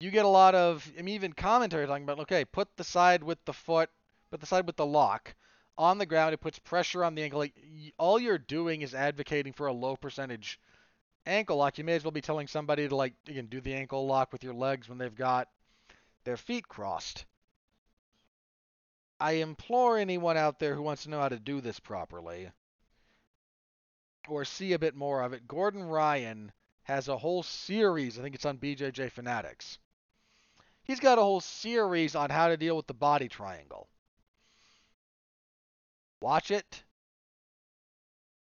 You 0.00 0.10
get 0.10 0.24
a 0.24 0.28
lot 0.28 0.54
of, 0.54 0.90
I 0.98 1.02
mean, 1.02 1.14
even 1.14 1.32
commentary 1.32 1.86
talking 1.86 2.04
about, 2.04 2.20
okay, 2.20 2.44
put 2.44 2.68
the 2.76 2.84
side 2.84 3.22
with 3.22 3.44
the 3.44 3.52
foot, 3.52 3.90
put 4.30 4.40
the 4.40 4.46
side 4.46 4.66
with 4.66 4.76
the 4.76 4.86
lock 4.86 5.34
on 5.76 5.98
the 5.98 6.06
ground. 6.06 6.34
It 6.34 6.40
puts 6.40 6.58
pressure 6.58 7.04
on 7.04 7.14
the 7.14 7.22
ankle. 7.22 7.38
Like, 7.38 7.54
all 7.98 8.18
you're 8.18 8.38
doing 8.38 8.82
is 8.82 8.94
advocating 8.94 9.52
for 9.52 9.66
a 9.66 9.72
low 9.72 9.96
percentage 9.96 10.60
ankle 11.26 11.56
lock. 11.56 11.78
You 11.78 11.84
may 11.84 11.94
as 11.94 12.04
well 12.04 12.10
be 12.10 12.20
telling 12.20 12.46
somebody 12.46 12.88
to, 12.88 12.96
like, 12.96 13.14
again, 13.28 13.46
do 13.46 13.60
the 13.60 13.74
ankle 13.74 14.06
lock 14.06 14.32
with 14.32 14.44
your 14.44 14.54
legs 14.54 14.88
when 14.88 14.98
they've 14.98 15.14
got 15.14 15.48
their 16.24 16.36
feet 16.36 16.68
crossed. 16.68 17.24
I 19.20 19.32
implore 19.32 19.98
anyone 19.98 20.36
out 20.36 20.58
there 20.58 20.74
who 20.74 20.82
wants 20.82 21.04
to 21.04 21.10
know 21.10 21.20
how 21.20 21.28
to 21.28 21.38
do 21.38 21.60
this 21.60 21.80
properly 21.80 22.50
or 24.28 24.44
see 24.44 24.72
a 24.72 24.78
bit 24.78 24.94
more 24.94 25.22
of 25.22 25.32
it, 25.32 25.46
Gordon 25.46 25.82
Ryan 25.82 26.52
has 26.82 27.08
a 27.08 27.16
whole 27.16 27.42
series. 27.42 28.18
I 28.18 28.22
think 28.22 28.34
it's 28.34 28.44
on 28.44 28.58
BJJ 28.58 29.10
Fanatics. 29.10 29.78
He's 30.82 31.00
got 31.00 31.18
a 31.18 31.22
whole 31.22 31.40
series 31.40 32.14
on 32.14 32.30
how 32.30 32.48
to 32.48 32.56
deal 32.56 32.76
with 32.76 32.86
the 32.86 32.94
body 32.94 33.28
triangle. 33.28 33.88
Watch 36.24 36.50
it. 36.50 36.84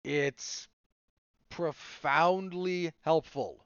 It's 0.04 0.68
profoundly 1.52 2.92
helpful 3.02 3.64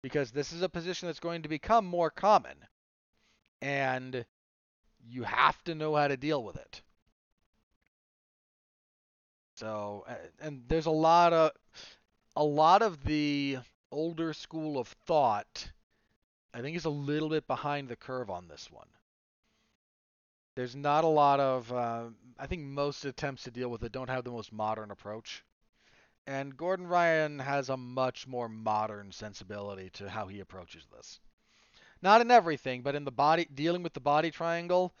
because 0.00 0.30
this 0.30 0.54
is 0.54 0.62
a 0.62 0.70
position 0.70 1.06
that's 1.06 1.20
going 1.20 1.42
to 1.42 1.50
become 1.50 1.84
more 1.84 2.08
common 2.08 2.56
and 3.60 4.24
you 5.06 5.22
have 5.24 5.62
to 5.64 5.74
know 5.74 5.96
how 5.96 6.08
to 6.08 6.16
deal 6.16 6.42
with 6.42 6.56
it. 6.56 6.80
So, 9.56 10.06
and 10.40 10.62
there's 10.66 10.86
a 10.86 10.90
lot 10.90 11.34
of 11.34 11.50
a 12.36 12.44
lot 12.44 12.80
of 12.80 13.04
the 13.04 13.58
older 13.92 14.32
school 14.32 14.78
of 14.78 14.88
thought. 14.88 15.72
I 16.54 16.62
think 16.62 16.74
is 16.74 16.86
a 16.86 16.88
little 16.88 17.28
bit 17.28 17.46
behind 17.46 17.88
the 17.90 17.96
curve 17.96 18.30
on 18.30 18.48
this 18.48 18.70
one. 18.72 18.88
There's 20.56 20.74
not 20.74 21.04
a 21.04 21.08
lot 21.08 21.38
of. 21.38 21.70
Uh, 21.70 22.04
I 22.38 22.46
think 22.46 22.62
most 22.62 23.04
attempts 23.04 23.42
to 23.44 23.50
deal 23.50 23.68
with 23.68 23.82
it 23.82 23.92
don't 23.92 24.10
have 24.10 24.24
the 24.24 24.30
most 24.30 24.52
modern 24.52 24.90
approach. 24.90 25.44
And 26.26 26.56
Gordon 26.56 26.86
Ryan 26.86 27.38
has 27.38 27.68
a 27.68 27.76
much 27.76 28.26
more 28.26 28.48
modern 28.48 29.12
sensibility 29.12 29.90
to 29.94 30.08
how 30.08 30.26
he 30.26 30.40
approaches 30.40 30.86
this. 30.94 31.20
Not 32.00 32.20
in 32.20 32.30
everything, 32.30 32.82
but 32.82 32.94
in 32.94 33.04
the 33.04 33.10
body 33.10 33.46
dealing 33.52 33.82
with 33.82 33.94
the 33.94 34.00
body 34.00 34.30
triangle, 34.30 34.94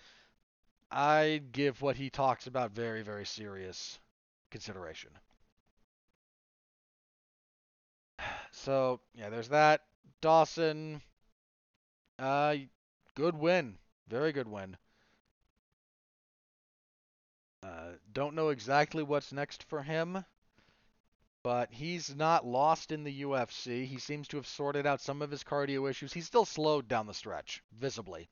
I 0.90 1.42
give 1.52 1.80
what 1.82 1.96
he 1.96 2.10
talks 2.10 2.46
about 2.46 2.72
very, 2.72 3.02
very 3.02 3.26
serious 3.26 3.98
consideration. 4.50 5.10
So, 8.50 9.00
yeah, 9.14 9.28
there's 9.28 9.50
that. 9.50 9.82
Dawson, 10.20 11.00
uh, 12.18 12.56
good 13.14 13.36
win. 13.36 13.78
Very 14.08 14.32
good 14.32 14.48
win. 14.48 14.76
Uh, 17.62 17.92
don't 18.12 18.34
know 18.34 18.50
exactly 18.50 19.02
what's 19.02 19.32
next 19.32 19.64
for 19.64 19.82
him, 19.82 20.24
but 21.42 21.72
he's 21.72 22.14
not 22.14 22.46
lost 22.46 22.92
in 22.92 23.04
the 23.04 23.22
UFC. 23.22 23.86
He 23.86 23.98
seems 23.98 24.28
to 24.28 24.36
have 24.36 24.46
sorted 24.46 24.86
out 24.86 25.00
some 25.00 25.22
of 25.22 25.30
his 25.30 25.42
cardio 25.42 25.90
issues. 25.90 26.12
He's 26.12 26.26
still 26.26 26.44
slowed 26.44 26.88
down 26.88 27.06
the 27.06 27.14
stretch, 27.14 27.62
visibly, 27.72 28.28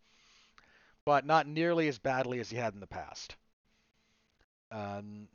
but 1.05 1.27
not 1.27 1.47
nearly 1.47 1.89
as 1.89 1.99
badly 1.99 2.39
as 2.41 2.51
he 2.51 2.57
had 2.57 2.75
in 2.75 2.81
the 2.81 2.87
past. 2.87 3.37
Um, 4.71 5.29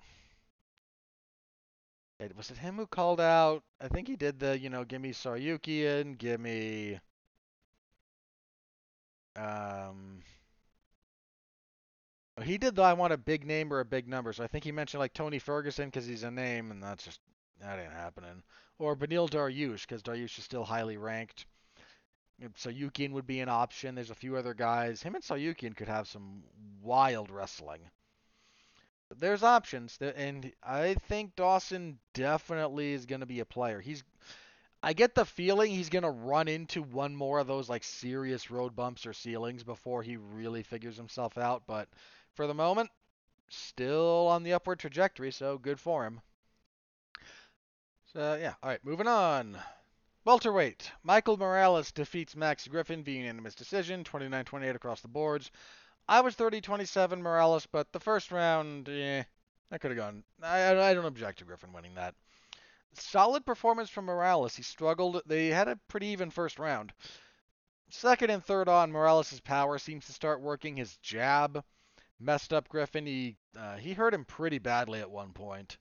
was 2.36 2.52
it 2.52 2.58
him 2.58 2.76
who 2.76 2.86
called 2.86 3.20
out? 3.20 3.64
I 3.80 3.88
think 3.88 4.08
he 4.08 4.16
did 4.16 4.40
the, 4.40 4.58
you 4.58 4.70
know, 4.70 4.84
give 4.84 5.02
me 5.02 5.12
Tsarukyan, 5.12 6.18
give 6.18 6.40
me. 6.40 7.00
Um, 9.36 10.22
he 12.42 12.58
did 12.58 12.76
the 12.76 12.84
I 12.84 12.94
want 12.94 13.14
a 13.14 13.18
big 13.18 13.46
name 13.46 13.72
or 13.74 13.80
a 13.80 13.86
big 13.86 14.08
number. 14.08 14.34
So 14.34 14.44
I 14.44 14.48
think 14.48 14.64
he 14.64 14.72
mentioned 14.72 15.00
like 15.00 15.14
Tony 15.14 15.40
Ferguson 15.40 15.86
because 15.86 16.06
he's 16.06 16.24
a 16.24 16.32
name, 16.32 16.72
and 16.72 16.82
that's 16.82 17.06
just 17.06 17.20
that 17.60 17.80
ain't 17.80 17.94
happening. 17.94 18.44
Or 18.80 18.96
Beneil 18.96 19.30
Dariush 19.30 19.82
because 19.82 20.02
Dariush 20.02 20.38
is 20.38 20.44
still 20.44 20.64
highly 20.64 20.98
ranked. 20.98 21.46
So 22.56 22.72
Tsarukyan 22.72 23.12
would 23.12 23.28
be 23.28 23.40
an 23.40 23.50
option. 23.50 23.94
There's 23.94 24.10
a 24.10 24.16
few 24.16 24.36
other 24.36 24.56
guys. 24.56 25.04
Him 25.04 25.14
and 25.14 25.24
Tsarukyan 25.24 25.76
could 25.76 25.88
have 25.88 26.08
some 26.08 26.44
wild 26.82 27.30
wrestling 27.30 27.82
there's 29.20 29.44
options, 29.44 29.98
and 30.02 30.52
I 30.64 30.96
think 31.08 31.36
Dawson 31.36 32.00
definitely 32.14 32.94
is 32.94 33.06
going 33.06 33.20
to 33.20 33.26
be 33.26 33.40
a 33.40 33.46
player. 33.46 33.80
He's 33.80 34.04
I 34.84 34.94
get 34.94 35.14
the 35.14 35.26
feeling 35.26 35.70
he's 35.70 35.90
gonna 35.90 36.10
run 36.10 36.48
into 36.48 36.82
one 36.82 37.16
more 37.16 37.38
of 37.38 37.46
those 37.46 37.70
like 37.70 37.84
serious 37.84 38.50
road 38.50 38.76
bumps 38.76 39.06
or 39.06 39.14
ceilings 39.14 39.64
before 39.64 40.02
he 40.02 40.18
really 40.18 40.64
figures 40.64 40.98
himself 40.98 41.38
out. 41.38 41.64
But 41.68 41.88
for 42.34 42.48
the 42.48 42.54
moment, 42.54 42.90
still 43.50 44.28
on 44.28 44.44
the 44.44 44.54
upward 44.54 44.80
trajectory, 44.80 45.32
so 45.32 45.58
good 45.58 45.80
for 45.80 46.06
him. 46.06 46.22
So 48.14 48.38
yeah, 48.42 48.54
all 48.62 48.70
right, 48.70 48.84
moving 48.84 49.08
on. 49.08 49.58
Welterweight. 50.26 50.92
Michael 51.04 51.38
Morales 51.38 51.92
defeats 51.92 52.36
Max 52.36 52.68
Griffin 52.68 53.04
via 53.04 53.22
unanimous 53.22 53.56
decision, 53.56 54.04
29-28 54.04 54.76
across 54.76 55.02
the 55.02 55.08
boards. 55.08 55.50
I 56.08 56.22
was 56.22 56.36
30-27 56.36 57.20
Morales, 57.20 57.66
but 57.66 57.92
the 57.92 58.00
first 58.00 58.32
round, 58.32 58.90
eh, 58.90 59.24
that 59.70 59.82
could 59.82 59.92
have 59.92 59.98
gone. 59.98 60.24
I, 60.44 60.76
I 60.78 60.94
don't 60.94 61.06
object 61.06 61.40
to 61.40 61.46
Griffin 61.46 61.74
winning 61.74 61.96
that 61.96 62.16
solid 62.94 63.46
performance 63.46 63.90
from 63.90 64.06
Morales. 64.06 64.56
He 64.56 64.64
struggled. 64.64 65.22
They 65.26 65.48
had 65.48 65.68
a 65.68 65.80
pretty 65.88 66.08
even 66.08 66.30
first 66.30 66.60
round. 66.60 66.94
Second 67.90 68.30
and 68.30 68.44
third 68.44 68.70
on, 68.70 68.92
Morales' 68.92 69.40
power 69.42 69.78
seems 69.78 70.06
to 70.06 70.14
start 70.14 70.42
working. 70.42 70.78
His 70.78 70.98
jab 70.98 71.64
messed 72.22 72.54
up 72.54 72.70
Griffin. 72.70 73.06
He 73.06 73.38
uh, 73.58 73.78
he 73.78 73.94
hurt 73.94 74.14
him 74.14 74.26
pretty 74.26 74.60
badly 74.60 75.00
at 75.00 75.12
one 75.12 75.34
point. 75.34 75.78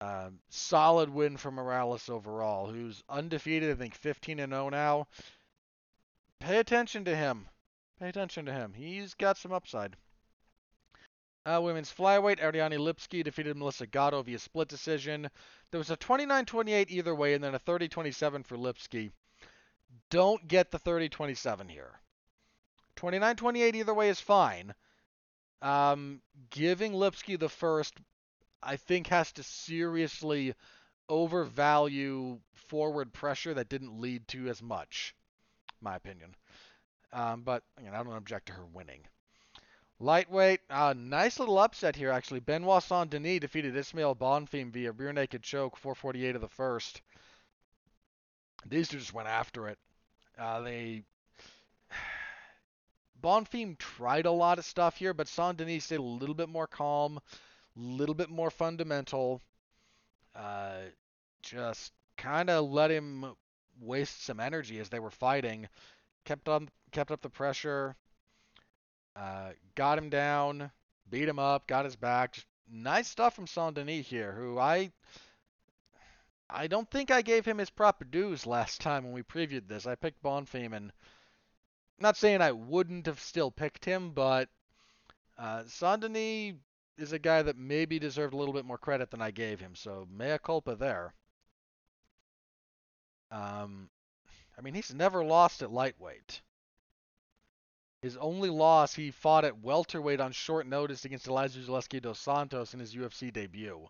Uh, 0.00 0.30
solid 0.48 1.08
win 1.08 1.36
for 1.36 1.52
Morales 1.52 2.08
overall, 2.08 2.66
who's 2.66 3.04
undefeated. 3.08 3.70
I 3.70 3.74
think 3.74 3.94
15 3.94 4.40
and 4.40 4.52
0 4.52 4.70
now. 4.70 5.06
Pay 6.40 6.58
attention 6.58 7.04
to 7.04 7.14
him. 7.14 7.48
Pay 8.00 8.08
attention 8.08 8.46
to 8.46 8.52
him. 8.52 8.72
He's 8.74 9.14
got 9.14 9.38
some 9.38 9.52
upside. 9.52 9.96
Uh, 11.44 11.60
women's 11.62 11.92
flyweight, 11.92 12.40
Ariane 12.40 12.72
Lipski 12.72 13.22
defeated 13.22 13.56
Melissa 13.56 13.86
Gatto 13.86 14.22
via 14.22 14.38
split 14.38 14.68
decision. 14.68 15.28
There 15.70 15.78
was 15.78 15.90
a 15.90 15.96
29-28 15.96 16.90
either 16.90 17.14
way, 17.14 17.34
and 17.34 17.42
then 17.42 17.54
a 17.54 17.60
30-27 17.60 18.44
for 18.46 18.56
Lipski. 18.56 19.10
Don't 20.10 20.46
get 20.46 20.70
the 20.70 20.78
30-27 20.78 21.70
here. 21.70 22.01
29-28 22.96 23.74
either 23.74 23.94
way 23.94 24.08
is 24.08 24.20
fine. 24.20 24.74
Um, 25.60 26.20
giving 26.50 26.92
Lipski 26.92 27.38
the 27.38 27.48
first, 27.48 27.94
I 28.62 28.76
think, 28.76 29.06
has 29.08 29.32
to 29.32 29.42
seriously 29.42 30.54
overvalue 31.08 32.40
forward 32.54 33.12
pressure 33.12 33.54
that 33.54 33.68
didn't 33.68 34.00
lead 34.00 34.26
to 34.28 34.48
as 34.48 34.62
much, 34.62 35.14
my 35.80 35.96
opinion. 35.96 36.34
Um, 37.12 37.42
but 37.42 37.62
again, 37.78 37.94
I 37.94 38.02
don't 38.02 38.16
object 38.16 38.46
to 38.46 38.54
her 38.54 38.64
winning. 38.66 39.06
Lightweight, 40.00 40.60
uh, 40.68 40.94
nice 40.96 41.38
little 41.38 41.58
upset 41.58 41.94
here, 41.94 42.10
actually. 42.10 42.40
Benoit 42.40 42.82
Saint 42.82 43.10
Denis 43.10 43.38
defeated 43.38 43.76
Ismael 43.76 44.16
Bonfim 44.16 44.72
via 44.72 44.90
rear 44.90 45.12
naked 45.12 45.44
choke, 45.44 45.76
448 45.76 46.34
of 46.34 46.40
the 46.40 46.48
first. 46.48 47.02
These 48.66 48.88
two 48.88 48.98
just 48.98 49.12
went 49.12 49.28
after 49.28 49.68
it. 49.68 49.78
Uh, 50.36 50.60
they. 50.62 51.02
Bonfim 53.22 53.78
tried 53.78 54.26
a 54.26 54.32
lot 54.32 54.58
of 54.58 54.64
stuff 54.64 54.96
here, 54.96 55.14
but 55.14 55.28
Saint 55.28 55.56
Denis 55.56 55.84
stayed 55.84 56.00
a 56.00 56.02
little 56.02 56.34
bit 56.34 56.48
more 56.48 56.66
calm, 56.66 57.18
a 57.18 57.80
little 57.80 58.14
bit 58.14 58.30
more 58.30 58.50
fundamental. 58.50 59.40
Uh, 60.34 60.80
just 61.42 61.92
kind 62.16 62.50
of 62.50 62.70
let 62.70 62.90
him 62.90 63.34
waste 63.80 64.24
some 64.24 64.40
energy 64.40 64.78
as 64.80 64.88
they 64.88 64.98
were 65.00 65.10
fighting. 65.10 65.68
Kept 66.24 66.48
on, 66.48 66.68
kept 66.90 67.10
up 67.10 67.22
the 67.22 67.30
pressure. 67.30 67.96
Uh, 69.14 69.50
got 69.74 69.98
him 69.98 70.08
down, 70.08 70.70
beat 71.10 71.28
him 71.28 71.38
up, 71.38 71.66
got 71.66 71.84
his 71.84 71.96
back. 71.96 72.32
Just 72.32 72.46
nice 72.70 73.08
stuff 73.08 73.34
from 73.34 73.46
Saint 73.46 73.74
Denis 73.74 74.06
here, 74.06 74.32
who 74.32 74.58
I 74.58 74.90
I 76.54 76.66
don't 76.66 76.90
think 76.90 77.10
I 77.10 77.22
gave 77.22 77.46
him 77.46 77.56
his 77.58 77.70
proper 77.70 78.04
dues 78.04 78.46
last 78.46 78.80
time 78.82 79.04
when 79.04 79.12
we 79.12 79.22
previewed 79.22 79.68
this. 79.68 79.86
I 79.86 79.94
picked 79.94 80.22
Bonfim, 80.22 80.74
and 80.74 80.92
not 81.98 82.16
saying 82.16 82.40
I 82.40 82.52
wouldn't 82.52 83.06
have 83.06 83.20
still 83.20 83.50
picked 83.50 83.84
him, 83.84 84.10
but 84.10 84.48
uh, 85.38 85.64
Saint 85.66 86.02
Denis 86.02 86.54
is 86.98 87.12
a 87.12 87.18
guy 87.18 87.42
that 87.42 87.56
maybe 87.56 87.98
deserved 87.98 88.34
a 88.34 88.36
little 88.36 88.54
bit 88.54 88.64
more 88.64 88.78
credit 88.78 89.10
than 89.10 89.22
I 89.22 89.30
gave 89.30 89.60
him, 89.60 89.74
so 89.74 90.06
mea 90.10 90.38
culpa 90.42 90.76
there. 90.76 91.14
Um, 93.30 93.88
I 94.58 94.60
mean, 94.60 94.74
he's 94.74 94.94
never 94.94 95.24
lost 95.24 95.62
at 95.62 95.72
lightweight. 95.72 96.42
His 98.02 98.16
only 98.16 98.50
loss, 98.50 98.94
he 98.94 99.10
fought 99.10 99.44
at 99.44 99.60
welterweight 99.60 100.20
on 100.20 100.32
short 100.32 100.66
notice 100.66 101.04
against 101.04 101.26
Elizeu 101.26 101.64
Zaleski 101.64 102.02
dos 102.02 102.18
Santos 102.18 102.74
in 102.74 102.80
his 102.80 102.94
UFC 102.94 103.32
debut. 103.32 103.88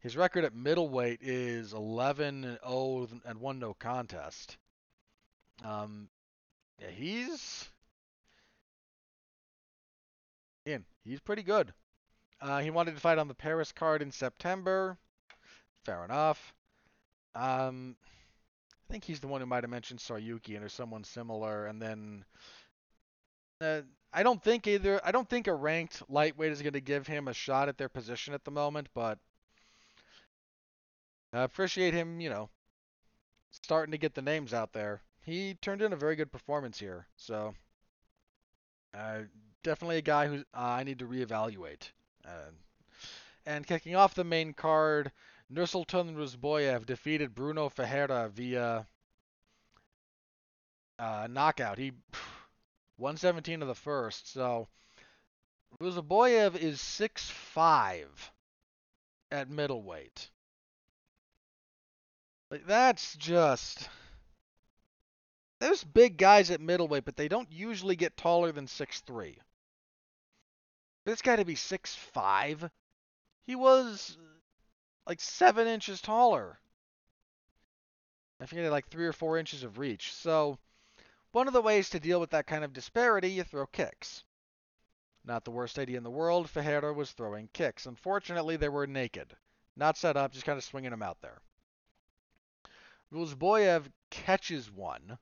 His 0.00 0.16
record 0.16 0.44
at 0.44 0.54
middleweight 0.54 1.20
is 1.22 1.72
11 1.72 2.58
0 2.62 3.08
and 3.24 3.40
1 3.40 3.58
no 3.58 3.74
contest. 3.74 4.56
Um, 5.64 6.08
yeah, 6.78 6.90
he's 6.90 7.68
in. 10.64 10.84
He's 11.04 11.20
pretty 11.20 11.42
good. 11.42 11.72
Uh, 12.40 12.60
he 12.60 12.70
wanted 12.70 12.94
to 12.94 13.00
fight 13.00 13.18
on 13.18 13.28
the 13.28 13.34
Paris 13.34 13.72
card 13.72 14.02
in 14.02 14.12
September. 14.12 14.96
Fair 15.84 16.04
enough. 16.04 16.54
Um, 17.34 17.96
I 18.88 18.92
think 18.92 19.04
he's 19.04 19.20
the 19.20 19.28
one 19.28 19.40
who 19.40 19.46
might 19.46 19.64
have 19.64 19.70
mentioned 19.70 20.00
Tsarukyan 20.00 20.62
or 20.62 20.68
someone 20.68 21.04
similar, 21.04 21.66
and 21.66 21.80
then 21.80 22.24
uh, 23.60 23.82
I 24.12 24.22
don't 24.22 24.42
think 24.42 24.66
either. 24.66 25.00
I 25.04 25.12
don't 25.12 25.28
think 25.28 25.46
a 25.46 25.54
ranked 25.54 26.02
lightweight 26.08 26.52
is 26.52 26.62
going 26.62 26.72
to 26.72 26.80
give 26.80 27.06
him 27.06 27.28
a 27.28 27.34
shot 27.34 27.68
at 27.68 27.76
their 27.76 27.88
position 27.88 28.34
at 28.34 28.44
the 28.44 28.50
moment, 28.50 28.88
but 28.94 29.18
I 31.32 31.42
appreciate 31.42 31.92
him. 31.92 32.20
You 32.20 32.30
know, 32.30 32.50
starting 33.50 33.92
to 33.92 33.98
get 33.98 34.14
the 34.14 34.22
names 34.22 34.54
out 34.54 34.72
there. 34.72 35.02
He 35.20 35.54
turned 35.54 35.82
in 35.82 35.92
a 35.92 35.96
very 35.96 36.16
good 36.16 36.32
performance 36.32 36.78
here, 36.78 37.06
so 37.16 37.54
uh, 38.94 39.20
definitely 39.62 39.98
a 39.98 40.02
guy 40.02 40.26
who 40.26 40.38
uh, 40.54 40.60
I 40.60 40.84
need 40.84 40.98
to 41.00 41.06
reevaluate. 41.06 41.90
Uh, 42.24 42.50
and 43.46 43.66
kicking 43.66 43.96
off 43.96 44.14
the 44.14 44.24
main 44.24 44.52
card, 44.52 45.12
Nursultan 45.52 46.14
Ruziboev 46.14 46.86
defeated 46.86 47.34
Bruno 47.34 47.68
Ferreira 47.68 48.28
via 48.28 48.86
uh, 50.98 51.28
knockout. 51.30 51.78
He 51.78 51.92
117 52.96 53.62
of 53.62 53.68
the 53.68 53.74
first. 53.74 54.32
So 54.32 54.68
Ruziboev 55.80 56.56
is 56.56 56.78
6'5 56.78 58.06
at 59.30 59.48
middleweight. 59.48 60.30
Like 62.50 62.66
that's 62.66 63.14
just 63.16 63.88
there's 65.60 65.82
big 65.82 66.16
guys 66.16 66.50
at 66.50 66.60
middleweight, 66.60 67.04
but 67.04 67.16
they 67.16 67.28
don't 67.28 67.50
usually 67.50 67.96
get 67.96 68.16
taller 68.16 68.52
than 68.52 68.66
6'3. 68.66 69.36
This 71.04 71.22
guy 71.22 71.36
to 71.36 71.44
be 71.44 71.54
6'5, 71.54 72.70
he 73.46 73.56
was 73.56 74.16
uh, 74.20 74.24
like 75.06 75.20
seven 75.20 75.66
inches 75.66 76.00
taller. 76.00 76.58
I 78.40 78.46
think 78.46 78.58
he 78.58 78.64
had 78.64 78.70
like 78.70 78.88
three 78.88 79.06
or 79.06 79.12
four 79.12 79.38
inches 79.38 79.64
of 79.64 79.78
reach. 79.78 80.12
So 80.12 80.58
one 81.32 81.48
of 81.48 81.54
the 81.54 81.62
ways 81.62 81.90
to 81.90 82.00
deal 82.00 82.20
with 82.20 82.30
that 82.30 82.46
kind 82.46 82.62
of 82.62 82.72
disparity, 82.72 83.30
you 83.30 83.42
throw 83.42 83.66
kicks. 83.66 84.22
Not 85.24 85.44
the 85.44 85.50
worst 85.50 85.78
idea 85.78 85.98
in 85.98 86.04
the 86.04 86.10
world, 86.10 86.48
Ferreira 86.48 86.92
was 86.92 87.10
throwing 87.10 87.48
kicks. 87.52 87.86
Unfortunately, 87.86 88.56
they 88.56 88.68
were 88.68 88.86
naked. 88.86 89.36
Not 89.76 89.96
set 89.96 90.16
up, 90.16 90.32
just 90.32 90.46
kind 90.46 90.56
of 90.56 90.64
swinging 90.64 90.90
them 90.90 91.02
out 91.02 91.20
there. 91.20 91.40
Ruziboev 93.12 93.90
catches 94.10 94.70
one 94.70 95.18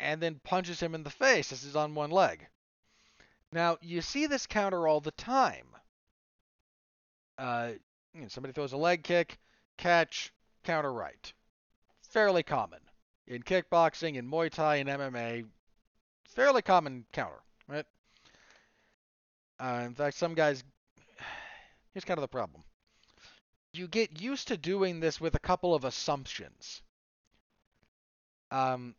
and 0.00 0.20
then 0.20 0.40
punches 0.44 0.80
him 0.80 0.94
in 0.94 1.02
the 1.02 1.10
face 1.10 1.52
as 1.52 1.62
he's 1.62 1.76
on 1.76 1.94
one 1.94 2.10
leg. 2.10 2.46
Now, 3.52 3.78
you 3.80 4.00
see 4.02 4.26
this 4.26 4.46
counter 4.46 4.86
all 4.86 5.00
the 5.00 5.10
time. 5.12 5.66
Uh, 7.38 7.70
you 8.14 8.22
know, 8.22 8.28
somebody 8.28 8.52
throws 8.52 8.72
a 8.72 8.76
leg 8.76 9.02
kick, 9.02 9.38
catch, 9.76 10.32
counter 10.64 10.92
right. 10.92 11.32
Fairly 12.02 12.42
common 12.42 12.80
in 13.26 13.42
kickboxing, 13.42 14.16
in 14.16 14.28
Muay 14.28 14.50
Thai, 14.50 14.76
and 14.76 14.88
MMA, 14.88 15.46
fairly 16.30 16.62
common 16.62 17.04
counter, 17.12 17.40
right? 17.68 17.84
Uh, 19.60 19.82
in 19.84 19.94
fact, 19.94 20.16
some 20.16 20.34
guys, 20.34 20.64
here's 21.92 22.04
kind 22.04 22.18
of 22.18 22.22
the 22.22 22.28
problem. 22.28 22.62
You 23.72 23.86
get 23.86 24.20
used 24.20 24.48
to 24.48 24.56
doing 24.56 25.00
this 25.00 25.20
with 25.20 25.34
a 25.34 25.40
couple 25.40 25.74
of 25.74 25.84
assumptions. 25.84 26.82
Um, 28.50 28.94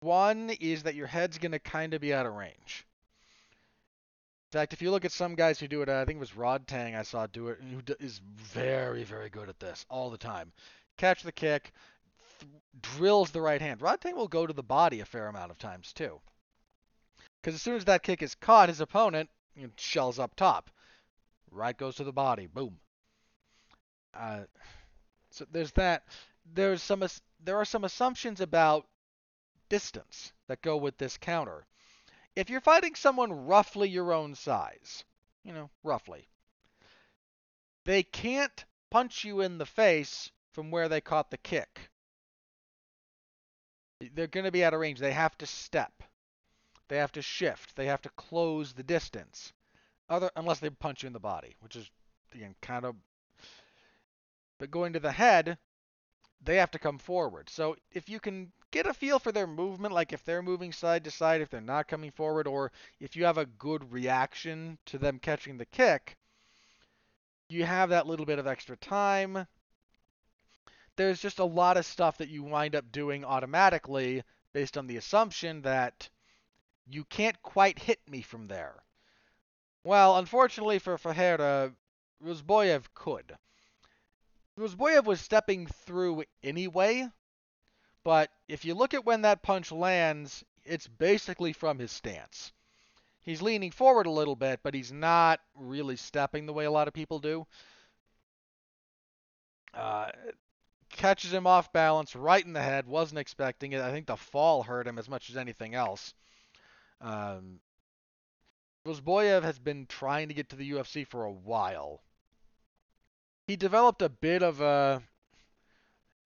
one 0.00 0.50
is 0.60 0.84
that 0.84 0.94
your 0.94 1.06
head's 1.06 1.38
going 1.38 1.52
to 1.52 1.58
kind 1.58 1.94
of 1.94 2.00
be 2.00 2.12
out 2.12 2.26
of 2.26 2.34
range. 2.34 2.86
In 4.52 4.58
fact, 4.58 4.72
if 4.72 4.82
you 4.82 4.90
look 4.90 5.04
at 5.04 5.12
some 5.12 5.36
guys 5.36 5.60
who 5.60 5.68
do 5.68 5.82
it, 5.82 5.88
I 5.88 6.04
think 6.04 6.16
it 6.16 6.20
was 6.20 6.32
Rodtang 6.32 6.98
I 6.98 7.02
saw 7.02 7.26
do 7.26 7.48
it, 7.48 7.58
who 7.60 7.80
is 8.00 8.20
very, 8.36 9.04
very 9.04 9.30
good 9.30 9.48
at 9.48 9.60
this 9.60 9.86
all 9.88 10.10
the 10.10 10.18
time 10.18 10.52
catch 11.00 11.22
the 11.22 11.32
kick, 11.32 11.72
th- 12.38 12.52
drills 12.82 13.30
the 13.30 13.40
right 13.40 13.60
hand. 13.60 13.80
Rodtang 13.80 14.14
will 14.14 14.28
go 14.28 14.46
to 14.46 14.52
the 14.52 14.62
body 14.62 15.00
a 15.00 15.04
fair 15.04 15.28
amount 15.28 15.50
of 15.50 15.58
times 15.58 15.92
too. 15.92 16.20
Because 17.40 17.54
as 17.54 17.62
soon 17.62 17.76
as 17.76 17.86
that 17.86 18.02
kick 18.02 18.22
is 18.22 18.34
caught, 18.34 18.68
his 18.68 18.82
opponent 18.82 19.30
you 19.56 19.62
know, 19.62 19.72
shells 19.76 20.18
up 20.18 20.36
top. 20.36 20.70
Right 21.50 21.76
goes 21.76 21.96
to 21.96 22.04
the 22.04 22.12
body. 22.12 22.46
Boom. 22.46 22.78
Uh, 24.14 24.42
so 25.30 25.46
there's 25.50 25.72
that. 25.72 26.04
There's 26.54 26.82
some 26.82 27.04
there 27.42 27.56
are 27.56 27.64
some 27.64 27.84
assumptions 27.84 28.40
about 28.40 28.86
distance 29.70 30.32
that 30.48 30.60
go 30.60 30.76
with 30.76 30.98
this 30.98 31.16
counter. 31.16 31.64
If 32.36 32.50
you're 32.50 32.60
fighting 32.60 32.94
someone 32.94 33.46
roughly 33.46 33.88
your 33.88 34.12
own 34.12 34.34
size, 34.34 35.04
you 35.42 35.54
know, 35.54 35.70
roughly, 35.82 36.28
they 37.86 38.02
can't 38.02 38.64
punch 38.90 39.24
you 39.24 39.40
in 39.40 39.56
the 39.56 39.66
face 39.66 40.30
from 40.52 40.70
where 40.70 40.88
they 40.88 41.00
caught 41.00 41.30
the 41.30 41.38
kick. 41.38 41.88
They're 44.14 44.26
going 44.26 44.44
to 44.44 44.52
be 44.52 44.64
out 44.64 44.74
of 44.74 44.80
range. 44.80 44.98
They 44.98 45.12
have 45.12 45.36
to 45.38 45.46
step. 45.46 46.02
They 46.88 46.98
have 46.98 47.12
to 47.12 47.22
shift. 47.22 47.76
They 47.76 47.86
have 47.86 48.02
to 48.02 48.10
close 48.10 48.72
the 48.72 48.82
distance. 48.82 49.52
Other 50.08 50.30
unless 50.34 50.58
they 50.58 50.70
punch 50.70 51.02
you 51.02 51.06
in 51.06 51.12
the 51.12 51.20
body, 51.20 51.54
which 51.60 51.76
is 51.76 51.88
again 52.34 52.56
kind 52.60 52.84
of 52.84 52.96
but 54.58 54.70
going 54.70 54.92
to 54.92 55.00
the 55.00 55.12
head, 55.12 55.56
they 56.42 56.56
have 56.56 56.70
to 56.72 56.78
come 56.78 56.98
forward. 56.98 57.48
So 57.48 57.76
if 57.92 58.08
you 58.08 58.18
can 58.18 58.52
get 58.70 58.86
a 58.86 58.94
feel 58.94 59.18
for 59.18 59.32
their 59.32 59.46
movement, 59.46 59.94
like 59.94 60.12
if 60.12 60.24
they're 60.24 60.42
moving 60.42 60.72
side 60.72 61.04
to 61.04 61.10
side, 61.10 61.40
if 61.40 61.50
they're 61.50 61.60
not 61.60 61.88
coming 61.88 62.10
forward, 62.10 62.46
or 62.46 62.72
if 63.00 63.16
you 63.16 63.24
have 63.24 63.38
a 63.38 63.46
good 63.46 63.92
reaction 63.92 64.78
to 64.86 64.98
them 64.98 65.18
catching 65.18 65.58
the 65.58 65.64
kick, 65.64 66.16
you 67.48 67.64
have 67.64 67.90
that 67.90 68.06
little 68.06 68.26
bit 68.26 68.38
of 68.38 68.46
extra 68.46 68.76
time. 68.76 69.46
There's 70.96 71.20
just 71.20 71.38
a 71.38 71.44
lot 71.44 71.76
of 71.76 71.86
stuff 71.86 72.18
that 72.18 72.28
you 72.28 72.42
wind 72.42 72.74
up 72.76 72.92
doing 72.92 73.24
automatically 73.24 74.22
based 74.52 74.76
on 74.76 74.86
the 74.86 74.96
assumption 74.96 75.62
that 75.62 76.08
you 76.86 77.04
can't 77.04 77.40
quite 77.42 77.78
hit 77.78 78.00
me 78.08 78.22
from 78.22 78.48
there. 78.48 78.74
Well, 79.84 80.18
unfortunately 80.18 80.78
for 80.78 80.98
Fajera, 80.98 81.72
Ruziboev 82.22 82.84
could. 82.94 83.36
Ruziboev 84.58 85.04
was 85.04 85.20
stepping 85.20 85.66
through 85.66 86.24
anyway, 86.42 87.08
but 88.04 88.30
if 88.48 88.64
you 88.64 88.74
look 88.74 88.94
at 88.94 89.04
when 89.04 89.22
that 89.22 89.42
punch 89.42 89.72
lands, 89.72 90.44
it's 90.64 90.86
basically 90.86 91.52
from 91.52 91.78
his 91.78 91.90
stance. 91.90 92.52
He's 93.22 93.42
leaning 93.42 93.70
forward 93.70 94.06
a 94.06 94.10
little 94.10 94.36
bit, 94.36 94.60
but 94.62 94.74
he's 94.74 94.92
not 94.92 95.40
really 95.54 95.96
stepping 95.96 96.46
the 96.46 96.52
way 96.52 96.64
a 96.64 96.70
lot 96.70 96.88
of 96.88 96.94
people 96.94 97.18
do. 97.18 97.46
Uh, 99.74 100.10
catches 100.90 101.32
him 101.32 101.46
off 101.46 101.72
balance 101.72 102.16
right 102.16 102.44
in 102.44 102.54
the 102.54 102.62
head. 102.62 102.86
Wasn't 102.86 103.18
expecting 103.18 103.72
it. 103.72 103.80
I 103.80 103.90
think 103.90 104.06
the 104.06 104.16
fall 104.16 104.62
hurt 104.62 104.86
him 104.86 104.98
as 104.98 105.08
much 105.08 105.30
as 105.30 105.36
anything 105.36 105.74
else. 105.74 106.14
Um, 107.00 107.60
Ruziboev 108.86 109.42
has 109.42 109.58
been 109.58 109.86
trying 109.86 110.28
to 110.28 110.34
get 110.34 110.48
to 110.48 110.56
the 110.56 110.70
UFC 110.72 111.06
for 111.06 111.24
a 111.24 111.32
while 111.32 112.02
he 113.50 113.56
developed 113.56 114.00
a 114.00 114.08
bit 114.08 114.44
of 114.44 114.60
a 114.60 115.02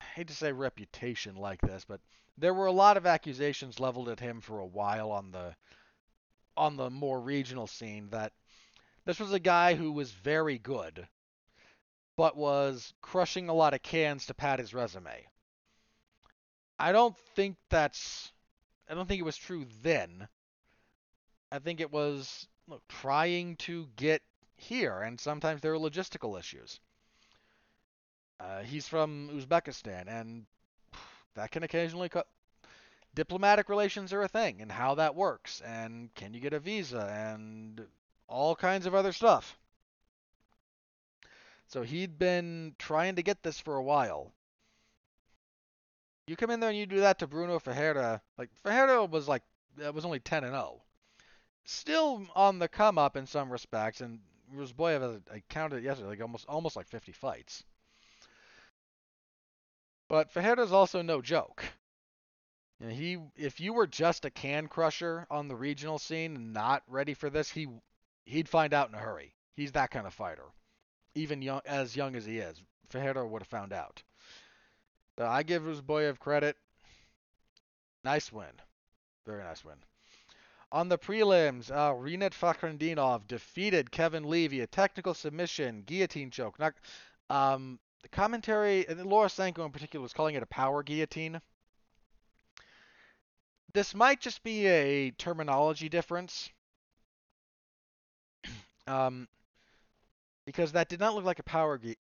I 0.01 0.05
hate 0.05 0.29
to 0.29 0.35
say 0.35 0.53
reputation 0.53 1.37
like 1.37 1.61
this, 1.61 1.85
but 1.85 2.01
there 2.37 2.55
were 2.55 2.67
a 2.67 2.73
lot 2.73 2.97
of 2.97 3.07
accusations 3.07 3.81
leveled 3.81 4.09
at 4.09 4.21
him 4.21 4.41
for 4.41 4.59
a 4.59 4.67
while 4.67 5.11
on 5.11 5.31
the 5.31 5.55
on 6.57 6.77
the 6.77 6.91
more 6.91 7.21
regional 7.21 7.67
scene 7.67 8.09
that 8.11 8.33
this 9.05 9.19
was 9.19 9.33
a 9.33 9.41
guy 9.41 9.75
who 9.75 9.91
was 9.93 10.13
very 10.13 10.59
good 10.59 11.09
but 12.17 12.37
was 12.37 12.95
crushing 13.01 13.49
a 13.49 13.55
lot 13.55 13.75
of 13.75 13.83
cans 13.83 14.27
to 14.27 14.35
pad 14.35 14.61
his 14.61 14.73
resume. 14.73 15.27
I 16.79 16.93
don't 16.93 17.17
think 17.35 17.57
that's 17.71 18.33
I 18.89 18.95
don't 18.95 19.07
think 19.07 19.21
it 19.21 19.25
was 19.25 19.37
true 19.37 19.67
then. 19.83 20.29
I 21.51 21.59
think 21.59 21.81
it 21.81 21.91
was 21.91 22.47
look, 22.69 22.87
trying 22.89 23.57
to 23.57 23.89
get 23.97 24.23
here 24.57 25.03
and 25.03 25.21
sometimes 25.21 25.61
there 25.61 25.73
are 25.75 25.79
logistical 25.79 26.39
issues. 26.39 26.81
Uh, 28.41 28.63
he's 28.63 28.89
from 28.89 29.31
Uzbekistan, 29.33 30.05
and 30.09 30.47
that 31.35 31.51
can 31.51 31.63
occasionally 31.63 32.09
cut. 32.09 32.27
Diplomatic 33.15 33.69
relations 33.69 34.13
are 34.13 34.23
a 34.23 34.29
thing, 34.29 34.61
and 34.61 34.73
how 34.73 34.97
that 34.97 35.15
works, 35.15 35.61
and 35.61 36.13
can 36.15 36.35
you 36.35 36.41
get 36.41 36.53
a 36.53 36.59
visa, 36.59 37.07
and 37.15 37.87
all 38.29 38.57
kinds 38.57 38.87
of 38.87 38.95
other 38.95 39.13
stuff. 39.13 39.57
So 41.69 41.83
he'd 41.83 42.19
been 42.19 42.75
trying 42.79 43.17
to 43.17 43.23
get 43.23 43.43
this 43.43 43.59
for 43.59 43.77
a 43.77 43.83
while. 43.83 44.33
You 46.27 46.37
come 46.37 46.51
in 46.51 46.61
there 46.61 46.71
and 46.71 46.79
you 46.79 46.87
do 46.87 47.01
that 47.01 47.19
to 47.19 47.27
Bruno 47.27 47.59
Ferreira. 47.59 48.23
Like 48.39 48.51
Ferreira 48.63 49.05
was 49.05 49.29
like 49.29 49.43
was 49.93 50.05
only 50.05 50.21
10 50.21 50.45
and 50.45 50.53
0. 50.53 50.83
Still 51.65 52.27
on 52.35 52.59
the 52.59 52.69
come 52.69 52.99
up 52.99 53.17
in 53.17 53.27
some 53.27 53.51
respects, 53.51 54.01
and 54.01 54.21
Ruziboev, 54.55 55.23
I 55.33 55.43
counted 55.49 55.83
yesterday, 55.83 56.11
like 56.11 56.21
almost 56.21 56.47
almost 56.49 56.77
like 56.77 56.89
50 56.89 57.13
fights. 57.13 57.65
But 60.09 60.31
Fajardo's 60.31 60.73
also 60.73 61.03
no 61.03 61.23
joke. 61.23 61.65
You 62.81 62.87
know, 62.87 62.93
he, 62.93 63.19
if 63.37 63.61
you 63.61 63.73
were 63.73 63.87
just 63.87 64.25
a 64.25 64.31
can 64.31 64.69
crusher 64.69 65.27
on 65.31 65.49
the 65.49 65.57
regional 65.57 65.99
scene 65.99 66.37
and 66.37 66.53
not 66.53 66.83
ready 66.89 67.15
for 67.15 67.31
this, 67.31 67.51
he 67.51 67.69
he'd 68.25 68.49
find 68.49 68.75
out 68.75 68.89
in 68.89 68.95
a 68.95 68.99
hurry. 68.99 69.35
He's 69.55 69.73
that 69.73 69.91
kind 69.91 70.07
of 70.07 70.15
fighter. 70.15 70.45
Even 71.15 71.43
young, 71.43 71.61
as 71.65 71.97
young 71.97 72.17
as 72.17 72.27
he 72.27 72.39
is, 72.39 72.61
Fajardo 72.91 73.27
would 73.27 73.43
have 73.43 73.49
found 73.49 73.73
out. 73.73 74.03
So 75.17 75.27
I 75.27 75.43
give 75.45 75.63
Ruziboev 75.63 76.19
credit. 76.19 76.57
Nice 78.03 78.33
win. 78.33 78.61
Very 79.25 79.43
nice 79.43 79.65
win. 79.65 79.77
On 80.73 80.89
the 80.89 80.99
prelims, 80.99 81.71
uh, 81.71 81.93
Rinat 81.95 82.33
Fakhretdinov 82.33 83.29
defeated 83.29 83.93
Kevin 83.93 84.29
Lee 84.29 84.49
via 84.49 84.67
technical 84.67 85.15
submission, 85.15 85.85
guillotine 85.87 86.31
choke. 86.31 86.59
Not, 86.59 86.75
um, 87.31 87.79
the 88.05 88.09
commentary, 88.11 88.87
and 88.87 89.03
Laura 89.07 89.31
Sanko 89.31 89.65
in 89.65 89.73
particular, 89.73 90.03
was 90.03 90.13
calling 90.13 90.35
it 90.35 90.43
a 90.43 90.47
power 90.47 90.83
guillotine. 90.83 91.41
This 93.73 93.95
might 93.95 94.21
just 94.21 94.43
be 94.43 94.67
a 94.67 95.11
terminology 95.13 95.89
difference. 95.89 96.51
um, 98.87 99.27
because 100.45 100.73
that 100.73 100.91
did 100.91 101.01
not 101.01 101.15
look 101.15 101.25
like 101.25 101.39
a 101.39 101.45
power 101.45 101.79
guillotine. 101.79 101.97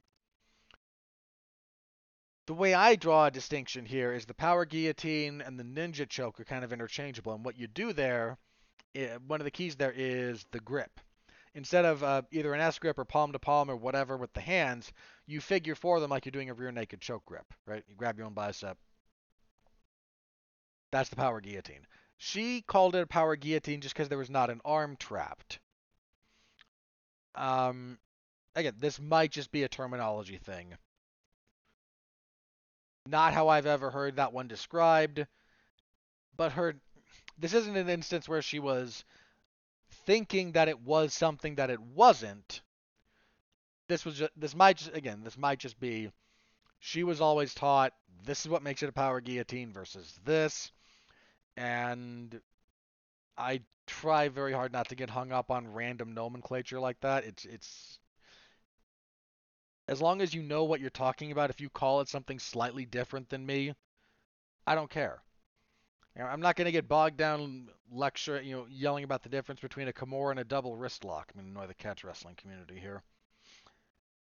The 2.46 2.54
way 2.54 2.74
I 2.74 2.96
draw 2.96 3.24
a 3.24 3.30
distinction 3.30 3.86
here 3.86 4.12
is 4.12 4.26
the 4.26 4.34
power 4.34 4.66
guillotine 4.66 5.40
and 5.40 5.58
the 5.58 5.64
ninja 5.64 6.06
choke 6.06 6.38
are 6.38 6.44
kind 6.44 6.62
of 6.62 6.74
interchangeable. 6.74 7.32
And 7.32 7.42
what 7.42 7.56
you 7.56 7.66
do 7.66 7.94
there, 7.94 8.36
eh, 8.94 9.16
one 9.26 9.40
of 9.40 9.46
the 9.46 9.50
keys 9.50 9.76
there 9.76 9.94
is 9.96 10.44
the 10.50 10.60
grip 10.60 11.00
instead 11.54 11.84
of 11.84 12.02
uh, 12.02 12.22
either 12.30 12.52
an 12.52 12.60
S 12.60 12.78
grip 12.78 12.98
or 12.98 13.04
palm 13.04 13.32
to 13.32 13.38
palm 13.38 13.70
or 13.70 13.76
whatever 13.76 14.16
with 14.16 14.32
the 14.32 14.40
hands, 14.40 14.92
you 15.26 15.40
figure 15.40 15.74
for 15.74 16.00
them 16.00 16.10
like 16.10 16.24
you're 16.24 16.32
doing 16.32 16.50
a 16.50 16.54
rear 16.54 16.72
naked 16.72 17.00
choke 17.00 17.24
grip, 17.24 17.46
right? 17.66 17.84
You 17.88 17.94
grab 17.94 18.18
your 18.18 18.26
own 18.26 18.34
bicep. 18.34 18.76
That's 20.90 21.08
the 21.08 21.16
power 21.16 21.40
guillotine. 21.40 21.86
She 22.18 22.62
called 22.62 22.94
it 22.94 23.02
a 23.02 23.06
power 23.06 23.36
guillotine 23.36 23.80
just 23.80 23.94
because 23.94 24.08
there 24.08 24.18
was 24.18 24.30
not 24.30 24.50
an 24.50 24.60
arm 24.64 24.96
trapped. 24.96 25.58
Um, 27.34 27.98
again, 28.54 28.74
this 28.78 29.00
might 29.00 29.32
just 29.32 29.50
be 29.50 29.64
a 29.64 29.68
terminology 29.68 30.38
thing. 30.38 30.74
Not 33.06 33.34
how 33.34 33.48
I've 33.48 33.66
ever 33.66 33.90
heard 33.90 34.16
that 34.16 34.32
one 34.32 34.48
described, 34.48 35.26
but 36.36 36.52
her. 36.52 36.74
This 37.36 37.52
isn't 37.52 37.76
an 37.76 37.88
instance 37.88 38.28
where 38.28 38.40
she 38.40 38.60
was 38.60 39.04
thinking 40.06 40.52
that 40.52 40.68
it 40.68 40.80
was 40.80 41.12
something 41.14 41.56
that 41.56 41.70
it 41.70 41.80
wasn't. 41.80 42.62
This 43.88 44.04
was 44.04 44.18
just, 44.18 44.30
this 44.36 44.54
might 44.54 44.78
just 44.78 44.94
again 44.94 45.22
this 45.24 45.36
might 45.36 45.58
just 45.58 45.78
be 45.78 46.10
she 46.78 47.04
was 47.04 47.20
always 47.20 47.54
taught 47.54 47.92
this 48.24 48.40
is 48.40 48.48
what 48.48 48.62
makes 48.62 48.82
it 48.82 48.88
a 48.88 48.92
power 48.92 49.20
guillotine 49.20 49.72
versus 49.72 50.18
this, 50.24 50.72
and 51.56 52.40
I 53.36 53.62
try 53.86 54.28
very 54.28 54.52
hard 54.52 54.72
not 54.72 54.88
to 54.88 54.94
get 54.94 55.10
hung 55.10 55.32
up 55.32 55.50
on 55.50 55.72
random 55.72 56.14
nomenclature 56.14 56.80
like 56.80 57.00
that. 57.00 57.24
It's 57.24 57.44
it's 57.44 57.98
as 59.88 60.00
long 60.00 60.22
as 60.22 60.32
you 60.32 60.42
know 60.42 60.64
what 60.64 60.80
you're 60.80 60.90
talking 60.90 61.32
about. 61.32 61.50
If 61.50 61.60
you 61.60 61.68
call 61.68 62.00
it 62.00 62.08
something 62.08 62.38
slightly 62.38 62.86
different 62.86 63.28
than 63.28 63.44
me, 63.44 63.74
I 64.66 64.74
don't 64.74 64.90
care. 64.90 65.22
I'm 66.16 66.40
not 66.40 66.54
going 66.54 66.66
to 66.66 66.72
get 66.72 66.88
bogged 66.88 67.16
down 67.16 67.68
lecture, 67.90 68.40
you 68.40 68.54
know, 68.54 68.66
yelling 68.70 69.04
about 69.04 69.22
the 69.22 69.28
difference 69.28 69.60
between 69.60 69.88
a 69.88 69.92
Kimura 69.92 70.30
and 70.30 70.40
a 70.40 70.44
double 70.44 70.76
wrist 70.76 71.04
lock. 71.04 71.32
I'm 71.34 71.40
going 71.40 71.52
to 71.52 71.58
annoy 71.58 71.66
the 71.66 71.74
catch 71.74 72.04
wrestling 72.04 72.36
community 72.36 72.78
here. 72.78 73.02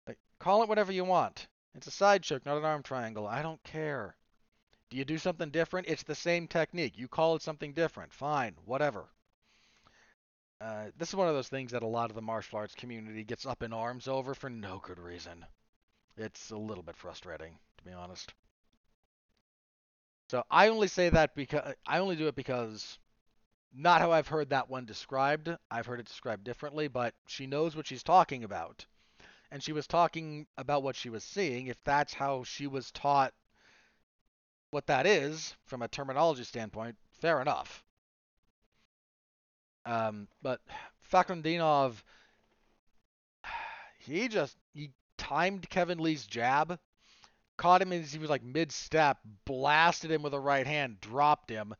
But 0.05 0.16
call 0.41 0.62
it 0.62 0.68
whatever 0.68 0.91
you 0.91 1.05
want. 1.05 1.47
It's 1.74 1.87
a 1.87 1.93
side 1.93 2.24
choke, 2.24 2.45
not 2.45 2.59
an 2.59 2.64
arm 2.64 2.83
triangle. 2.83 3.29
I 3.29 3.43
don't 3.43 3.62
care. 3.62 4.16
Do 4.91 4.97
you 4.97 5.05
do 5.05 5.18
something 5.18 5.51
different? 5.51 5.87
It's 5.87 6.03
the 6.03 6.14
same 6.14 6.49
technique. 6.49 6.99
You 6.99 7.07
call 7.07 7.37
it 7.37 7.43
something 7.43 7.72
different. 7.74 8.12
Fine, 8.12 8.57
whatever. 8.64 9.05
Uh, 10.61 10.87
this 10.97 11.11
is 11.11 11.14
one 11.14 11.29
of 11.29 11.35
those 11.35 11.49
things 11.49 11.70
that 11.70 11.85
a 11.85 11.87
lot 11.87 12.11
of 12.11 12.16
the 12.16 12.22
martial 12.22 12.59
arts 12.59 12.74
community 12.74 13.22
gets 13.22 13.47
up 13.47 13.62
in 13.62 13.72
arms 13.72 14.09
over 14.09 14.35
for 14.35 14.51
no 14.51 14.81
good 14.85 14.99
reason. 14.99 15.45
It's 16.16 16.51
a 16.51 16.57
little 16.57 16.83
bit 16.83 16.97
frustrating, 16.97 17.57
to 17.76 17.85
be 17.85 17.93
honest. 17.93 18.35
So 20.31 20.45
I 20.51 20.68
only 20.68 20.89
say 20.89 21.11
that 21.11 21.35
because 21.35 21.74
I 21.87 21.99
only 21.99 22.16
do 22.16 22.29
it 22.29 22.37
because 22.37 22.99
not 23.72 24.01
how 24.01 24.12
I've 24.12 24.29
heard 24.29 24.51
that 24.51 24.70
one 24.70 24.87
described. 24.87 25.51
I've 25.70 25.87
heard 25.87 26.01
it 26.01 26.07
described 26.07 26.45
differently, 26.45 26.89
but 26.89 27.14
she 27.26 27.47
knows 27.47 27.76
what 27.76 27.87
she's 27.87 28.03
talking 28.03 28.45
about. 28.45 28.87
and 29.51 29.62
she 29.62 29.72
was 29.72 29.87
talking 29.87 30.47
about 30.59 30.83
what 30.83 30.97
she 30.97 31.11
was 31.11 31.24
seeing, 31.24 31.68
if 31.68 31.83
that's 31.85 32.14
how 32.14 32.45
she 32.45 32.66
was 32.66 32.91
taught 32.93 33.35
what 34.70 34.87
that 34.87 35.05
is 35.07 35.55
from 35.66 35.83
a 35.83 35.89
terminology 35.89 36.43
standpoint, 36.45 36.97
fair 37.20 37.41
enough. 37.43 37.85
Um, 39.85 40.29
but 40.43 40.61
Fakhretdinov, 41.11 42.03
he 43.99 44.29
just 44.29 44.57
he 44.72 44.93
timed 45.16 45.68
Kevin 45.68 45.99
Lee's 45.99 46.26
jab, 46.26 46.79
caught 47.59 47.83
him 47.83 47.93
as 47.93 48.13
he 48.13 48.19
was 48.19 48.31
like 48.31 48.43
mid-step, 48.43 49.19
blasted 49.45 50.11
him 50.11 50.23
with 50.23 50.33
a 50.33 50.41
right 50.41 50.67
hand, 50.67 51.01
dropped 51.01 51.51
him. 51.51 51.75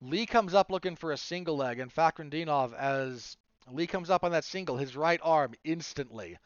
Lee 0.00 0.26
comes 0.26 0.54
up 0.54 0.70
looking 0.70 0.94
for 0.94 1.10
a 1.10 1.16
single 1.16 1.56
leg, 1.56 1.80
and 1.80 1.92
Fakhretdinov, 1.92 2.74
as 2.74 3.36
Lee 3.70 3.86
comes 3.86 4.10
up 4.10 4.22
on 4.22 4.32
that 4.32 4.44
single, 4.44 4.76
his 4.76 4.96
right 4.96 5.20
arm 5.22 5.54
instantly 5.64 6.38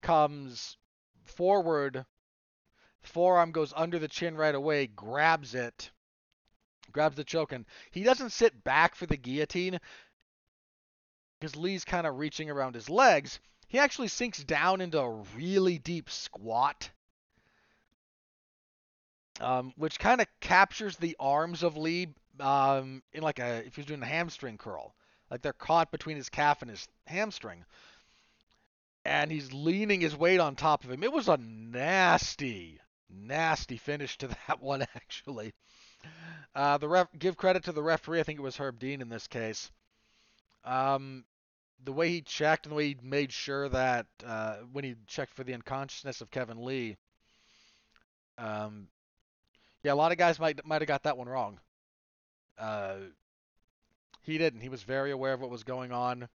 comes 0.00 0.76
forward. 1.24 2.04
Forearm 3.02 3.50
goes 3.50 3.72
under 3.74 3.98
the 3.98 4.08
chin 4.08 4.36
right 4.36 4.54
away, 4.54 4.86
grabs 4.86 5.54
it, 5.54 5.90
grabs 6.92 7.16
the 7.16 7.24
choke, 7.24 7.52
and 7.52 7.66
he 7.90 8.02
doesn't 8.02 8.30
sit 8.30 8.62
back 8.62 8.94
for 8.94 9.06
the 9.06 9.16
guillotine 9.16 9.80
because 11.40 11.56
Lee's 11.56 11.84
kind 11.84 12.06
of 12.06 12.18
reaching 12.18 12.50
around 12.50 12.74
his 12.74 12.88
legs. 12.88 13.40
He 13.66 13.78
actually 13.78 14.08
sinks 14.08 14.44
down 14.44 14.80
into 14.80 15.00
a 15.00 15.24
really 15.34 15.78
deep 15.78 16.10
squat, 16.10 16.90
um, 19.42 19.72
which 19.76 19.98
kind 19.98 20.20
of 20.20 20.26
captures 20.40 20.96
the 20.96 21.16
arms 21.18 21.62
of 21.62 21.76
Lee 21.76 22.08
um, 22.40 23.02
in 23.12 23.22
like 23.22 23.38
a 23.38 23.66
if 23.66 23.76
he's 23.76 23.86
doing 23.86 24.02
a 24.02 24.06
hamstring 24.06 24.56
curl, 24.56 24.94
like 25.30 25.42
they're 25.42 25.52
caught 25.52 25.90
between 25.90 26.16
his 26.16 26.28
calf 26.28 26.62
and 26.62 26.70
his 26.70 26.88
hamstring, 27.06 27.64
and 29.04 29.30
he's 29.30 29.52
leaning 29.52 30.00
his 30.00 30.16
weight 30.16 30.40
on 30.40 30.56
top 30.56 30.84
of 30.84 30.90
him. 30.90 31.02
It 31.02 31.12
was 31.12 31.28
a 31.28 31.36
nasty, 31.36 32.80
nasty 33.10 33.76
finish 33.76 34.16
to 34.18 34.28
that 34.48 34.60
one 34.60 34.82
actually. 34.94 35.52
Uh, 36.54 36.78
the 36.78 36.88
ref 36.88 37.08
give 37.18 37.36
credit 37.36 37.64
to 37.64 37.72
the 37.72 37.82
referee. 37.82 38.20
I 38.20 38.22
think 38.22 38.38
it 38.38 38.42
was 38.42 38.56
Herb 38.56 38.78
Dean 38.78 39.00
in 39.00 39.08
this 39.08 39.26
case. 39.26 39.70
Um, 40.64 41.24
the 41.84 41.92
way 41.92 42.08
he 42.08 42.22
checked 42.22 42.66
and 42.66 42.72
the 42.72 42.76
way 42.76 42.88
he 42.88 42.96
made 43.02 43.32
sure 43.32 43.68
that 43.68 44.06
uh, 44.24 44.56
when 44.72 44.84
he 44.84 44.94
checked 45.08 45.34
for 45.34 45.42
the 45.42 45.54
unconsciousness 45.54 46.20
of 46.20 46.30
Kevin 46.30 46.64
Lee, 46.64 46.96
um, 48.38 48.88
yeah, 49.82 49.92
a 49.92 49.94
lot 49.94 50.12
of 50.12 50.18
guys 50.18 50.38
might 50.38 50.64
might 50.64 50.82
have 50.82 50.88
got 50.88 51.02
that 51.04 51.18
one 51.18 51.28
wrong. 51.28 51.58
Uh, 52.58 52.96
he 54.22 54.38
didn't. 54.38 54.60
He 54.60 54.68
was 54.68 54.82
very 54.82 55.10
aware 55.10 55.32
of 55.32 55.40
what 55.40 55.50
was 55.50 55.64
going 55.64 55.92
on. 55.92 56.28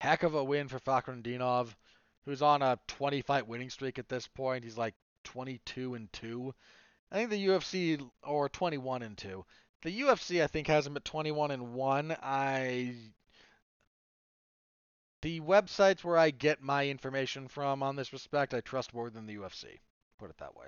Heck 0.00 0.24
of 0.24 0.34
a 0.34 0.42
win 0.42 0.66
for 0.68 0.80
Fakhretdinov, 0.80 1.74
who's 2.24 2.42
on 2.42 2.62
a 2.62 2.78
20 2.88 3.22
fight 3.22 3.46
winning 3.46 3.70
streak 3.70 3.98
at 3.98 4.08
this 4.08 4.26
point. 4.26 4.64
He's 4.64 4.78
like 4.78 4.94
22 5.24 5.94
and 5.94 6.12
2. 6.12 6.52
I 7.12 7.14
think 7.14 7.30
the 7.30 7.46
UFC 7.46 8.10
or 8.24 8.48
21 8.48 9.02
and 9.02 9.16
2. 9.16 9.44
The 9.82 10.00
UFC 10.00 10.42
I 10.42 10.46
think 10.48 10.66
has 10.66 10.86
him 10.86 10.96
at 10.96 11.04
21 11.04 11.52
and 11.52 11.74
1. 11.74 12.16
I 12.22 12.94
the 15.20 15.40
websites 15.40 16.02
where 16.02 16.18
I 16.18 16.30
get 16.30 16.60
my 16.60 16.88
information 16.88 17.46
from 17.46 17.82
on 17.82 17.94
this 17.94 18.12
respect, 18.12 18.54
I 18.54 18.60
trust 18.60 18.92
more 18.92 19.08
than 19.08 19.26
the 19.26 19.36
UFC. 19.36 19.78
Put 20.18 20.30
it 20.30 20.38
that 20.38 20.56
way. 20.56 20.66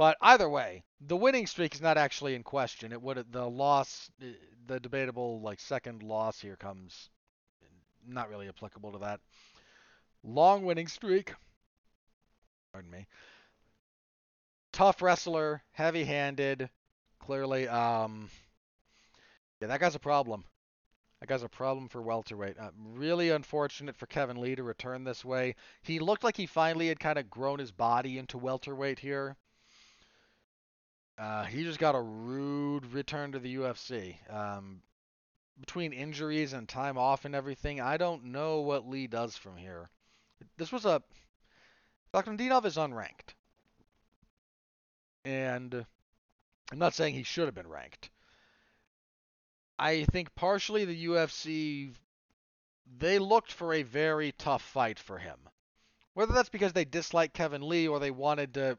But 0.00 0.16
either 0.22 0.48
way, 0.48 0.82
the 1.02 1.14
winning 1.14 1.46
streak 1.46 1.74
is 1.74 1.82
not 1.82 1.98
actually 1.98 2.34
in 2.34 2.42
question. 2.42 2.90
It 2.90 3.02
would 3.02 3.30
the 3.30 3.46
loss, 3.46 4.10
the 4.66 4.80
debatable 4.80 5.42
like 5.42 5.60
second 5.60 6.02
loss 6.02 6.40
here 6.40 6.56
comes 6.56 7.10
not 8.08 8.30
really 8.30 8.48
applicable 8.48 8.92
to 8.92 8.98
that. 9.00 9.20
Long 10.24 10.64
winning 10.64 10.88
streak. 10.88 11.34
Pardon 12.72 12.90
me. 12.90 13.08
Tough 14.72 15.02
wrestler, 15.02 15.62
heavy-handed, 15.72 16.70
clearly. 17.18 17.68
Um, 17.68 18.30
yeah, 19.60 19.68
that 19.68 19.80
guy's 19.80 19.96
a 19.96 19.98
problem. 19.98 20.44
That 21.20 21.28
guy's 21.28 21.42
a 21.42 21.48
problem 21.50 21.88
for 21.90 22.00
welterweight. 22.00 22.58
Uh, 22.58 22.70
really 22.74 23.28
unfortunate 23.28 23.96
for 23.96 24.06
Kevin 24.06 24.40
Lee 24.40 24.54
to 24.54 24.62
return 24.62 25.04
this 25.04 25.26
way. 25.26 25.56
He 25.82 25.98
looked 25.98 26.24
like 26.24 26.38
he 26.38 26.46
finally 26.46 26.88
had 26.88 27.00
kind 27.00 27.18
of 27.18 27.28
grown 27.28 27.58
his 27.58 27.70
body 27.70 28.16
into 28.16 28.38
welterweight 28.38 28.98
here. 28.98 29.36
Uh, 31.20 31.44
he 31.44 31.64
just 31.64 31.78
got 31.78 31.94
a 31.94 32.00
rude 32.00 32.86
return 32.94 33.32
to 33.32 33.38
the 33.38 33.56
UFC. 33.56 34.16
Um, 34.32 34.80
between 35.60 35.92
injuries 35.92 36.54
and 36.54 36.66
time 36.66 36.96
off 36.96 37.26
and 37.26 37.34
everything, 37.34 37.78
I 37.78 37.98
don't 37.98 38.24
know 38.26 38.60
what 38.60 38.88
Lee 38.88 39.06
does 39.06 39.36
from 39.36 39.58
here. 39.58 39.90
This 40.56 40.72
was 40.72 40.86
a 40.86 41.02
Fakhretdinov 42.14 42.64
is 42.64 42.76
unranked. 42.76 43.34
And 45.26 45.84
I'm 46.72 46.78
not 46.78 46.94
saying 46.94 47.12
he 47.12 47.22
should 47.22 47.44
have 47.44 47.54
been 47.54 47.68
ranked. 47.68 48.08
I 49.78 50.04
think 50.04 50.34
partially 50.34 50.86
the 50.86 51.06
UFC 51.06 51.94
they 52.98 53.18
looked 53.18 53.52
for 53.52 53.74
a 53.74 53.82
very 53.82 54.32
tough 54.32 54.62
fight 54.62 54.98
for 54.98 55.18
him. 55.18 55.38
Whether 56.14 56.32
that's 56.32 56.48
because 56.48 56.72
they 56.72 56.86
dislike 56.86 57.34
Kevin 57.34 57.68
Lee 57.68 57.86
or 57.88 58.00
they 58.00 58.10
wanted 58.10 58.54
to 58.54 58.78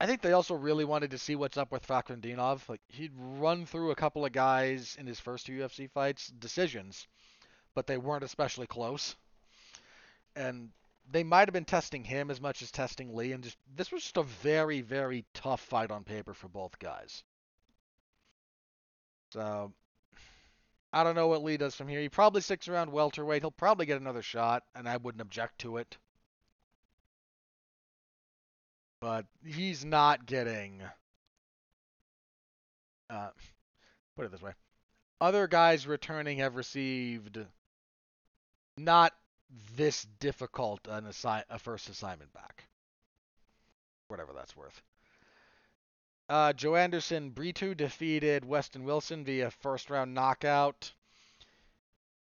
I 0.00 0.06
think 0.06 0.22
they 0.22 0.32
also 0.32 0.54
really 0.54 0.84
wanted 0.84 1.10
to 1.10 1.18
see 1.18 1.34
what's 1.34 1.56
up 1.56 1.72
with 1.72 1.86
Fakhretdinov. 1.86 2.68
Like 2.68 2.80
he'd 2.88 3.12
run 3.16 3.66
through 3.66 3.90
a 3.90 3.96
couple 3.96 4.24
of 4.24 4.32
guys 4.32 4.96
in 4.98 5.06
his 5.06 5.18
first 5.18 5.46
two 5.46 5.58
UFC 5.58 5.90
fights, 5.90 6.28
decisions, 6.28 7.08
but 7.74 7.86
they 7.86 7.98
weren't 7.98 8.24
especially 8.24 8.68
close. 8.68 9.16
And 10.36 10.70
they 11.10 11.24
might 11.24 11.48
have 11.48 11.52
been 11.52 11.64
testing 11.64 12.04
him 12.04 12.30
as 12.30 12.40
much 12.40 12.62
as 12.62 12.70
testing 12.70 13.14
Lee, 13.14 13.32
and 13.32 13.42
just 13.42 13.56
this 13.74 13.90
was 13.90 14.02
just 14.02 14.16
a 14.18 14.22
very, 14.22 14.82
very 14.82 15.24
tough 15.34 15.60
fight 15.60 15.90
on 15.90 16.04
paper 16.04 16.34
for 16.34 16.48
both 16.48 16.78
guys. 16.78 17.24
So 19.32 19.72
I 20.92 21.02
don't 21.02 21.16
know 21.16 21.26
what 21.26 21.42
Lee 21.42 21.56
does 21.56 21.74
from 21.74 21.88
here. 21.88 22.00
He 22.00 22.08
probably 22.08 22.40
sticks 22.40 22.68
around 22.68 22.92
welterweight. 22.92 23.42
He'll 23.42 23.50
probably 23.50 23.86
get 23.86 24.00
another 24.00 24.22
shot, 24.22 24.62
and 24.74 24.88
I 24.88 24.96
wouldn't 24.96 25.22
object 25.22 25.58
to 25.60 25.78
it. 25.78 25.96
But 29.00 29.26
he's 29.44 29.84
not 29.84 30.26
getting. 30.26 30.82
Uh, 33.08 33.30
put 34.16 34.26
it 34.26 34.32
this 34.32 34.42
way: 34.42 34.52
other 35.20 35.46
guys 35.46 35.86
returning 35.86 36.38
have 36.38 36.56
received 36.56 37.38
not 38.76 39.14
this 39.76 40.06
difficult 40.20 40.86
an 40.88 41.04
assi- 41.04 41.44
a 41.48 41.58
first 41.58 41.88
assignment 41.88 42.32
back. 42.32 42.64
Whatever 44.08 44.32
that's 44.32 44.56
worth. 44.56 44.82
Uh, 46.28 46.52
Joanderson 46.52 47.34
Brito 47.34 47.72
defeated 47.72 48.44
Weston 48.44 48.84
Wilson 48.84 49.24
via 49.24 49.50
first 49.50 49.88
round 49.88 50.12
knockout. 50.12 50.92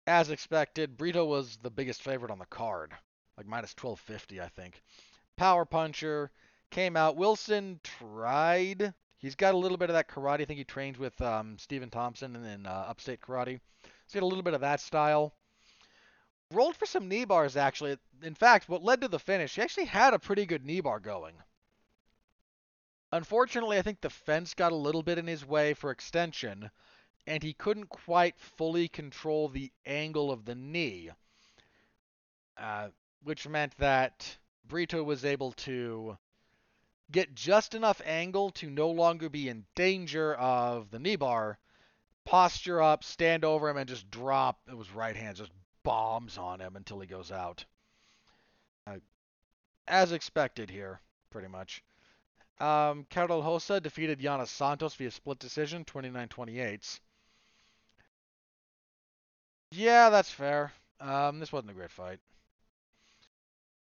As 0.06 0.30
expected, 0.30 0.96
Brito 0.96 1.26
was 1.26 1.58
the 1.58 1.70
biggest 1.70 2.02
favorite 2.02 2.32
on 2.32 2.40
the 2.40 2.46
card, 2.46 2.94
like 3.36 3.46
minus 3.46 3.76
1250, 3.76 4.40
I 4.40 4.48
think. 4.48 4.82
Power 5.36 5.66
puncher 5.66 6.32
came 6.70 6.96
out. 6.96 7.16
Wilson 7.16 7.80
tried. 7.84 8.94
He's 9.18 9.36
got 9.36 9.56
a 9.56 9.58
little 9.58 9.78
bit 9.78 9.90
of 9.90 9.96
that 9.96 10.10
karate. 10.10 10.42
I 10.42 10.46
think 10.46 10.60
he 10.60 10.64
trains 10.64 10.98
with 11.00 11.20
um, 11.22 11.58
Stephen 11.58 11.90
Thompson 11.90 12.36
in 12.36 12.66
uh, 12.66 12.86
Upstate 12.88 13.22
Karate. 13.22 13.60
He's 13.84 14.14
got 14.14 14.24
a 14.24 14.28
little 14.28 14.44
bit 14.44 14.54
of 14.54 14.62
that 14.62 14.80
style. 14.80 15.34
Rolled 16.54 16.76
for 16.76 16.86
some 16.86 17.10
knee 17.10 17.26
bars, 17.26 17.58
actually. 17.58 17.98
In 18.22 18.36
fact, 18.36 18.70
what 18.70 18.84
led 18.84 19.02
to 19.02 19.08
the 19.08 19.20
finish, 19.20 19.56
he 19.56 19.62
actually 19.62 19.86
had 19.86 20.14
a 20.14 20.20
pretty 20.20 20.46
good 20.46 20.66
knee 20.66 20.82
bar 20.82 21.00
going. 21.00 21.34
Unfortunately, 23.12 23.78
I 23.78 23.82
think 23.82 24.02
the 24.02 24.10
fence 24.10 24.54
got 24.54 24.72
a 24.72 24.76
little 24.76 25.04
bit 25.04 25.18
in 25.18 25.28
his 25.28 25.46
way 25.46 25.74
for 25.74 25.92
extension, 25.92 26.70
and 27.26 27.42
he 27.42 27.54
couldn't 27.54 27.90
quite 27.90 28.40
fully 28.40 28.88
control 28.88 29.50
the 29.50 29.72
angle 29.86 30.32
of 30.32 30.46
the 30.46 30.56
knee, 30.56 31.10
uh, 32.58 32.90
which 33.24 33.48
meant 33.48 33.78
that 33.78 34.38
Brito 34.66 35.04
was 35.04 35.26
able 35.26 35.54
to 35.54 36.18
get 37.12 37.34
just 37.36 37.74
enough 37.74 38.02
angle 38.06 38.52
to 38.52 38.70
no 38.70 38.90
longer 38.90 39.30
be 39.30 39.50
in 39.50 39.66
danger 39.76 40.36
of 40.36 40.92
the 40.92 41.00
knee 41.00 41.16
bar, 41.16 41.58
posture 42.26 42.82
up, 42.82 43.04
stand 43.04 43.46
over 43.46 43.70
him, 43.70 43.78
and 43.78 43.90
just 43.90 44.10
drop. 44.12 44.60
It 44.68 44.78
was 44.78 44.92
right 44.92 45.16
hand, 45.16 45.38
just 45.38 45.52
bombs 45.84 46.38
on 46.38 46.60
him 46.60 46.76
until 46.76 47.00
he 47.00 47.08
goes 47.08 47.32
out. 47.32 47.64
Uh, 48.86 48.98
as 49.88 50.12
expected 50.12 50.70
here, 50.70 51.00
pretty 51.30 51.48
much. 51.48 51.84
Um, 52.60 53.06
Karol 53.10 53.44
Rosa 53.44 53.80
defeated 53.80 54.20
Yana 54.20 54.48
Santos 54.48 54.96
via 54.96 55.12
split 55.12 55.40
decision, 55.40 55.86
29-28. 55.86 57.00
Yeah, 59.72 60.10
that's 60.10 60.32
fair. 60.32 60.72
Um, 61.00 61.40
this 61.40 61.52
wasn't 61.52 61.72
a 61.72 61.76
great 61.76 61.92
fight. 61.92 62.20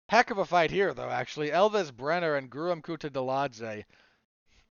Heck 0.10 0.32
of 0.32 0.38
a 0.38 0.46
fight 0.46 0.72
here, 0.72 0.94
though, 0.94 1.10
actually. 1.10 1.50
Elvis 1.50 1.92
Brener 1.92 2.38
and 2.38 2.50
Guram 2.50 2.82
Kutateladze. 2.82 3.84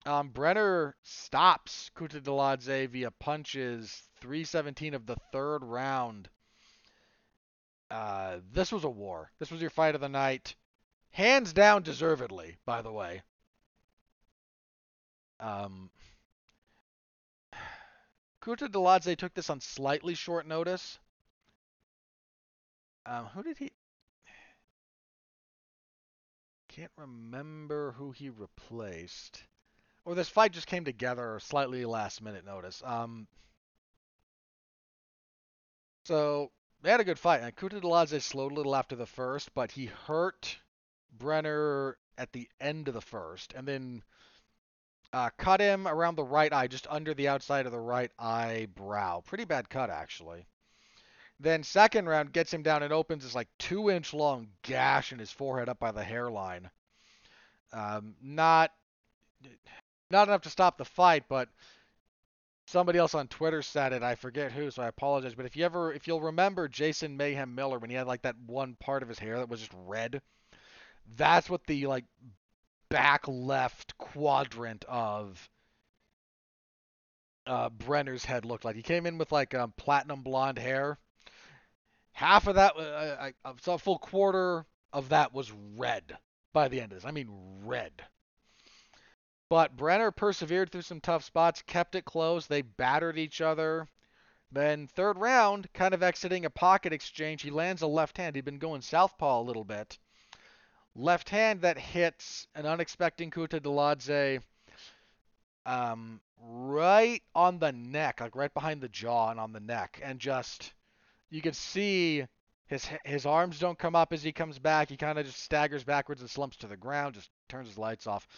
Um, 0.06 0.30
Brener 0.30 0.92
stops 1.02 1.90
Kutateladze 1.96 2.88
via 2.88 3.10
punches 3.10 4.02
317 4.20 4.94
of 4.94 5.06
the 5.06 5.16
third 5.32 5.64
round. 5.64 6.28
Uh, 7.90 8.38
this 8.52 8.70
was 8.70 8.84
a 8.84 8.88
war. 8.88 9.30
This 9.40 9.50
was 9.50 9.60
your 9.60 9.70
fight 9.70 9.96
of 9.96 10.00
the 10.00 10.08
night. 10.08 10.54
Hands 11.10 11.52
down, 11.52 11.82
deservedly, 11.82 12.56
by 12.64 12.82
the 12.82 12.92
way. 12.92 13.22
Um, 15.40 15.90
Kutateladze 18.40 19.16
took 19.16 19.34
this 19.34 19.50
on 19.50 19.60
slightly 19.60 20.14
short 20.14 20.46
notice. 20.46 20.98
Um, 23.06 23.26
who 23.26 23.42
did 23.42 23.58
he? 23.58 23.72
Can't 26.74 26.90
remember 26.96 27.92
who 27.92 28.10
he 28.10 28.30
replaced. 28.30 29.44
Or 30.04 30.16
this 30.16 30.28
fight 30.28 30.50
just 30.50 30.66
came 30.66 30.84
together 30.84 31.38
slightly 31.38 31.84
last 31.84 32.20
minute 32.20 32.44
notice. 32.44 32.82
Um, 32.84 33.28
so 36.04 36.50
they 36.82 36.90
had 36.90 36.98
a 36.98 37.04
good 37.04 37.18
fight. 37.20 37.42
And 37.42 37.54
Kutateladze 37.54 38.20
slowed 38.22 38.50
a 38.50 38.56
little 38.56 38.74
after 38.74 38.96
the 38.96 39.06
first, 39.06 39.54
but 39.54 39.70
he 39.70 39.86
hurt 39.86 40.58
Brener 41.16 41.94
at 42.18 42.32
the 42.32 42.48
end 42.60 42.88
of 42.88 42.94
the 42.94 43.00
first, 43.00 43.52
and 43.52 43.68
then 43.68 44.02
uh, 45.12 45.30
cut 45.38 45.60
him 45.60 45.86
around 45.86 46.16
the 46.16 46.24
right 46.24 46.52
eye, 46.52 46.66
just 46.66 46.88
under 46.90 47.14
the 47.14 47.28
outside 47.28 47.66
of 47.66 47.72
the 47.72 47.78
right 47.78 48.10
eyebrow. 48.18 49.20
Pretty 49.20 49.44
bad 49.44 49.70
cut, 49.70 49.90
actually. 49.90 50.44
Then 51.40 51.62
second 51.62 52.06
round 52.06 52.32
gets 52.32 52.52
him 52.52 52.62
down 52.62 52.82
and 52.82 52.92
opens 52.92 53.24
this 53.24 53.34
like 53.34 53.48
two 53.58 53.90
inch 53.90 54.14
long 54.14 54.48
gash 54.62 55.12
in 55.12 55.18
his 55.18 55.30
forehead 55.30 55.68
up 55.68 55.78
by 55.78 55.92
the 55.92 56.04
hairline. 56.04 56.70
Um, 57.72 58.14
not 58.22 58.72
not 60.10 60.28
enough 60.28 60.42
to 60.42 60.50
stop 60.50 60.78
the 60.78 60.84
fight, 60.84 61.24
but 61.28 61.48
somebody 62.66 62.98
else 62.98 63.14
on 63.14 63.28
Twitter 63.28 63.62
said 63.62 63.92
it. 63.92 64.02
I 64.02 64.14
forget 64.14 64.52
who, 64.52 64.70
so 64.70 64.82
I 64.82 64.88
apologize. 64.88 65.34
But 65.34 65.46
if 65.46 65.56
you 65.56 65.64
ever, 65.64 65.92
if 65.92 66.06
you'll 66.06 66.20
remember 66.20 66.68
Jason 66.68 67.16
Mayhem 67.16 67.54
Miller 67.54 67.78
when 67.78 67.90
he 67.90 67.96
had 67.96 68.06
like 68.06 68.22
that 68.22 68.36
one 68.46 68.76
part 68.76 69.02
of 69.02 69.08
his 69.08 69.18
hair 69.18 69.38
that 69.38 69.48
was 69.48 69.60
just 69.60 69.72
red, 69.74 70.22
that's 71.16 71.50
what 71.50 71.66
the 71.66 71.86
like 71.86 72.04
back 72.88 73.26
left 73.26 73.98
quadrant 73.98 74.84
of 74.88 75.50
uh, 77.46 77.68
Brener's 77.70 78.24
head 78.24 78.44
looked 78.44 78.64
like. 78.64 78.76
He 78.76 78.82
came 78.82 79.06
in 79.06 79.18
with 79.18 79.32
like 79.32 79.54
um, 79.54 79.72
platinum 79.76 80.22
blonde 80.22 80.58
hair. 80.58 80.98
Half 82.14 82.46
of 82.46 82.54
that, 82.54 82.76
uh, 82.76 83.16
I, 83.20 83.34
I 83.44 83.52
saw 83.60 83.74
a 83.74 83.78
full 83.78 83.98
quarter 83.98 84.64
of 84.92 85.08
that 85.08 85.34
was 85.34 85.52
red 85.76 86.16
by 86.52 86.68
the 86.68 86.80
end 86.80 86.92
of 86.92 86.98
this. 86.98 87.04
I 87.04 87.10
mean, 87.10 87.28
red. 87.64 87.92
But 89.50 89.76
Brener 89.76 90.14
persevered 90.14 90.70
through 90.70 90.82
some 90.82 91.00
tough 91.00 91.24
spots, 91.24 91.62
kept 91.62 91.96
it 91.96 92.04
close. 92.04 92.46
They 92.46 92.62
battered 92.62 93.18
each 93.18 93.40
other. 93.40 93.88
Then 94.52 94.86
third 94.86 95.18
round, 95.18 95.72
kind 95.72 95.92
of 95.92 96.04
exiting 96.04 96.44
a 96.44 96.50
pocket 96.50 96.92
exchange, 96.92 97.42
he 97.42 97.50
lands 97.50 97.82
a 97.82 97.88
left 97.88 98.16
hand. 98.16 98.36
He'd 98.36 98.44
been 98.44 98.58
going 98.58 98.82
southpaw 98.82 99.40
a 99.40 99.42
little 99.42 99.64
bit. 99.64 99.98
Left 100.94 101.28
hand 101.28 101.62
that 101.62 101.76
hits 101.76 102.46
an 102.54 102.64
unexpected 102.64 103.32
Kutateladze 103.32 104.40
um, 105.66 106.20
right 106.40 107.22
on 107.34 107.58
the 107.58 107.72
neck, 107.72 108.20
like 108.20 108.36
right 108.36 108.54
behind 108.54 108.80
the 108.80 108.88
jaw 108.88 109.30
and 109.30 109.40
on 109.40 109.52
the 109.52 109.58
neck, 109.58 110.00
and 110.04 110.20
just 110.20 110.72
you 111.34 111.42
can 111.42 111.52
see 111.52 112.24
his 112.68 112.88
his 113.04 113.26
arms 113.26 113.58
don't 113.58 113.78
come 113.78 113.96
up 113.96 114.12
as 114.12 114.22
he 114.22 114.30
comes 114.30 114.60
back. 114.60 114.88
He 114.88 114.96
kind 114.96 115.18
of 115.18 115.26
just 115.26 115.42
staggers 115.42 115.82
backwards 115.82 116.20
and 116.20 116.30
slumps 116.30 116.56
to 116.58 116.68
the 116.68 116.76
ground, 116.76 117.16
just 117.16 117.28
turns 117.48 117.66
his 117.66 117.76
lights 117.76 118.06
off. 118.06 118.28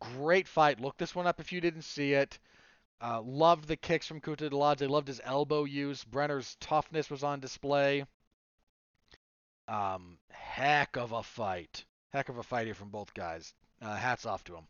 Great 0.00 0.48
fight. 0.48 0.80
Look 0.80 0.98
this 0.98 1.14
one 1.14 1.28
up 1.28 1.38
if 1.38 1.52
you 1.52 1.60
didn't 1.60 1.82
see 1.82 2.14
it. 2.14 2.40
Uh, 3.00 3.22
loved 3.22 3.68
the 3.68 3.76
kicks 3.76 4.08
from 4.08 4.20
Kuta 4.20 4.50
Kutateladze. 4.50 4.88
Loved 4.88 5.06
his 5.06 5.20
elbow 5.22 5.62
use. 5.62 6.02
Brener's 6.02 6.56
toughness 6.60 7.08
was 7.08 7.22
on 7.22 7.38
display. 7.38 8.04
Um, 9.68 10.18
heck 10.30 10.96
of 10.96 11.12
a 11.12 11.22
fight. 11.22 11.84
Heck 12.12 12.28
of 12.28 12.38
a 12.38 12.42
fight 12.42 12.66
here 12.66 12.74
from 12.74 12.90
both 12.90 13.14
guys. 13.14 13.54
Uh, 13.80 13.94
hats 13.94 14.26
off 14.26 14.42
to 14.44 14.52
them. 14.52 14.66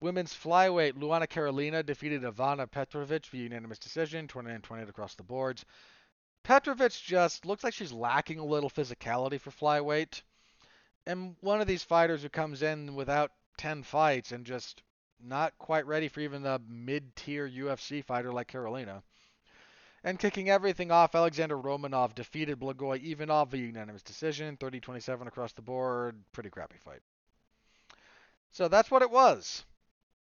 Women's 0.00 0.32
flyweight, 0.32 0.94
Luana 0.94 1.28
Carolina 1.28 1.82
defeated 1.82 2.22
Ivana 2.22 2.70
Petrovic 2.70 3.26
via 3.26 3.42
unanimous 3.42 3.78
decision, 3.78 4.28
29-28 4.28 4.88
across 4.88 5.14
the 5.14 5.24
boards. 5.24 5.66
Petrovic 6.48 6.92
just 6.92 7.44
looks 7.44 7.62
like 7.62 7.74
she's 7.74 7.92
lacking 7.92 8.38
a 8.38 8.44
little 8.44 8.70
physicality 8.70 9.38
for 9.38 9.50
flyweight. 9.50 10.22
And 11.04 11.36
one 11.42 11.60
of 11.60 11.66
these 11.66 11.82
fighters 11.82 12.22
who 12.22 12.30
comes 12.30 12.62
in 12.62 12.94
without 12.94 13.32
10 13.58 13.82
fights 13.82 14.32
and 14.32 14.46
just 14.46 14.82
not 15.22 15.58
quite 15.58 15.86
ready 15.86 16.08
for 16.08 16.20
even 16.20 16.46
a 16.46 16.58
mid-tier 16.66 17.46
UFC 17.46 18.02
fighter 18.02 18.32
like 18.32 18.48
Carolina. 18.48 19.02
And 20.02 20.18
kicking 20.18 20.48
everything 20.48 20.90
off, 20.90 21.14
Alexander 21.14 21.58
Romanov 21.58 22.14
defeated 22.14 22.58
Blagoy 22.58 23.04
Ivanov 23.04 23.50
via 23.50 23.66
unanimous 23.66 24.02
decision, 24.02 24.56
30-27 24.56 25.26
across 25.26 25.52
the 25.52 25.60
board. 25.60 26.18
Pretty 26.32 26.48
crappy 26.48 26.78
fight. 26.78 27.02
So 28.52 28.68
that's 28.68 28.90
what 28.90 29.02
it 29.02 29.10
was. 29.10 29.66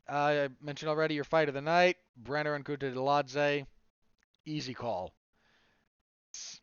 Uh, 0.08 0.12
I 0.12 0.48
mentioned 0.60 0.88
already 0.88 1.14
your 1.14 1.22
fight 1.22 1.46
of 1.46 1.54
the 1.54 1.60
night, 1.60 1.98
Brener 2.20 2.56
and 2.56 2.64
Kutateladze. 2.64 3.64
Easy 4.44 4.74
call. 4.74 5.12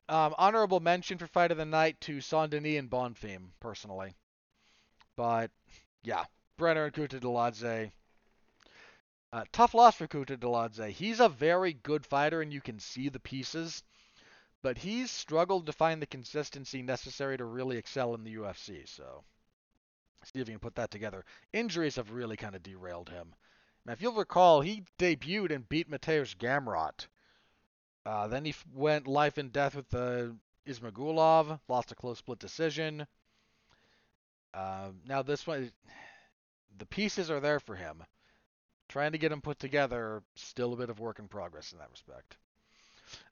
Um, 0.09 0.35
honorable 0.37 0.81
mention 0.81 1.17
for 1.17 1.27
fight 1.27 1.51
of 1.51 1.57
the 1.57 1.65
night 1.65 1.99
to 2.01 2.19
Saint 2.19 2.51
Denis 2.51 2.77
and 2.77 2.89
Bonfim, 2.89 3.51
personally. 3.61 4.13
But, 5.15 5.49
yeah, 6.03 6.25
Brener 6.59 6.85
and 6.85 6.93
Kutateladze. 6.93 7.91
Uh, 9.31 9.45
tough 9.51 9.73
loss 9.73 9.95
for 9.95 10.07
Kutateladze. 10.07 10.89
He's 10.91 11.19
a 11.19 11.29
very 11.29 11.73
good 11.73 12.05
fighter, 12.05 12.41
and 12.41 12.51
you 12.51 12.61
can 12.61 12.79
see 12.79 13.09
the 13.09 13.19
pieces, 13.19 13.81
but 14.61 14.77
he's 14.77 15.09
struggled 15.09 15.65
to 15.65 15.73
find 15.73 16.01
the 16.01 16.05
consistency 16.05 16.81
necessary 16.81 17.37
to 17.37 17.45
really 17.45 17.77
excel 17.77 18.13
in 18.13 18.23
the 18.23 18.35
UFC. 18.35 18.87
So, 18.87 19.23
see 20.25 20.39
if 20.39 20.47
you 20.47 20.53
can 20.53 20.59
put 20.59 20.75
that 20.75 20.91
together. 20.91 21.23
Injuries 21.53 21.95
have 21.95 22.11
really 22.11 22.37
kind 22.37 22.55
of 22.55 22.61
derailed 22.61 23.09
him. 23.09 23.33
Now, 23.85 23.93
if 23.93 24.01
you'll 24.01 24.13
recall, 24.13 24.61
he 24.61 24.83
debuted 24.99 25.51
and 25.51 25.67
beat 25.67 25.89
Mateusz 25.89 26.35
Gamrot. 26.35 27.07
Uh, 28.05 28.27
then 28.27 28.45
he 28.45 28.53
went 28.73 29.07
life 29.07 29.37
and 29.37 29.51
death 29.53 29.75
with 29.75 29.93
uh, 29.93 30.27
Ismagulov, 30.67 31.59
lost 31.67 31.91
a 31.91 31.95
close 31.95 32.17
split 32.17 32.39
decision. 32.39 33.07
Uh, 34.53 34.89
now 35.07 35.21
this 35.21 35.47
one, 35.47 35.71
the 36.77 36.85
pieces 36.85 37.31
are 37.31 37.39
there 37.39 37.59
for 37.59 37.75
him. 37.75 38.03
Trying 38.89 39.13
to 39.13 39.17
get 39.17 39.29
them 39.29 39.41
put 39.41 39.57
together, 39.57 40.21
still 40.35 40.73
a 40.73 40.77
bit 40.77 40.89
of 40.89 40.99
work 40.99 41.19
in 41.19 41.27
progress 41.27 41.71
in 41.71 41.79
that 41.79 41.89
respect. 41.89 42.37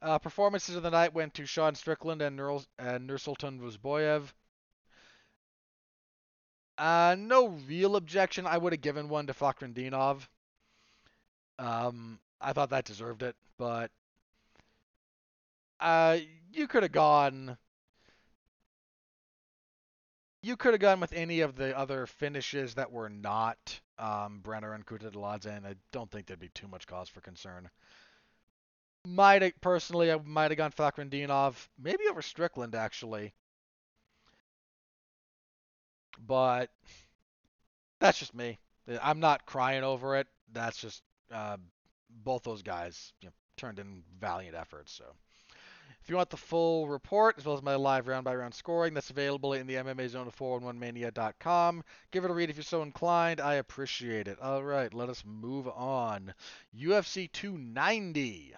Uh, 0.01 0.17
performances 0.17 0.76
of 0.76 0.84
the 0.84 0.89
night 0.89 1.13
went 1.13 1.34
to 1.36 1.45
Sean 1.45 1.76
Strickland 1.76 2.22
and, 2.22 2.36
Nur- 2.36 2.63
and 2.80 3.09
Nursultan 3.09 3.59
Ruziboev. 3.59 4.34
Uh, 6.78 7.15
no 7.17 7.47
real 7.67 7.95
objection. 7.95 8.47
I 8.47 8.57
would 8.57 8.74
have 8.74 8.82
given 8.82 9.09
one 9.09 9.28
to 9.28 9.34
Fakhretdinov. 9.34 10.28
Um, 11.59 12.19
I 12.39 12.53
thought 12.53 12.72
that 12.72 12.86
deserved 12.86 13.22
it, 13.22 13.36
but 13.57 13.91
uh, 15.82 16.17
you 16.53 16.67
could 16.67 16.84
have 16.84 16.91
gone. 16.91 17.57
You 20.43 20.57
could 20.57 20.73
have 20.73 20.82
gone 20.82 20.99
with 20.99 21.13
any 21.13 21.41
of 21.41 21.55
the 21.55 21.77
other 21.77 22.05
finishes 22.07 22.75
that 22.75 22.91
were 22.91 23.09
not 23.09 23.79
um, 23.99 24.41
Brener 24.43 24.73
and 24.73 24.86
Kutateladze, 24.86 25.45
and 25.45 25.65
I 25.67 25.75
don't 25.91 26.09
think 26.09 26.25
there'd 26.27 26.39
be 26.39 26.49
too 26.49 26.67
much 26.67 26.88
cause 26.88 27.09
for 27.09 27.21
concern. 27.21 27.69
Might 29.05 29.59
personally, 29.61 30.11
I 30.11 30.17
might 30.17 30.51
have 30.51 30.57
gone 30.57 30.71
Fakhretdinov, 30.71 31.55
maybe 31.77 32.07
over 32.09 32.21
Strickland 32.21 32.75
actually, 32.75 33.34
but 36.19 36.69
that's 37.99 38.19
just 38.19 38.34
me. 38.34 38.59
I'm 39.01 39.19
not 39.19 39.45
crying 39.45 39.84
over 39.84 40.17
it. 40.17 40.27
That's 40.51 40.77
just 40.77 41.03
uh, 41.32 41.57
both 42.09 42.43
those 42.43 42.61
guys 42.63 43.13
you 43.21 43.27
know, 43.27 43.34
turned 43.57 43.79
in 43.79 44.03
valiant 44.19 44.55
efforts. 44.55 44.91
So. 44.91 45.05
If 46.02 46.10
you 46.10 46.16
want 46.16 46.32
the 46.32 46.38
full 46.38 46.88
report, 46.88 47.38
as 47.38 47.45
well 47.45 47.56
as 47.56 47.62
my 47.62 47.76
live 47.76 48.08
round 48.08 48.26
by 48.26 48.36
round 48.36 48.56
scoring, 48.56 48.93
that's 48.95 49.12
available 49.12 49.54
in 49.54 49.68
the 49.68 49.76
MMA 49.76 50.10
Zone 50.10 50.28
of 50.28 50.36
411mania.com. 50.36 51.84
Give 52.10 52.26
it 52.26 52.32
a 52.32 52.34
read 52.34 52.49
if 52.49 52.56
you're 52.56 52.64
so 52.64 52.82
inclined. 52.82 53.39
I 53.39 53.56
appreciate 53.56 54.28
it. 54.28 54.39
All 54.39 54.64
right, 54.64 54.91
let 54.93 55.10
us 55.10 55.24
move 55.26 55.68
on. 55.68 56.34
UFC 56.76 57.32
290. 57.32 58.56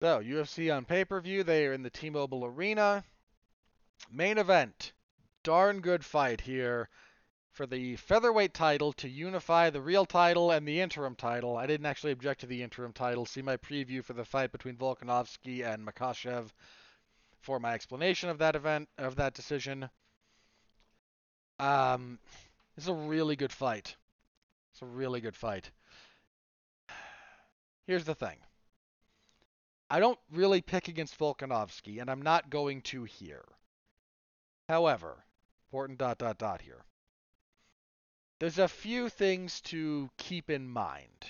So, 0.00 0.22
UFC 0.22 0.74
on 0.74 0.86
pay 0.86 1.04
per 1.04 1.20
view. 1.20 1.44
They 1.44 1.66
are 1.66 1.74
in 1.74 1.82
the 1.82 1.90
T 1.90 2.08
Mobile 2.08 2.46
Arena. 2.46 3.04
Main 4.10 4.38
event. 4.38 4.92
Darn 5.42 5.80
good 5.80 6.04
fight 6.04 6.40
here 6.40 6.88
for 7.50 7.66
the 7.66 7.96
featherweight 7.96 8.54
title 8.54 8.92
to 8.94 9.08
unify 9.08 9.70
the 9.70 9.80
real 9.80 10.06
title 10.06 10.50
and 10.50 10.66
the 10.66 10.80
interim 10.80 11.14
title. 11.16 11.56
I 11.56 11.66
didn't 11.66 11.86
actually 11.86 12.12
object 12.12 12.40
to 12.40 12.46
the 12.46 12.62
interim 12.62 12.92
title. 12.92 13.26
See 13.26 13.42
my 13.42 13.56
preview 13.56 14.04
for 14.04 14.12
the 14.12 14.24
fight 14.24 14.52
between 14.52 14.76
Volkanovski 14.76 15.64
and 15.64 15.86
Makhachev 15.86 16.52
for 17.40 17.58
my 17.58 17.74
explanation 17.74 18.28
of 18.28 18.38
that 18.38 18.54
event 18.54 18.88
of 18.98 19.16
that 19.16 19.34
decision. 19.34 19.90
Um, 21.58 22.18
it's 22.76 22.86
a 22.86 22.94
really 22.94 23.36
good 23.36 23.52
fight. 23.52 23.96
It's 24.72 24.82
a 24.82 24.86
really 24.86 25.20
good 25.20 25.36
fight. 25.36 25.70
Here's 27.86 28.04
the 28.04 28.14
thing. 28.14 28.36
I 29.90 29.98
don't 29.98 30.18
really 30.30 30.60
pick 30.60 30.86
against 30.86 31.18
Volkanovski, 31.18 32.00
and 32.00 32.08
I'm 32.08 32.22
not 32.22 32.48
going 32.48 32.82
to 32.82 33.02
here. 33.04 33.44
However, 34.68 35.24
important 35.66 35.98
dot 35.98 36.18
dot 36.18 36.38
dot 36.38 36.62
here. 36.62 36.84
There's 38.40 38.58
a 38.58 38.68
few 38.68 39.10
things 39.10 39.60
to 39.62 40.08
keep 40.16 40.48
in 40.48 40.66
mind. 40.66 41.26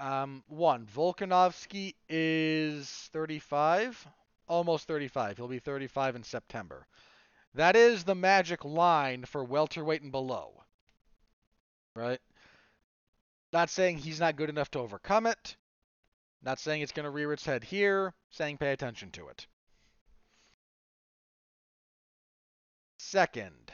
Um, 0.00 0.42
one, 0.48 0.86
Volkanovski 0.86 1.94
is 2.08 2.88
35, 3.12 4.08
almost 4.48 4.88
35. 4.88 5.36
He'll 5.36 5.46
be 5.46 5.58
35 5.58 6.16
in 6.16 6.22
September. 6.22 6.86
That 7.54 7.76
is 7.76 8.04
the 8.04 8.14
magic 8.14 8.64
line 8.64 9.26
for 9.26 9.44
welterweight 9.44 10.00
and 10.00 10.10
below. 10.10 10.64
Right? 11.94 12.20
Not 13.52 13.68
saying 13.68 13.98
he's 13.98 14.20
not 14.20 14.36
good 14.36 14.48
enough 14.48 14.70
to 14.70 14.78
overcome 14.78 15.26
it. 15.26 15.56
Not 16.42 16.58
saying 16.58 16.80
it's 16.80 16.92
going 16.92 17.04
to 17.04 17.10
rear 17.10 17.34
its 17.34 17.44
head 17.44 17.62
here. 17.62 18.14
Saying 18.30 18.56
pay 18.56 18.72
attention 18.72 19.10
to 19.10 19.28
it. 19.28 19.46
Second, 22.98 23.72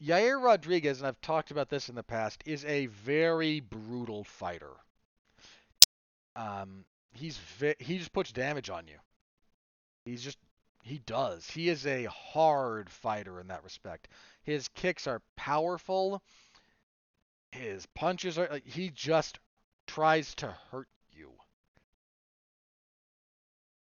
Yair 0.00 0.40
Rodriguez, 0.40 0.98
and 0.98 1.06
I've 1.08 1.20
talked 1.20 1.50
about 1.50 1.68
this 1.68 1.88
in 1.88 1.94
the 1.96 2.02
past, 2.04 2.42
is 2.46 2.64
a 2.64 2.86
very 2.86 3.60
brutal 3.60 4.22
fighter. 4.22 4.76
Um, 6.36 6.84
he's 7.12 7.38
vi- 7.38 7.76
he 7.78 7.98
just 7.98 8.12
puts 8.12 8.32
damage 8.32 8.70
on 8.70 8.86
you. 8.88 8.98
He's 10.04 10.22
just 10.22 10.38
he 10.82 10.98
does. 10.98 11.48
He 11.50 11.68
is 11.68 11.86
a 11.86 12.04
hard 12.04 12.90
fighter 12.90 13.40
in 13.40 13.48
that 13.48 13.64
respect. 13.64 14.08
His 14.42 14.68
kicks 14.68 15.06
are 15.06 15.22
powerful. 15.36 16.22
His 17.52 17.86
punches 17.86 18.36
are 18.38 18.48
like 18.50 18.66
he 18.66 18.90
just 18.90 19.38
tries 19.86 20.34
to 20.36 20.48
hurt 20.70 20.88
you. 21.10 21.32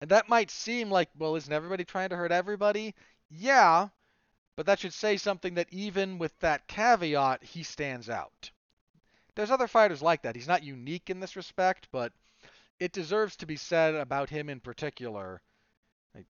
And 0.01 0.11
that 0.11 0.29
might 0.29 0.51
seem 0.51 0.91
like, 0.91 1.11
well, 1.19 1.37
isn't 1.37 1.53
everybody 1.53 1.85
trying 1.85 2.09
to 2.11 2.17
hurt 2.17 2.33
everybody? 2.33 2.95
Yeah, 3.29 3.89
but 4.57 4.67
that 4.67 4.81
should 4.81 4.95
say 4.95 5.19
something 5.19 5.55
that 5.55 5.69
even 5.71 6.19
with 6.19 6.37
that 6.41 6.67
caveat, 6.67 7.45
he 7.45 7.63
stands 7.63 8.09
out. 8.09 8.51
There's 9.35 9.51
other 9.51 9.69
fighters 9.69 10.01
like 10.01 10.23
that. 10.23 10.35
He's 10.35 10.49
not 10.49 10.63
unique 10.63 11.11
in 11.11 11.21
this 11.21 11.37
respect, 11.37 11.89
but 11.93 12.13
it 12.81 12.93
deserves 12.93 13.37
to 13.37 13.47
be 13.47 13.57
said 13.57 13.95
about 13.95 14.31
him 14.31 14.49
in 14.49 14.61
particular. 14.61 15.43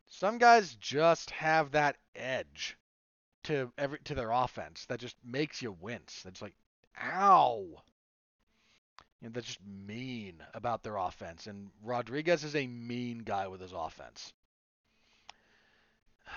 Some 0.08 0.38
guys 0.38 0.74
just 0.74 1.30
have 1.30 1.70
that 1.70 1.96
edge 2.16 2.76
to 3.44 3.72
every 3.78 4.00
to 4.00 4.16
their 4.16 4.32
offense 4.32 4.84
that 4.86 4.98
just 4.98 5.16
makes 5.24 5.62
you 5.62 5.70
wince. 5.70 6.22
That's 6.24 6.42
like, 6.42 6.54
ow. 7.00 7.64
And 9.22 9.32
that's 9.32 9.46
just 9.46 9.64
mean 9.64 10.42
about 10.52 10.82
their 10.82 10.96
offense. 10.96 11.46
And 11.46 11.70
Rodriguez 11.84 12.42
is 12.42 12.56
a 12.56 12.66
mean 12.66 13.18
guy 13.18 13.46
with 13.46 13.60
his 13.60 13.72
offense. 13.72 14.32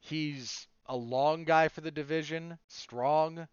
He's 0.00 0.66
a 0.86 0.96
long 0.96 1.44
guy 1.44 1.68
for 1.68 1.80
the 1.80 1.90
division, 1.90 2.58
strong. 2.68 3.48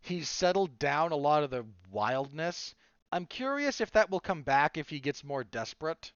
He's 0.00 0.28
settled 0.28 0.78
down 0.78 1.12
a 1.12 1.16
lot 1.16 1.42
of 1.42 1.50
the 1.50 1.66
wildness. 1.90 2.74
I'm 3.12 3.26
curious 3.26 3.80
if 3.80 3.90
that 3.92 4.10
will 4.10 4.20
come 4.20 4.42
back 4.42 4.76
if 4.76 4.90
he 4.90 5.00
gets 5.00 5.24
more 5.24 5.44
desperate. 5.44 6.12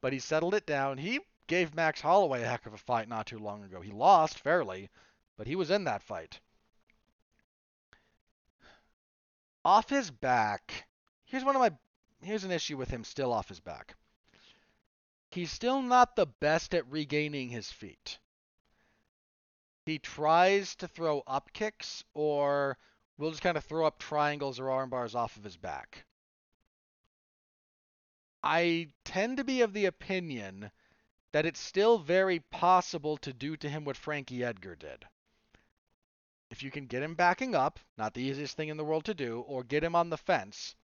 But 0.00 0.12
he 0.12 0.18
settled 0.18 0.54
it 0.54 0.66
down. 0.66 0.98
He 0.98 1.20
gave 1.46 1.74
Max 1.74 2.00
Holloway 2.00 2.42
a 2.42 2.48
heck 2.48 2.66
of 2.66 2.74
a 2.74 2.78
fight 2.78 3.08
not 3.08 3.26
too 3.26 3.38
long 3.38 3.64
ago. 3.64 3.80
He 3.80 3.92
lost 3.92 4.38
fairly, 4.38 4.88
but 5.36 5.46
he 5.46 5.56
was 5.56 5.70
in 5.70 5.84
that 5.84 6.02
fight. 6.02 6.40
Off 9.64 9.90
his 9.90 10.10
back, 10.10 10.86
here's 11.24 11.44
one 11.44 11.54
of 11.54 11.60
my 11.60 11.70
here's 12.22 12.44
an 12.44 12.50
issue 12.50 12.76
with 12.76 12.90
him 12.90 13.04
still 13.04 13.32
off 13.32 13.48
his 13.48 13.60
back. 13.60 13.94
He's 15.30 15.50
still 15.50 15.82
not 15.82 16.16
the 16.16 16.26
best 16.26 16.74
at 16.74 16.90
regaining 16.90 17.50
his 17.50 17.70
feet. 17.70 18.18
He 19.86 19.98
tries 19.98 20.74
to 20.76 20.88
throw 20.88 21.22
up 21.26 21.52
kicks 21.52 22.04
or 22.14 22.76
will 23.18 23.30
just 23.30 23.42
kind 23.42 23.56
of 23.56 23.64
throw 23.64 23.86
up 23.86 23.98
triangles 23.98 24.58
or 24.60 24.70
arm 24.70 24.90
bars 24.90 25.14
off 25.14 25.36
of 25.36 25.44
his 25.44 25.56
back. 25.56 26.04
I 28.42 28.88
tend 29.04 29.36
to 29.36 29.44
be 29.44 29.60
of 29.60 29.72
the 29.72 29.84
opinion 29.84 30.70
that 31.32 31.46
it's 31.46 31.60
still 31.60 31.98
very 31.98 32.40
possible 32.40 33.16
to 33.18 33.32
do 33.32 33.56
to 33.56 33.68
him 33.68 33.84
what 33.84 33.96
Frankie 33.96 34.42
Edgar 34.42 34.74
did. 34.74 35.06
If 36.50 36.62
you 36.62 36.70
can 36.70 36.86
get 36.86 37.02
him 37.02 37.14
backing 37.14 37.54
up, 37.54 37.78
not 37.96 38.14
the 38.14 38.22
easiest 38.22 38.56
thing 38.56 38.68
in 38.68 38.76
the 38.76 38.84
world 38.84 39.04
to 39.04 39.14
do, 39.14 39.40
or 39.40 39.62
get 39.62 39.84
him 39.84 39.94
on 39.94 40.10
the 40.10 40.16
fence, 40.16 40.74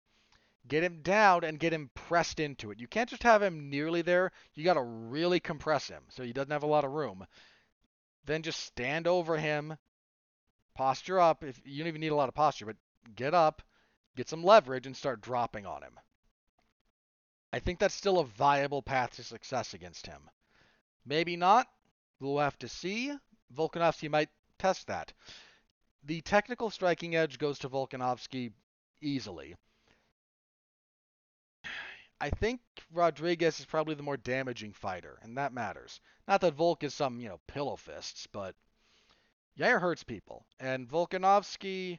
get 0.69 0.85
him 0.85 1.03
down 1.03 1.43
and 1.43 1.59
get 1.59 1.73
him 1.73 1.91
pressed 1.95 2.39
into 2.39 2.71
it. 2.71 2.79
You 2.79 2.87
can't 2.87 3.11
just 3.11 3.23
have 3.25 3.43
him 3.43 3.69
nearly 3.69 4.03
there. 4.03 4.31
You 4.55 4.65
got 4.65 4.75
to 4.75 4.83
really 4.83 5.41
compress 5.41 5.89
him 5.89 6.05
so 6.09 6.23
he 6.23 6.33
doesn't 6.33 6.53
have 6.53 6.63
a 6.63 6.67
lot 6.67 6.85
of 6.85 6.93
room. 6.93 7.27
Then 8.27 8.43
just 8.43 8.61
stand 8.61 9.07
over 9.07 9.37
him, 9.37 9.79
posture 10.75 11.21
up. 11.21 11.45
If 11.45 11.61
you 11.65 11.79
don't 11.79 11.89
even 11.89 12.01
need 12.01 12.13
a 12.13 12.17
lot 12.17 12.29
of 12.29 12.35
posture, 12.35 12.67
but 12.67 12.77
get 13.15 13.35
up, 13.35 13.63
get 14.17 14.29
some 14.29 14.45
leverage, 14.45 14.87
and 14.87 14.97
start 14.97 15.21
dropping 15.21 15.65
on 15.65 15.83
him. 15.83 15.99
I 17.53 17.61
think 17.61 17.79
that's 17.79 17.95
still 17.95 18.19
a 18.19 18.27
viable 18.27 18.83
path 18.83 19.17
to 19.17 19.25
success 19.25 19.75
against 19.75 20.07
him. 20.07 20.29
Maybe 21.07 21.37
not. 21.37 21.69
We'll 22.21 22.39
have 22.39 22.59
to 22.59 22.69
see. 22.69 23.13
Volkanovski 23.57 24.11
might 24.11 24.29
test 24.59 24.89
that. 24.89 25.13
The 26.05 26.21
technical 26.21 26.71
striking 26.71 27.15
edge 27.15 27.39
goes 27.39 27.61
to 27.61 27.69
Volkanovski 27.69 28.53
easily. 29.01 29.55
I 32.21 32.31
think 32.31 32.61
Rodriguez 32.93 33.61
is 33.61 33.67
probably 33.67 33.95
the 33.95 34.03
more 34.03 34.17
damaging 34.17 34.73
fighter, 34.73 35.19
and 35.23 35.37
that 35.37 35.53
matters. 35.53 36.01
Not 36.27 36.41
that 36.41 36.55
Volk 36.55 36.83
is 36.83 36.95
some, 36.95 37.21
you 37.21 37.29
know, 37.29 37.41
pillow 37.47 37.77
fists, 37.77 38.27
but 38.27 38.55
Yair 39.59 39.81
hurts 39.81 40.03
people. 40.03 40.47
And 40.59 40.89
Volkanovski, 40.89 41.99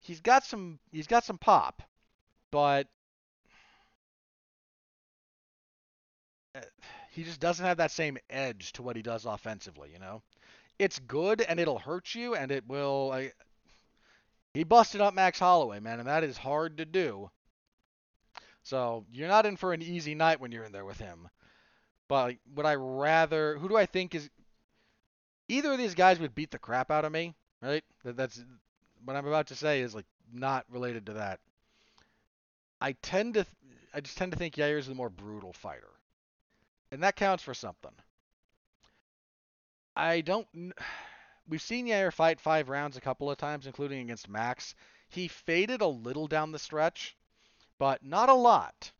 he's 0.00 0.20
got 0.20 0.44
some 0.44 0.78
he's 0.90 1.06
got 1.06 1.24
some 1.24 1.38
pop, 1.38 1.82
but 2.50 2.88
uh, 6.54 6.60
he 7.10 7.24
just 7.24 7.40
doesn't 7.40 7.64
have 7.64 7.78
that 7.78 7.90
same 7.90 8.18
edge 8.30 8.72
to 8.72 8.82
what 8.82 8.96
he 8.96 9.02
does 9.02 9.26
offensively, 9.26 9.90
you 9.92 9.98
know? 9.98 10.22
It's 10.78 10.98
good 10.98 11.40
and 11.42 11.58
it'll 11.58 11.78
hurt 11.78 12.14
you 12.14 12.34
and 12.34 12.50
it 12.50 12.66
will 12.66 13.10
I, 13.12 13.32
he 14.54 14.64
busted 14.64 15.02
up 15.02 15.14
Max 15.14 15.38
Holloway, 15.38 15.80
man, 15.80 15.98
and 15.98 16.08
that 16.08 16.24
is 16.24 16.38
hard 16.38 16.78
to 16.78 16.86
do. 16.86 17.30
So 18.66 19.06
you're 19.12 19.28
not 19.28 19.46
in 19.46 19.56
for 19.56 19.72
an 19.72 19.80
easy 19.80 20.16
night 20.16 20.40
when 20.40 20.50
you're 20.50 20.64
in 20.64 20.72
there 20.72 20.84
with 20.84 20.98
him. 20.98 21.28
But 22.08 22.34
would 22.52 22.66
I 22.66 22.74
rather? 22.74 23.56
Who 23.58 23.68
do 23.68 23.76
I 23.76 23.86
think 23.86 24.12
is? 24.16 24.28
Either 25.46 25.70
of 25.70 25.78
these 25.78 25.94
guys 25.94 26.18
would 26.18 26.34
beat 26.34 26.50
the 26.50 26.58
crap 26.58 26.90
out 26.90 27.04
of 27.04 27.12
me, 27.12 27.36
right? 27.62 27.84
That, 28.02 28.16
that's 28.16 28.44
what 29.04 29.14
I'm 29.14 29.26
about 29.28 29.46
to 29.48 29.54
say 29.54 29.82
is 29.82 29.94
like 29.94 30.04
not 30.32 30.66
related 30.68 31.06
to 31.06 31.12
that. 31.12 31.38
I 32.80 32.92
tend 33.02 33.34
to, 33.34 33.46
I 33.94 34.00
just 34.00 34.18
tend 34.18 34.32
to 34.32 34.38
think 34.38 34.56
Yair 34.56 34.78
is 34.78 34.88
the 34.88 34.96
more 34.96 35.10
brutal 35.10 35.52
fighter, 35.52 35.92
and 36.90 37.04
that 37.04 37.14
counts 37.14 37.44
for 37.44 37.54
something. 37.54 37.94
I 39.94 40.22
don't. 40.22 40.48
We've 41.48 41.62
seen 41.62 41.86
Yair 41.86 42.12
fight 42.12 42.40
five 42.40 42.68
rounds 42.68 42.96
a 42.96 43.00
couple 43.00 43.30
of 43.30 43.38
times, 43.38 43.68
including 43.68 44.00
against 44.00 44.28
Max. 44.28 44.74
He 45.08 45.28
faded 45.28 45.82
a 45.82 45.86
little 45.86 46.26
down 46.26 46.50
the 46.50 46.58
stretch, 46.58 47.15
but 47.78 48.04
not 48.04 48.28
a 48.28 48.34
lot. 48.34 48.92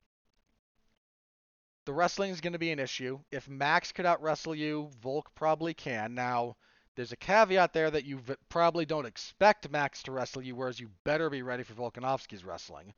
The 1.85 1.93
wrestling 1.93 2.31
is 2.31 2.41
going 2.41 2.53
to 2.53 2.59
be 2.59 2.73
an 2.73 2.79
issue. 2.79 3.21
If 3.31 3.49
Max 3.49 3.93
could 3.93 4.07
out 4.07 4.21
wrestle 4.21 4.55
you, 4.55 4.91
Volk 5.01 5.33
probably 5.35 5.73
can. 5.73 6.15
Now, 6.15 6.57
there's 6.97 7.13
a 7.13 7.17
caveat 7.17 7.73
there 7.73 7.91
that 7.91 8.05
you 8.05 8.21
probably 8.49 8.87
don't 8.87 9.07
expect 9.07 9.71
Max 9.71 10.03
to 10.05 10.13
wrestle 10.13 10.43
you, 10.43 10.57
whereas 10.57 10.81
you 10.81 10.91
better 11.05 11.31
be 11.31 11.43
ready 11.43 11.63
for 11.63 11.75
Volkanovski's 11.75 12.45
wrestling. 12.45 12.93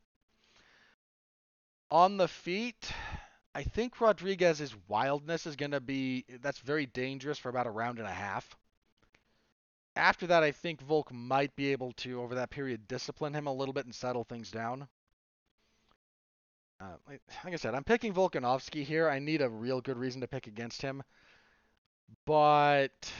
On 1.91 2.17
the 2.17 2.27
feet, 2.27 2.91
I 3.53 3.63
think 3.63 3.99
Rodriguez's 3.99 4.75
wildness 4.87 5.45
is 5.45 5.55
going 5.55 5.71
to 5.71 5.81
be 5.81 6.25
that's 6.41 6.59
very 6.59 6.85
dangerous 6.85 7.37
for 7.37 7.49
about 7.49 7.67
a 7.67 7.71
round 7.71 7.99
and 7.99 8.07
a 8.07 8.11
half. 8.11 8.55
After 9.95 10.27
that, 10.27 10.43
I 10.43 10.51
think 10.51 10.81
Volk 10.81 11.11
might 11.11 11.55
be 11.55 11.71
able 11.71 11.91
to, 11.93 12.21
over 12.21 12.35
that 12.35 12.51
period, 12.51 12.87
discipline 12.87 13.33
him 13.33 13.47
a 13.47 13.53
little 13.53 13.73
bit 13.73 13.85
and 13.85 13.93
settle 13.93 14.23
things 14.23 14.49
down. 14.49 14.87
Uh, 16.81 16.85
like, 17.07 17.21
like 17.43 17.53
I 17.53 17.57
said, 17.57 17.75
I'm 17.75 17.83
picking 17.83 18.13
Volkanovski 18.13 18.83
here. 18.83 19.09
I 19.09 19.19
need 19.19 19.41
a 19.41 19.49
real 19.49 19.81
good 19.81 19.97
reason 19.97 20.21
to 20.21 20.27
pick 20.27 20.47
against 20.47 20.81
him. 20.81 21.03
But 22.25 23.11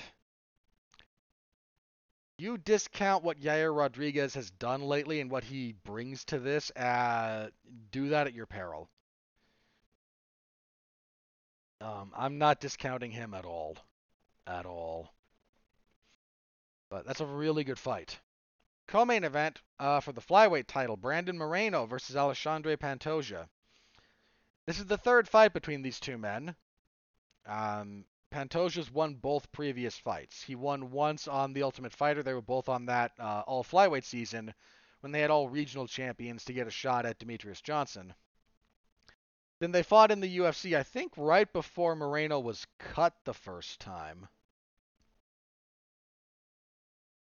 you 2.37 2.57
discount 2.57 3.23
what 3.23 3.41
Yair 3.41 3.75
Rodriguez 3.75 4.33
has 4.35 4.49
done 4.51 4.81
lately 4.81 5.19
and 5.19 5.29
what 5.29 5.43
he 5.43 5.75
brings 5.83 6.23
to 6.25 6.39
this, 6.39 6.71
uh, 6.71 7.49
do 7.91 8.09
that 8.09 8.27
at 8.27 8.33
your 8.33 8.45
peril. 8.45 8.89
Um, 11.81 12.11
I'm 12.15 12.37
not 12.37 12.61
discounting 12.61 13.11
him 13.11 13.33
at 13.33 13.45
all. 13.45 13.77
At 14.47 14.65
all. 14.65 15.13
But 16.89 17.05
that's 17.05 17.21
a 17.21 17.25
really 17.25 17.63
good 17.63 17.77
fight. 17.77 18.19
Co-main 18.89 19.23
event 19.23 19.61
uh, 19.77 19.99
for 19.99 20.13
the 20.13 20.21
flyweight 20.21 20.65
title: 20.65 20.97
Brandon 20.97 21.37
Moreno 21.37 21.85
versus 21.85 22.15
Alexandre 22.15 22.75
Pantoja. 22.75 23.47
This 24.65 24.79
is 24.79 24.87
the 24.87 24.97
third 24.97 25.29
fight 25.29 25.53
between 25.53 25.83
these 25.83 25.99
two 25.99 26.17
men. 26.17 26.55
Um, 27.45 28.05
Pantoja's 28.31 28.89
won 28.89 29.13
both 29.13 29.51
previous 29.51 29.95
fights. 29.95 30.41
He 30.41 30.55
won 30.55 30.89
once 30.89 31.27
on 31.27 31.53
The 31.53 31.61
Ultimate 31.61 31.93
Fighter. 31.93 32.23
They 32.23 32.33
were 32.33 32.41
both 32.41 32.67
on 32.67 32.87
that 32.87 33.11
uh, 33.19 33.43
all 33.45 33.63
flyweight 33.63 34.05
season 34.05 34.55
when 35.01 35.11
they 35.11 35.21
had 35.21 35.29
all 35.29 35.49
regional 35.49 35.85
champions 35.85 36.43
to 36.45 36.53
get 36.53 36.65
a 36.65 36.71
shot 36.71 37.05
at 37.05 37.19
Demetrious 37.19 37.61
Johnson. 37.61 38.15
Then 39.59 39.71
they 39.71 39.83
fought 39.83 40.09
in 40.09 40.19
the 40.19 40.37
UFC, 40.39 40.75
I 40.75 40.81
think 40.81 41.13
right 41.15 41.51
before 41.53 41.95
Moreno 41.95 42.39
was 42.39 42.65
cut 42.79 43.13
the 43.23 43.35
first 43.35 43.79
time. 43.79 44.27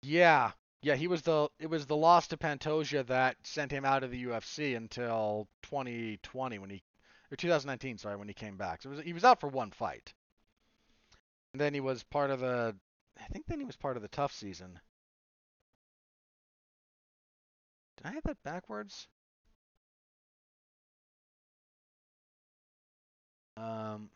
Yeah, 0.02 0.54
yeah, 0.82 0.96
he 0.96 1.08
was 1.08 1.22
the 1.22 1.50
it 1.60 1.70
was 1.70 1.86
the 1.86 1.96
loss 1.96 2.28
to 2.28 2.38
Pantoja 2.38 3.06
that 3.08 3.38
sent 3.44 3.72
him 3.72 3.86
out 3.86 4.04
of 4.04 4.12
the 4.12 4.24
UFC 4.26 4.76
until 4.76 5.48
2020 5.64 6.60
when 6.60 6.70
he 6.70 6.84
or 7.32 7.38
2019, 7.38 7.98
sorry, 7.98 8.18
when 8.18 8.28
he 8.28 8.34
came 8.34 8.58
back. 8.58 8.82
So 8.82 8.90
was, 8.90 9.00
he 9.00 9.14
was 9.14 9.24
out 9.24 9.40
for 9.40 9.48
one 9.48 9.72
fight. 9.72 10.14
And 11.54 11.62
then 11.62 11.74
he 11.74 11.80
was 11.80 12.04
part 12.04 12.32
of 12.32 12.40
the 12.40 12.76
I 13.20 13.28
think 13.32 13.46
then 13.46 13.60
he 13.60 13.66
was 13.66 13.76
part 13.76 13.96
of 13.96 14.02
the 14.02 14.08
tough 14.10 14.34
season. 14.34 14.80
Did 17.98 18.08
I 18.08 18.14
have 18.14 18.24
that 18.24 18.44
backwards? 18.44 19.08
Um, 23.58 24.10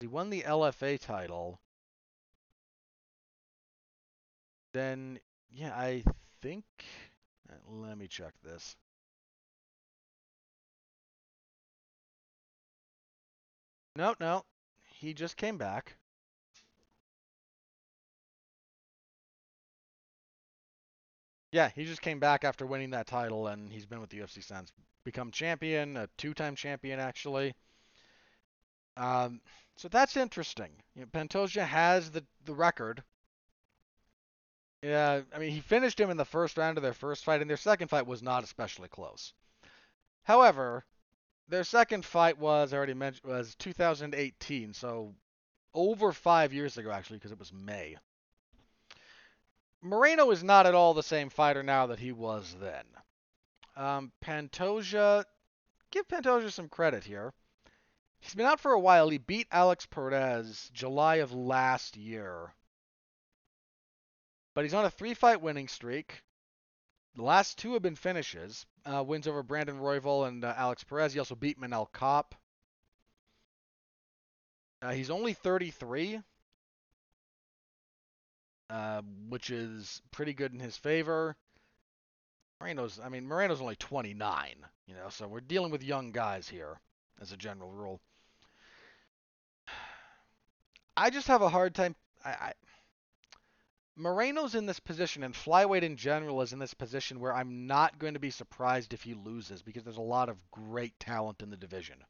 he 0.00 0.06
won 0.06 0.28
the 0.28 0.42
LFA 0.42 1.00
title. 1.00 1.58
Then, 4.78 5.18
yeah, 5.50 5.76
I 5.76 6.04
think. 6.40 6.64
Uh, 7.50 7.54
let 7.66 7.98
me 7.98 8.06
check 8.06 8.32
this. 8.44 8.76
No, 13.96 14.14
no. 14.18 14.46
He 14.84 15.12
just 15.12 15.36
came 15.36 15.58
back. 15.58 15.96
Yeah, 21.52 21.68
he 21.70 21.84
just 21.84 22.00
came 22.00 22.20
back 22.20 22.44
after 22.44 22.64
winning 22.66 22.90
that 22.90 23.06
title, 23.06 23.48
and 23.48 23.70
he's 23.72 23.84
been 23.86 24.00
with 24.00 24.10
the 24.10 24.18
UFC 24.18 24.40
since. 24.40 24.72
Become 25.04 25.30
champion, 25.32 25.96
a 25.98 26.06
two-time 26.16 26.54
champion 26.54 27.00
actually. 27.00 27.54
Um, 28.98 29.40
so 29.76 29.88
that's 29.88 30.16
interesting. 30.16 30.70
You 30.94 31.02
know, 31.02 31.06
Pantoja 31.06 31.66
has 31.66 32.10
the 32.10 32.24
the 32.44 32.54
record. 32.54 33.02
Yeah, 34.82 35.22
I 35.32 35.38
mean 35.38 35.50
he 35.50 35.60
finished 35.60 35.98
him 35.98 36.10
in 36.10 36.16
the 36.16 36.24
first 36.24 36.56
round 36.56 36.78
of 36.78 36.82
their 36.82 36.92
first 36.92 37.24
fight, 37.24 37.40
and 37.40 37.50
their 37.50 37.56
second 37.56 37.88
fight 37.88 38.06
was 38.06 38.22
not 38.22 38.44
especially 38.44 38.88
close. 38.88 39.32
However, 40.22 40.84
their 41.48 41.64
second 41.64 42.04
fight 42.04 42.38
was 42.38 42.72
I 42.72 42.76
already 42.76 42.94
mentioned 42.94 43.30
was 43.30 43.54
2018, 43.56 44.74
so 44.74 45.14
over 45.74 46.12
five 46.12 46.52
years 46.52 46.78
ago 46.78 46.90
actually, 46.90 47.18
because 47.18 47.32
it 47.32 47.38
was 47.38 47.52
May. 47.52 47.96
Moreno 49.80 50.30
is 50.30 50.42
not 50.42 50.66
at 50.66 50.74
all 50.74 50.94
the 50.94 51.02
same 51.02 51.30
fighter 51.30 51.62
now 51.62 51.86
that 51.86 52.00
he 52.00 52.12
was 52.12 52.54
then. 52.60 52.84
Um, 53.76 54.12
Pantoja, 54.20 55.24
give 55.90 56.08
Pantoja 56.08 56.50
some 56.50 56.68
credit 56.68 57.04
here. 57.04 57.32
He's 58.20 58.34
been 58.34 58.46
out 58.46 58.58
for 58.58 58.72
a 58.72 58.80
while. 58.80 59.08
He 59.08 59.18
beat 59.18 59.46
Alex 59.52 59.86
Perez 59.86 60.68
July 60.72 61.16
of 61.16 61.32
last 61.32 61.96
year. 61.96 62.52
But 64.58 64.64
he's 64.64 64.74
on 64.74 64.84
a 64.84 64.90
three 64.90 65.14
fight 65.14 65.40
winning 65.40 65.68
streak. 65.68 66.24
The 67.14 67.22
last 67.22 67.58
two 67.58 67.74
have 67.74 67.82
been 67.82 67.94
finishes. 67.94 68.66
Uh, 68.84 69.04
wins 69.06 69.28
over 69.28 69.44
Brandon 69.44 69.78
Royval 69.78 70.26
and 70.26 70.44
uh, 70.44 70.52
Alex 70.56 70.82
Perez. 70.82 71.12
He 71.12 71.20
also 71.20 71.36
beat 71.36 71.60
Manel 71.60 71.86
Kape. 71.92 72.34
Uh, 74.82 74.90
he's 74.90 75.10
only 75.10 75.32
33, 75.32 76.20
uh, 78.68 79.02
which 79.28 79.50
is 79.50 80.02
pretty 80.10 80.34
good 80.34 80.52
in 80.52 80.58
his 80.58 80.76
favor. 80.76 81.36
Moreno's, 82.60 82.98
I 82.98 83.10
mean, 83.10 83.28
Moreno's 83.28 83.60
only 83.60 83.76
29, 83.76 84.56
you 84.88 84.94
know, 84.96 85.08
so 85.08 85.28
we're 85.28 85.38
dealing 85.38 85.70
with 85.70 85.84
young 85.84 86.10
guys 86.10 86.48
here 86.48 86.80
as 87.20 87.30
a 87.30 87.36
general 87.36 87.70
rule. 87.70 88.00
I 90.96 91.10
just 91.10 91.28
have 91.28 91.42
a 91.42 91.48
hard 91.48 91.76
time. 91.76 91.94
I, 92.24 92.30
I, 92.30 92.52
Moreno's 93.98 94.54
in 94.54 94.66
this 94.66 94.78
position, 94.78 95.24
and 95.24 95.34
flyweight 95.34 95.82
in 95.82 95.96
general 95.96 96.40
is 96.40 96.52
in 96.52 96.60
this 96.60 96.72
position 96.72 97.18
where 97.18 97.34
I'm 97.34 97.66
not 97.66 97.98
going 97.98 98.14
to 98.14 98.20
be 98.20 98.30
surprised 98.30 98.94
if 98.94 99.02
he 99.02 99.14
loses 99.14 99.60
because 99.60 99.82
there's 99.82 99.96
a 99.96 100.00
lot 100.00 100.28
of 100.28 100.50
great 100.52 100.98
talent 101.00 101.42
in 101.42 101.50
the 101.50 101.56
division. 101.56 102.04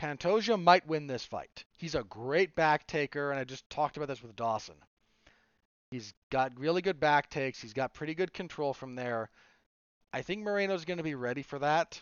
Pantoja 0.00 0.62
might 0.62 0.86
win 0.86 1.08
this 1.08 1.24
fight. 1.24 1.64
He's 1.76 1.96
a 1.96 2.04
great 2.04 2.54
back 2.54 2.86
taker, 2.86 3.32
and 3.32 3.40
I 3.40 3.42
just 3.42 3.68
talked 3.68 3.96
about 3.96 4.06
this 4.06 4.22
with 4.22 4.36
Dawson. 4.36 4.76
He's 5.90 6.14
got 6.30 6.56
really 6.56 6.82
good 6.82 7.00
back 7.00 7.30
takes. 7.30 7.60
He's 7.60 7.72
got 7.72 7.92
pretty 7.92 8.14
good 8.14 8.32
control 8.32 8.72
from 8.72 8.94
there. 8.94 9.28
I 10.12 10.22
think 10.22 10.44
Moreno's 10.44 10.84
going 10.84 10.98
to 10.98 11.02
be 11.02 11.16
ready 11.16 11.42
for 11.42 11.58
that. 11.58 12.00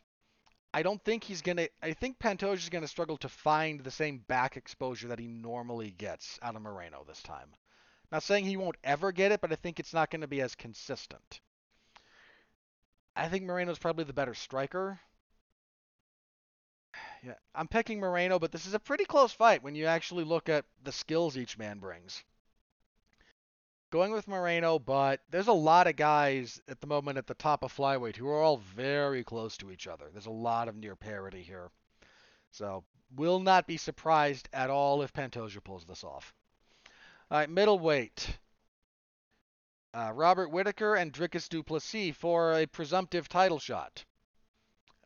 I 0.74 0.82
don't 0.82 1.02
think 1.02 1.24
he's 1.24 1.40
going 1.40 1.56
to. 1.56 1.70
I 1.82 1.94
think 1.94 2.18
Pantoja 2.18 2.58
is 2.58 2.68
going 2.68 2.82
to 2.82 2.88
struggle 2.88 3.16
to 3.18 3.28
find 3.30 3.80
the 3.80 3.90
same 3.90 4.18
back 4.18 4.58
exposure 4.58 5.08
that 5.08 5.20
he 5.20 5.28
normally 5.28 5.90
gets 5.90 6.38
out 6.42 6.56
of 6.56 6.62
Moreno 6.62 7.04
this 7.06 7.22
time. 7.22 7.48
Not 8.14 8.22
saying 8.22 8.44
he 8.44 8.56
won't 8.56 8.76
ever 8.84 9.10
get 9.10 9.32
it, 9.32 9.40
but 9.40 9.50
I 9.50 9.56
think 9.56 9.80
it's 9.80 9.92
not 9.92 10.08
going 10.08 10.20
to 10.20 10.28
be 10.28 10.40
as 10.40 10.54
consistent. 10.54 11.40
I 13.16 13.28
think 13.28 13.42
Moreno's 13.42 13.80
probably 13.80 14.04
the 14.04 14.12
better 14.12 14.34
striker. 14.34 15.00
Yeah, 17.24 17.34
I'm 17.54 17.66
picking 17.66 17.98
Moreno, 17.98 18.38
but 18.38 18.52
this 18.52 18.66
is 18.66 18.74
a 18.74 18.78
pretty 18.78 19.04
close 19.04 19.32
fight 19.32 19.62
when 19.64 19.74
you 19.74 19.86
actually 19.86 20.22
look 20.22 20.48
at 20.48 20.66
the 20.84 20.92
skills 20.92 21.36
each 21.36 21.58
man 21.58 21.78
brings 21.78 22.22
going 23.90 24.12
with 24.12 24.28
Moreno, 24.28 24.78
but 24.78 25.20
there's 25.30 25.48
a 25.48 25.52
lot 25.52 25.86
of 25.86 25.96
guys 25.96 26.60
at 26.68 26.80
the 26.80 26.86
moment 26.86 27.18
at 27.18 27.26
the 27.26 27.34
top 27.34 27.62
of 27.62 27.72
flyweight 27.72 28.16
who 28.16 28.28
are 28.28 28.42
all 28.42 28.58
very 28.58 29.24
close 29.24 29.56
to 29.56 29.70
each 29.70 29.86
other. 29.86 30.06
There's 30.12 30.26
a 30.26 30.30
lot 30.30 30.68
of 30.68 30.76
near 30.76 30.94
parity 30.96 31.42
here. 31.42 31.70
So, 32.50 32.84
will 33.14 33.40
not 33.40 33.66
be 33.66 33.76
surprised 33.76 34.48
at 34.52 34.70
all 34.70 35.02
if 35.02 35.12
Pantoja 35.12 35.62
pulls 35.64 35.84
this 35.84 36.04
off. 36.04 36.34
All 37.30 37.38
right, 37.38 37.48
middleweight. 37.48 38.38
Uh, 39.94 40.12
Robert 40.14 40.50
Whitaker 40.50 40.96
and 40.96 41.12
Dricus 41.12 41.48
Du 41.48 41.62
Plessis 41.62 42.14
for 42.14 42.52
a 42.52 42.66
presumptive 42.66 43.28
title 43.28 43.58
shot. 43.58 44.04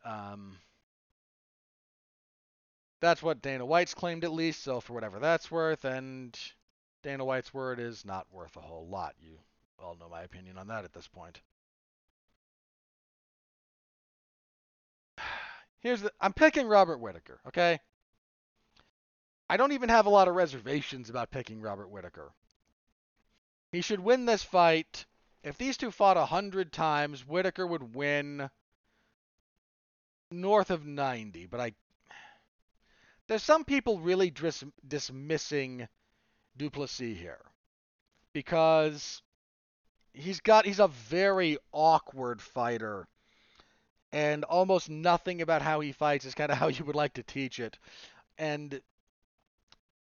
Um, 0.04 0.58
that's 3.00 3.22
what 3.22 3.42
Dana 3.42 3.64
White's 3.64 3.94
claimed 3.94 4.24
at 4.24 4.32
least, 4.32 4.62
so 4.62 4.80
for 4.80 4.94
whatever 4.94 5.18
that's 5.20 5.50
worth, 5.50 5.84
and 5.84 6.36
Dana 7.02 7.24
White's 7.24 7.54
word 7.54 7.78
is 7.78 8.04
not 8.04 8.26
worth 8.32 8.56
a 8.56 8.60
whole 8.60 8.88
lot. 8.88 9.14
You 9.20 9.38
all 9.78 9.94
know 9.94 10.08
my 10.08 10.22
opinion 10.22 10.58
on 10.58 10.66
that 10.68 10.84
at 10.84 10.92
this 10.92 11.06
point. 11.06 11.40
Here's 15.80 16.00
the 16.00 16.12
I'm 16.20 16.32
picking 16.32 16.66
Robert 16.66 16.98
Whitaker, 16.98 17.40
okay? 17.46 17.78
I 19.48 19.56
don't 19.56 19.72
even 19.72 19.88
have 19.88 20.06
a 20.06 20.10
lot 20.10 20.28
of 20.28 20.34
reservations 20.34 21.08
about 21.08 21.30
picking 21.30 21.60
Robert 21.60 21.88
Whitaker. 21.88 22.32
He 23.72 23.80
should 23.80 24.00
win 24.00 24.26
this 24.26 24.42
fight. 24.42 25.06
If 25.42 25.56
these 25.56 25.76
two 25.76 25.90
fought 25.90 26.16
a 26.16 26.26
hundred 26.26 26.72
times, 26.72 27.26
Whitaker 27.26 27.66
would 27.66 27.94
win 27.94 28.50
north 30.30 30.70
of 30.70 30.84
90. 30.84 31.46
But 31.46 31.60
I, 31.60 31.72
there's 33.26 33.42
some 33.42 33.64
people 33.64 34.00
really 34.00 34.30
dis- 34.30 34.64
dismissing 34.86 35.88
Du 36.56 36.70
Plessis 36.70 37.18
here 37.18 37.40
because 38.32 39.22
he's 40.12 40.40
got 40.40 40.66
he's 40.66 40.80
a 40.80 40.88
very 40.88 41.56
awkward 41.72 42.42
fighter 42.42 43.06
and 44.12 44.44
almost 44.44 44.90
nothing 44.90 45.40
about 45.40 45.62
how 45.62 45.80
he 45.80 45.92
fights 45.92 46.24
is 46.24 46.34
kind 46.34 46.50
of 46.50 46.58
how 46.58 46.68
you 46.68 46.84
would 46.84 46.96
like 46.96 47.14
to 47.14 47.22
teach 47.22 47.60
it 47.60 47.78
and 48.38 48.80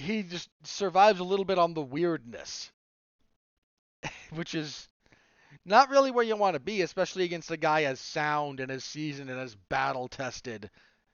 he 0.04 0.24
just 0.24 0.50
survives 0.64 1.20
a 1.20 1.24
little 1.24 1.46
bit 1.46 1.58
on 1.58 1.74
the 1.74 1.82
weirdness 1.82 2.72
which 4.32 4.56
is 4.56 4.88
not 5.66 5.90
really 5.90 6.12
where 6.12 6.26
you 6.26 6.36
want 6.36 6.56
to 6.56 6.60
be 6.60 6.82
especially 6.82 7.24
against 7.24 7.52
a 7.52 7.58
guy 7.58 7.84
as 7.84 8.00
sound 8.00 8.60
and 8.60 8.72
as 8.72 8.84
seasoned 8.84 9.30
and 9.30 9.40
as 9.40 9.56
battle 9.56 10.08
tested 10.08 10.70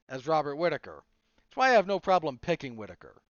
as 0.08 0.26
Robert 0.26 0.56
Whitaker 0.56 1.02
that's 1.36 1.56
why 1.56 1.70
I 1.70 1.72
have 1.74 1.86
no 1.86 2.00
problem 2.00 2.38
picking 2.38 2.76
Whitaker 2.76 3.22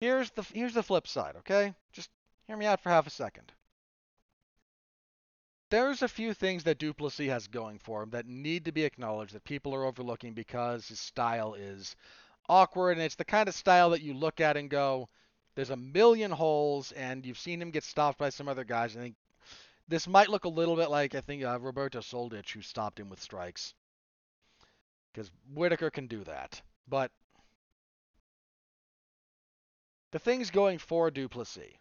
Here's 0.00 0.30
the 0.30 0.42
here's 0.54 0.72
the 0.72 0.82
flip 0.82 1.06
side, 1.06 1.36
okay? 1.36 1.74
Just 1.92 2.08
hear 2.46 2.56
me 2.56 2.64
out 2.64 2.80
for 2.80 2.88
half 2.88 3.06
a 3.06 3.10
second. 3.10 3.52
There's 5.68 6.00
a 6.02 6.08
few 6.08 6.32
things 6.32 6.64
that 6.64 6.78
Du 6.78 6.94
Plessis 6.94 7.28
has 7.28 7.46
going 7.46 7.78
for 7.78 8.02
him 8.02 8.10
that 8.10 8.26
need 8.26 8.64
to 8.64 8.72
be 8.72 8.84
acknowledged 8.84 9.34
that 9.34 9.44
people 9.44 9.74
are 9.74 9.84
overlooking 9.84 10.32
because 10.32 10.88
his 10.88 10.98
style 10.98 11.54
is 11.54 11.94
awkward 12.50 12.92
and 12.96 13.02
it's 13.02 13.14
the 13.14 13.24
kind 13.24 13.48
of 13.48 13.54
style 13.54 13.90
that 13.90 14.02
you 14.02 14.12
look 14.12 14.40
at 14.40 14.56
and 14.56 14.68
go, 14.68 15.08
there's 15.54 15.70
a 15.70 15.76
million 15.76 16.32
holes 16.32 16.90
and 16.92 17.24
you've 17.24 17.38
seen 17.38 17.62
him 17.62 17.70
get 17.70 17.84
stopped 17.84 18.18
by 18.18 18.28
some 18.28 18.48
other 18.48 18.64
guys. 18.64 18.96
I 18.96 19.00
think 19.00 19.14
this 19.88 20.08
might 20.08 20.28
look 20.28 20.44
a 20.44 20.48
little 20.48 20.76
bit 20.76 20.90
like 20.90 21.14
I 21.14 21.20
think 21.20 21.44
uh, 21.44 21.58
Roberto 21.60 22.00
Soldic 22.00 22.50
who 22.50 22.60
stopped 22.60 22.98
him 22.98 23.08
with 23.08 23.22
strikes. 23.22 23.72
because 25.12 25.30
Whitaker 25.54 25.90
can 25.90 26.08
do 26.08 26.24
that. 26.24 26.60
But 26.88 27.12
the 30.10 30.18
things 30.18 30.50
going 30.50 30.78
for 30.78 31.10
Du 31.10 31.28
Plessis. 31.28 31.74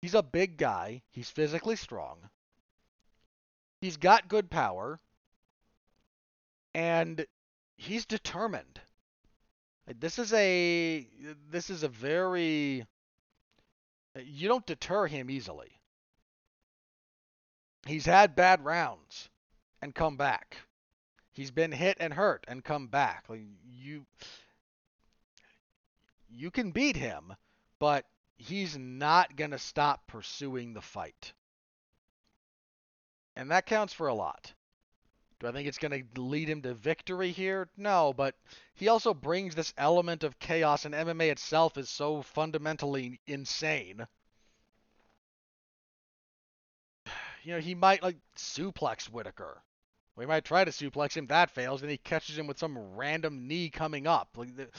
He's 0.00 0.14
a 0.14 0.22
big 0.22 0.56
guy. 0.56 1.02
He's 1.10 1.30
physically 1.30 1.76
strong. 1.76 2.18
He's 3.80 3.96
got 3.98 4.28
good 4.28 4.50
power. 4.50 5.00
And 6.74 7.26
he's 7.76 8.06
determined. 8.06 8.80
This 9.86 10.18
is 10.18 10.32
a 10.32 11.06
this 11.50 11.68
is 11.68 11.82
a 11.82 11.88
very 11.88 12.86
uh, 14.16 14.20
you 14.24 14.48
don't 14.48 14.66
deter 14.66 15.06
him 15.06 15.30
easily. 15.30 15.72
He's 17.86 18.06
had 18.06 18.34
bad 18.34 18.64
rounds 18.64 19.28
and 19.82 19.94
come 19.94 20.16
back. 20.16 20.56
He's 21.32 21.50
been 21.50 21.72
hit 21.72 21.98
and 22.00 22.14
hurt 22.14 22.44
and 22.48 22.64
come 22.64 22.86
back. 22.86 23.24
Like 23.28 23.42
you 23.68 24.06
you 26.30 26.50
can 26.50 26.70
beat 26.70 26.96
him, 26.96 27.34
but 27.78 28.06
he's 28.36 28.76
not 28.78 29.36
going 29.36 29.50
to 29.50 29.58
stop 29.58 30.06
pursuing 30.06 30.72
the 30.72 30.80
fight. 30.80 31.32
And 33.36 33.50
that 33.50 33.66
counts 33.66 33.92
for 33.92 34.06
a 34.06 34.14
lot. 34.14 34.52
Do 35.44 35.50
I 35.50 35.52
think 35.52 35.68
it's 35.68 35.76
going 35.76 35.92
to 36.14 36.22
lead 36.22 36.48
him 36.48 36.62
to 36.62 36.72
victory 36.72 37.30
here? 37.30 37.68
No, 37.76 38.14
but 38.14 38.34
he 38.72 38.88
also 38.88 39.12
brings 39.12 39.54
this 39.54 39.74
element 39.76 40.24
of 40.24 40.38
chaos, 40.38 40.86
and 40.86 40.94
MMA 40.94 41.30
itself 41.30 41.76
is 41.76 41.90
so 41.90 42.22
fundamentally 42.22 43.20
insane. 43.26 44.06
You 47.42 47.52
know, 47.52 47.60
he 47.60 47.74
might 47.74 48.02
like 48.02 48.16
suplex 48.38 49.10
Whitaker. 49.10 49.62
We 50.16 50.24
might 50.24 50.46
try 50.46 50.64
to 50.64 50.70
suplex 50.70 51.14
him. 51.14 51.26
That 51.26 51.50
fails, 51.50 51.82
and 51.82 51.90
he 51.90 51.98
catches 51.98 52.38
him 52.38 52.46
with 52.46 52.58
some 52.58 52.96
random 52.96 53.46
knee 53.46 53.68
coming 53.68 54.06
up. 54.06 54.30
Like 54.34 54.56
the, 54.56 54.70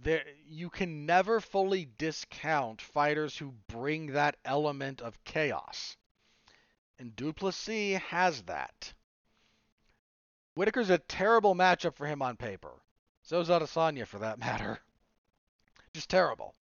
there, 0.00 0.24
you 0.48 0.70
can 0.70 1.04
never 1.04 1.38
fully 1.38 1.84
discount 1.98 2.80
fighters 2.80 3.36
who 3.36 3.52
bring 3.68 4.12
that 4.12 4.38
element 4.42 5.02
of 5.02 5.22
chaos. 5.24 5.98
And 6.98 7.14
Du 7.14 7.34
Plessis 7.34 8.00
has 8.04 8.40
that. 8.44 8.94
Whitaker's 10.56 10.90
a 10.90 10.98
terrible 10.98 11.54
matchup 11.54 11.94
for 11.94 12.06
him 12.06 12.22
on 12.22 12.36
paper. 12.36 12.72
So's 13.22 13.50
Adesanya, 13.50 14.06
for 14.06 14.18
that 14.20 14.38
matter. 14.46 14.80
Just 15.92 16.08
terrible. 16.08 16.54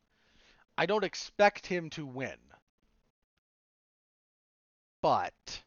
I 0.78 0.86
don't 0.86 1.06
expect 1.06 1.66
him 1.66 1.90
to 1.92 2.06
win. 2.06 2.38
But 5.02 5.64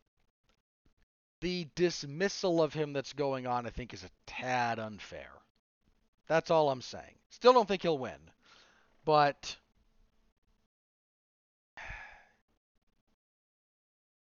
the 1.40 1.68
dismissal 1.74 2.62
of 2.62 2.74
him 2.74 2.92
that's 2.92 3.14
going 3.14 3.46
on, 3.46 3.66
I 3.66 3.70
think, 3.70 3.94
is 3.94 4.04
a 4.04 4.10
tad 4.26 4.78
unfair. 4.78 5.30
That's 6.26 6.50
all 6.50 6.68
I'm 6.70 6.82
saying. 6.82 7.14
Still 7.30 7.54
don't 7.54 7.66
think 7.66 7.80
he'll 7.82 7.96
win. 7.96 8.30
But 9.04 9.56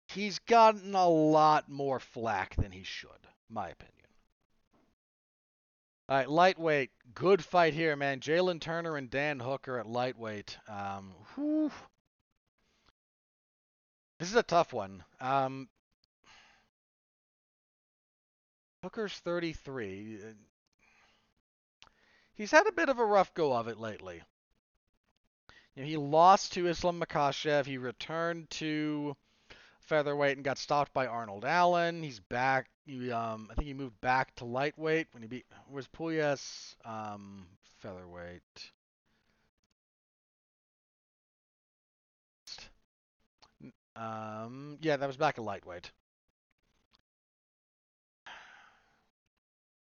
he's 0.08 0.40
gotten 0.40 0.94
a 0.94 1.08
lot 1.08 1.70
more 1.70 2.00
flack 2.00 2.56
than 2.56 2.72
he 2.72 2.82
should, 2.82 3.10
my 3.54 3.68
opinion. 3.68 3.94
All 6.08 6.16
right, 6.18 6.28
lightweight, 6.28 6.90
good 7.14 7.42
fight 7.42 7.72
here, 7.72 7.96
man. 7.96 8.20
Jalen 8.20 8.60
Turner 8.60 8.96
and 8.96 9.08
Dan 9.08 9.40
Hooker 9.40 9.78
at 9.78 9.86
lightweight. 9.86 10.58
Um, 10.68 11.14
whew. 11.34 11.70
This 14.18 14.28
is 14.28 14.36
a 14.36 14.42
tough 14.42 14.72
one. 14.72 15.02
Um, 15.20 15.68
Hooker's 18.82 19.14
33. 19.14 20.18
He's 22.34 22.50
had 22.50 22.66
a 22.66 22.72
bit 22.72 22.90
of 22.90 22.98
a 22.98 23.04
rough 23.04 23.32
go 23.32 23.54
of 23.54 23.68
it 23.68 23.80
lately. 23.80 24.20
You 25.74 25.82
know, 25.82 25.88
he 25.88 25.96
lost 25.96 26.52
to 26.52 26.68
Islam 26.68 27.00
Makhachev. 27.00 27.64
He 27.64 27.78
returned 27.78 28.50
to 28.50 29.16
featherweight 29.86 30.36
and 30.36 30.44
got 30.44 30.58
stopped 30.58 30.92
by 30.92 31.06
Arnold 31.06 31.44
Allen. 31.44 32.02
He's 32.02 32.20
back. 32.20 32.68
He, 32.86 33.10
um, 33.10 33.48
I 33.50 33.54
think 33.54 33.66
he 33.66 33.74
moved 33.74 34.00
back 34.00 34.34
to 34.36 34.44
lightweight 34.44 35.08
when 35.12 35.22
he 35.22 35.28
beat. 35.28 35.46
Was 35.70 35.88
Puglisi 35.88 36.74
um, 36.84 37.46
featherweight? 37.80 38.42
Um, 43.96 44.78
yeah, 44.80 44.96
that 44.96 45.06
was 45.06 45.16
back 45.16 45.38
at 45.38 45.44
lightweight. 45.44 45.92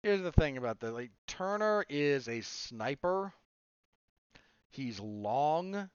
Here's 0.02 0.22
the 0.22 0.34
thing 0.34 0.58
about 0.58 0.82
that. 0.82 0.94
Like 0.94 1.12
Turner 1.28 1.86
is 1.88 2.28
a 2.28 2.42
sniper. 2.42 3.34
He's 4.70 5.00
long. 5.00 5.90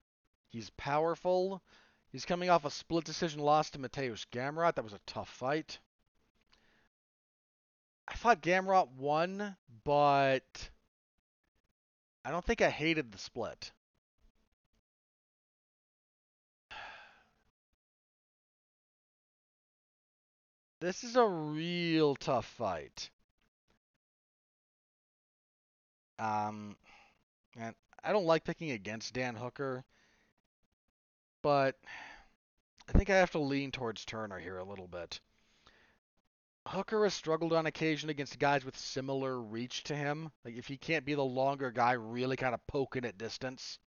He's 0.49 0.71
powerful. 0.71 1.63
He's 2.11 2.25
coming 2.25 2.49
off 2.49 2.65
a 2.65 2.71
split 2.71 3.05
decision 3.05 3.41
loss 3.41 3.71
to 3.71 3.79
Mateusz 3.79 4.27
Gamrot. 4.33 4.75
That 4.75 4.85
was 4.85 4.95
a 4.95 5.01
tough 5.07 5.29
fight. 5.29 5.79
I 8.09 8.15
thought 8.15 8.41
Gamrot 8.41 8.89
won, 8.93 9.57
but 9.85 10.71
I 12.25 12.31
don't 12.31 12.45
think 12.45 12.63
I 12.63 12.71
hated 12.71 13.13
the 13.13 13.19
split. 13.19 13.73
This 20.81 21.03
is 21.03 21.17
a 21.17 21.27
real 21.27 22.15
tough 22.15 22.47
fight. 22.47 23.11
Um, 26.21 26.77
and 27.59 27.75
I 28.03 28.13
don't 28.13 28.27
like 28.27 28.45
picking 28.45 28.71
against 28.71 29.13
Dan 29.13 29.35
Hooker, 29.35 29.85
but 31.49 31.77
I 32.91 32.93
think 32.93 33.09
I 33.09 33.17
have 33.17 33.31
to 33.31 33.39
lean 33.39 33.71
towards 33.71 34.05
Turner 34.05 34.39
here 34.39 34.59
a 34.59 34.65
little 34.69 34.87
bit. 34.87 35.19
Hooker 36.67 37.05
has 37.05 37.15
struggled 37.15 37.55
on 37.55 37.65
occasion 37.65 38.11
against 38.11 38.39
guys 38.39 38.67
with 38.67 38.77
similar 38.77 39.41
reach 39.41 39.85
to 39.85 39.97
him. 39.97 40.31
Like 40.45 40.59
if 40.59 40.67
he 40.67 40.77
can't 40.77 41.07
be 41.07 41.15
the 41.15 41.25
longer 41.25 41.71
guy, 41.71 41.93
really 41.93 42.37
kind 42.37 42.53
of 42.53 42.67
poking 42.67 43.07
at 43.07 43.17
distance. 43.17 43.79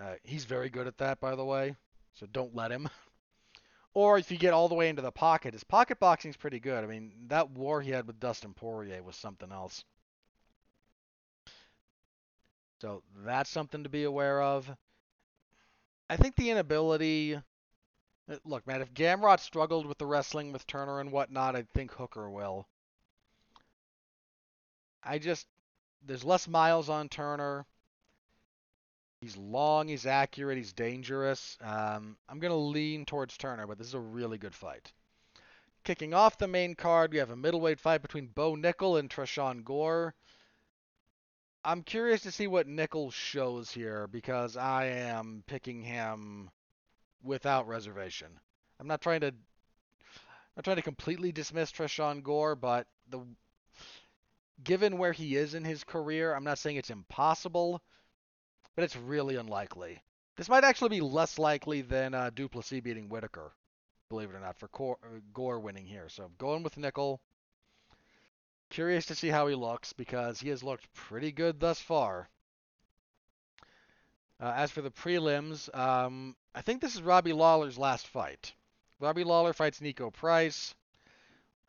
Uh, 0.00 0.14
he's 0.22 0.46
very 0.46 0.70
good 0.70 0.86
at 0.86 0.96
that, 0.96 1.20
by 1.20 1.36
the 1.36 1.44
way. 1.44 1.76
So 2.14 2.24
don't 2.24 2.54
let 2.54 2.72
him. 2.72 2.88
or 3.92 4.16
if 4.16 4.30
you 4.30 4.38
get 4.38 4.54
all 4.54 4.70
the 4.70 4.74
way 4.74 4.88
into 4.88 5.02
the 5.02 5.12
pocket, 5.12 5.52
his 5.52 5.64
pocket 5.64 6.00
boxing 6.00 6.30
is 6.30 6.36
pretty 6.38 6.60
good. 6.60 6.82
I 6.82 6.86
mean, 6.86 7.12
that 7.26 7.50
war 7.50 7.82
he 7.82 7.90
had 7.90 8.06
with 8.06 8.20
Dustin 8.20 8.54
Poirier 8.54 9.02
was 9.02 9.16
something 9.16 9.52
else. 9.52 9.84
So 12.80 13.02
that's 13.18 13.50
something 13.50 13.82
to 13.82 13.90
be 13.90 14.04
aware 14.04 14.40
of. 14.40 14.74
I 16.08 16.16
think 16.16 16.36
the 16.36 16.50
inability. 16.50 17.34
Uh, 17.34 18.36
look, 18.44 18.66
man, 18.66 18.82
if 18.82 18.92
Gamrot 18.94 19.40
struggled 19.40 19.86
with 19.86 19.98
the 19.98 20.06
wrestling 20.06 20.52
with 20.52 20.66
Turner 20.66 21.00
and 21.00 21.12
whatnot, 21.12 21.56
I 21.56 21.62
think 21.74 21.92
Hooker 21.92 22.30
will. 22.30 22.66
I 25.02 25.18
just. 25.18 25.46
There's 26.04 26.24
less 26.24 26.46
miles 26.46 26.88
on 26.88 27.08
Turner. 27.08 27.66
He's 29.20 29.36
long, 29.36 29.88
he's 29.88 30.06
accurate, 30.06 30.58
he's 30.58 30.72
dangerous. 30.72 31.56
Um, 31.60 32.16
I'm 32.28 32.38
going 32.38 32.52
to 32.52 32.56
lean 32.56 33.06
towards 33.06 33.36
Turner, 33.36 33.66
but 33.66 33.78
this 33.78 33.88
is 33.88 33.94
a 33.94 33.98
really 34.00 34.38
good 34.38 34.54
fight. 34.54 34.92
Kicking 35.84 36.14
off 36.14 36.38
the 36.38 36.46
main 36.46 36.74
card, 36.74 37.12
we 37.12 37.18
have 37.18 37.30
a 37.30 37.36
middleweight 37.36 37.80
fight 37.80 38.02
between 38.02 38.26
Bo 38.26 38.54
Nickal 38.54 38.98
and 38.98 39.08
Tresean 39.08 39.64
Gore. 39.64 40.14
I'm 41.66 41.82
curious 41.82 42.22
to 42.22 42.30
see 42.30 42.46
what 42.46 42.68
Nickal 42.68 43.12
shows 43.12 43.72
here 43.72 44.06
because 44.06 44.56
I 44.56 44.84
am 44.84 45.42
picking 45.48 45.82
him 45.82 46.48
without 47.24 47.66
reservation. 47.66 48.28
I'm 48.78 48.86
not 48.86 49.00
trying 49.00 49.22
to 49.22 49.26
I'm 49.26 49.34
not 50.58 50.64
trying 50.64 50.76
to 50.76 50.82
completely 50.82 51.32
dismiss 51.32 51.72
Tresean 51.72 52.22
Gore, 52.22 52.54
but 52.54 52.86
the 53.08 53.20
given 54.62 54.96
where 54.96 55.10
he 55.10 55.34
is 55.34 55.54
in 55.54 55.64
his 55.64 55.82
career, 55.82 56.32
I'm 56.32 56.44
not 56.44 56.60
saying 56.60 56.76
it's 56.76 56.90
impossible, 56.90 57.82
but 58.76 58.84
it's 58.84 58.96
really 58.96 59.34
unlikely. 59.34 60.00
This 60.36 60.48
might 60.48 60.62
actually 60.62 60.90
be 60.90 61.00
less 61.00 61.36
likely 61.36 61.82
than 61.82 62.14
uh, 62.14 62.30
Du 62.32 62.48
Plessis 62.48 62.80
beating 62.80 63.08
Whitaker, 63.08 63.50
believe 64.08 64.30
it 64.30 64.36
or 64.36 64.40
not, 64.40 64.56
for 64.56 64.70
Gore 65.34 65.58
winning 65.58 65.86
here. 65.86 66.08
So 66.08 66.30
going 66.38 66.62
with 66.62 66.76
Nickal. 66.76 67.18
Curious 68.76 69.06
to 69.06 69.14
see 69.14 69.28
how 69.28 69.46
he 69.46 69.54
looks 69.54 69.94
because 69.94 70.38
he 70.38 70.50
has 70.50 70.62
looked 70.62 70.92
pretty 70.92 71.32
good 71.32 71.60
thus 71.60 71.80
far. 71.80 72.28
Uh, 74.38 74.52
as 74.54 74.70
for 74.70 74.82
the 74.82 74.90
prelims, 74.90 75.74
um, 75.74 76.36
I 76.54 76.60
think 76.60 76.82
this 76.82 76.94
is 76.94 77.00
Robbie 77.00 77.32
Lawler's 77.32 77.78
last 77.78 78.06
fight. 78.06 78.52
Robbie 79.00 79.24
Lawler 79.24 79.54
fights 79.54 79.80
Niko 79.80 80.12
Price. 80.12 80.74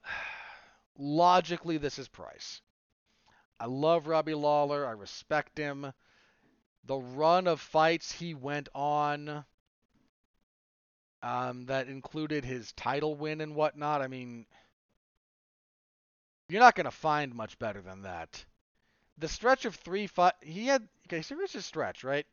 Logically, 0.98 1.78
this 1.78 1.98
is 1.98 2.10
Price. 2.10 2.62
I 3.58 3.68
love 3.68 4.08
Robbie 4.08 4.34
Lawler. 4.34 4.86
I 4.86 4.92
respect 4.92 5.58
him. 5.58 5.94
The 6.84 6.98
run 6.98 7.48
of 7.48 7.62
fights 7.62 8.12
he 8.12 8.34
went 8.34 8.68
on 8.76 9.46
um, 11.24 11.68
that 11.68 11.88
included 11.88 12.44
his 12.44 12.74
title 12.74 13.16
win 13.16 13.40
and 13.40 13.56
whatnot. 13.56 14.02
I 14.02 14.08
mean, 14.08 14.46
You're 16.50 16.62
not 16.62 16.76
going 16.76 16.86
to 16.86 16.92
find 16.92 17.36
much 17.36 17.60
better 17.60 17.82
than 17.82 18.04
that. 18.04 18.46
The 19.18 19.28
stretch 19.28 19.66
of 19.66 19.76
three 19.76 20.08
fight, 20.08 20.34
he 20.42 20.68
had 20.68 20.88
okay. 21.08 21.22
So 21.22 21.36
here's 21.36 21.54
his 21.54 21.66
stretch, 21.66 22.04
right? 22.04 22.26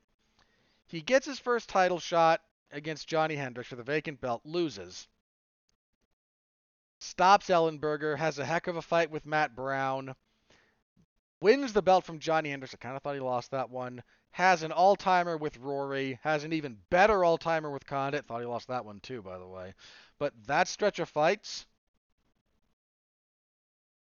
He 0.87 1.01
gets 1.01 1.27
his 1.27 1.39
first 1.39 1.69
title 1.69 1.99
shot 1.99 2.41
against 2.71 3.09
Johnny 3.09 3.37
Hendricks 3.37 3.71
for 3.71 3.77
the 3.77 3.83
vacant 3.83 4.21
belt, 4.21 4.43
loses. 4.45 5.09
Stops 6.99 7.49
Ellenberger, 7.49 8.17
has 8.17 8.39
a 8.39 8.45
heck 8.45 8.67
of 8.67 8.77
a 8.77 8.83
fight 8.83 9.11
with 9.11 9.27
Matt 9.27 9.57
Brown, 9.57 10.15
wins 11.41 11.73
the 11.73 11.83
belt 11.83 12.05
from 12.05 12.19
Johnny 12.19 12.51
Hendricks. 12.51 12.75
I 12.75 12.79
kind 12.79 12.97
of 12.97 13.03
thought 13.03 13.15
he 13.15 13.21
lost 13.21 13.51
that 13.51 13.71
one. 13.71 14.03
Has 14.31 14.62
an 14.62 14.73
all 14.73 14.97
timer 14.97 15.37
with 15.37 15.57
Rory, 15.59 16.19
has 16.23 16.45
an 16.45 16.53
even 16.53 16.79
better 16.91 17.25
all 17.25 17.39
timer 17.39 17.71
with 17.71 17.87
Condit. 17.87 18.27
Thought 18.27 18.41
he 18.41 18.47
lost 18.47 18.69
that 18.69 18.85
one 18.85 19.01
too, 19.01 19.23
by 19.23 19.39
the 19.39 19.47
way. 19.47 19.75
But 20.19 20.33
that 20.47 20.69
stretch 20.69 20.99
of 20.99 21.09
fights, 21.09 21.67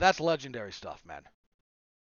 that's 0.02 0.20
legendary 0.20 0.72
stuff, 0.72 1.06
man. 1.06 1.22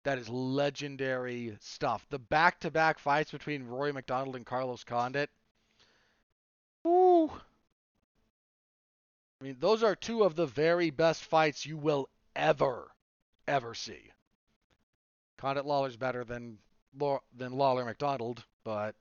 That 0.03 0.17
is 0.17 0.27
legendary 0.27 1.55
stuff. 1.59 2.05
The 2.09 2.19
back 2.19 2.59
to 2.61 2.71
back 2.71 2.97
fights 2.97 3.31
between 3.31 3.67
Rory 3.67 3.93
MacDonald 3.93 4.35
and 4.35 4.45
Carlos 4.45 4.83
Condit. 4.83 5.29
Woo! 6.83 7.29
I 9.39 9.43
mean, 9.43 9.57
those 9.59 9.83
are 9.83 9.95
two 9.95 10.23
of 10.23 10.35
the 10.35 10.47
very 10.47 10.89
best 10.89 11.23
fights 11.23 11.65
you 11.65 11.77
will 11.77 12.09
ever, 12.35 12.91
ever 13.47 13.75
see. 13.75 14.11
Condit 15.37 15.65
Lawler's 15.65 15.97
better 15.97 16.23
than 16.23 16.57
than 17.37 17.53
Lawler 17.53 17.85
MacDonald, 17.85 18.43
but 18.63 18.95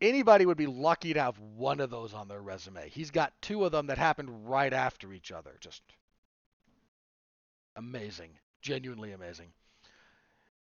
anybody 0.00 0.46
would 0.46 0.56
be 0.56 0.66
lucky 0.66 1.14
to 1.14 1.22
have 1.22 1.38
one 1.38 1.80
of 1.80 1.90
those 1.90 2.14
on 2.14 2.28
their 2.28 2.42
resume. 2.42 2.88
He's 2.88 3.10
got 3.10 3.32
two 3.42 3.64
of 3.64 3.72
them 3.72 3.86
that 3.86 3.98
happened 3.98 4.48
right 4.48 4.72
after 4.72 5.12
each 5.12 5.32
other. 5.32 5.56
Just 5.60 5.82
amazing. 7.76 8.30
Genuinely 8.60 9.12
amazing. 9.12 9.52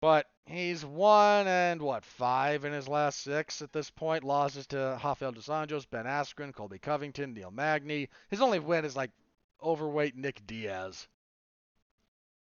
But 0.00 0.26
he's 0.46 0.84
one 0.84 1.46
and 1.46 1.80
what 1.80 2.04
five 2.04 2.64
in 2.64 2.72
his 2.72 2.88
last 2.88 3.20
six 3.20 3.62
at 3.62 3.72
this 3.72 3.90
point. 3.90 4.24
Losses 4.24 4.66
to 4.68 4.98
Rafael 5.02 5.30
dos 5.32 5.46
Anjos, 5.46 5.88
Ben 5.88 6.06
Askren, 6.06 6.52
Colby 6.52 6.80
Covington, 6.80 7.34
Neil 7.34 7.52
Magny. 7.52 8.08
His 8.28 8.40
only 8.40 8.58
win 8.58 8.84
is 8.84 8.96
like 8.96 9.12
overweight 9.62 10.16
Nick 10.16 10.44
Diaz. 10.46 11.06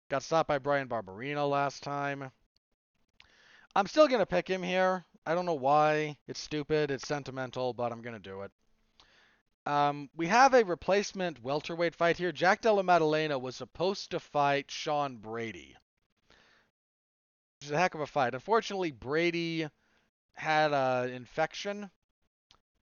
Got 0.09 0.23
stopped 0.23 0.49
by 0.49 0.59
Bryan 0.59 0.89
Barberena 0.89 1.49
last 1.49 1.83
time. 1.83 2.31
I'm 3.77 3.87
still 3.87 4.09
gonna 4.09 4.27
pick 4.27 4.49
him 4.49 4.63
here. 4.63 5.05
I 5.27 5.35
don't 5.35 5.47
know 5.47 5.55
why. 5.55 6.17
It's 6.27 6.41
stupid. 6.41 6.91
It's 6.91 7.07
sentimental, 7.07 7.75
but 7.75 7.93
I'm 7.93 8.01
gonna 8.01 8.19
do 8.19 8.41
it. 8.41 8.53
Um, 9.71 10.11
we 10.17 10.27
have 10.27 10.53
a 10.53 10.65
replacement 10.65 11.45
welterweight 11.45 11.95
fight 11.95 12.17
here. 12.17 12.33
Jack 12.33 12.61
Della 12.61 12.83
Maddalena 12.83 13.39
was 13.39 13.55
supposed 13.55 14.11
to 14.11 14.19
fight 14.19 14.69
Sean 14.69 15.19
Brady. 15.19 15.77
Which 17.61 17.67
is 17.67 17.71
a 17.71 17.79
heck 17.79 17.95
of 17.95 18.01
a 18.01 18.07
fight. 18.09 18.35
Unfortunately, 18.35 18.91
Brady 18.91 19.69
had 20.33 20.73
an 20.73 21.11
infection. 21.11 21.89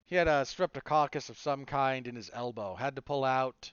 He 0.04 0.18
had 0.18 0.28
a 0.28 0.44
streptococcus 0.44 1.30
of 1.30 1.38
some 1.38 1.64
kind 1.64 2.08
in 2.08 2.16
his 2.18 2.30
elbow. 2.34 2.76
Had 2.76 2.98
to 2.98 3.02
pull 3.02 3.24
out. 3.24 3.72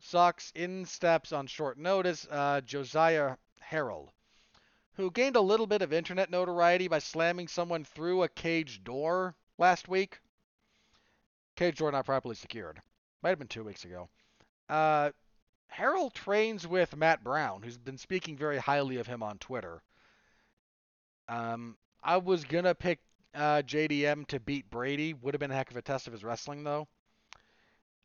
Sucks. 0.00 0.50
In 0.56 0.86
steps 0.86 1.30
on 1.30 1.46
short 1.46 1.78
notice 1.78 2.26
uh, 2.28 2.62
Josiah 2.62 3.36
Harrell, 3.70 4.08
who 4.94 5.12
gained 5.12 5.36
a 5.36 5.40
little 5.40 5.68
bit 5.68 5.82
of 5.82 5.92
internet 5.92 6.30
notoriety 6.30 6.88
by 6.88 6.98
slamming 6.98 7.46
someone 7.46 7.84
through 7.84 8.24
a 8.24 8.28
cage 8.28 8.82
door 8.82 9.36
last 9.56 9.86
week. 9.86 10.18
Cage 11.58 11.78
door 11.78 11.90
not 11.90 12.06
properly 12.06 12.36
secured. 12.36 12.80
Might 13.20 13.30
have 13.30 13.40
been 13.40 13.48
two 13.48 13.64
weeks 13.64 13.84
ago. 13.84 14.08
Uh, 14.68 15.10
Harrell 15.76 16.12
trains 16.12 16.68
with 16.68 16.96
Matt 16.96 17.24
Brown, 17.24 17.62
who's 17.62 17.76
been 17.76 17.98
speaking 17.98 18.36
very 18.36 18.58
highly 18.58 18.98
of 18.98 19.08
him 19.08 19.24
on 19.24 19.38
Twitter. 19.38 19.82
Um, 21.26 21.76
I 22.00 22.18
was 22.18 22.44
gonna 22.44 22.76
pick 22.76 23.00
uh, 23.34 23.62
JDM 23.62 24.28
to 24.28 24.38
beat 24.38 24.70
Brady. 24.70 25.14
Would 25.14 25.34
have 25.34 25.40
been 25.40 25.50
a 25.50 25.54
heck 25.56 25.72
of 25.72 25.76
a 25.76 25.82
test 25.82 26.06
of 26.06 26.12
his 26.12 26.22
wrestling, 26.22 26.62
though. 26.62 26.86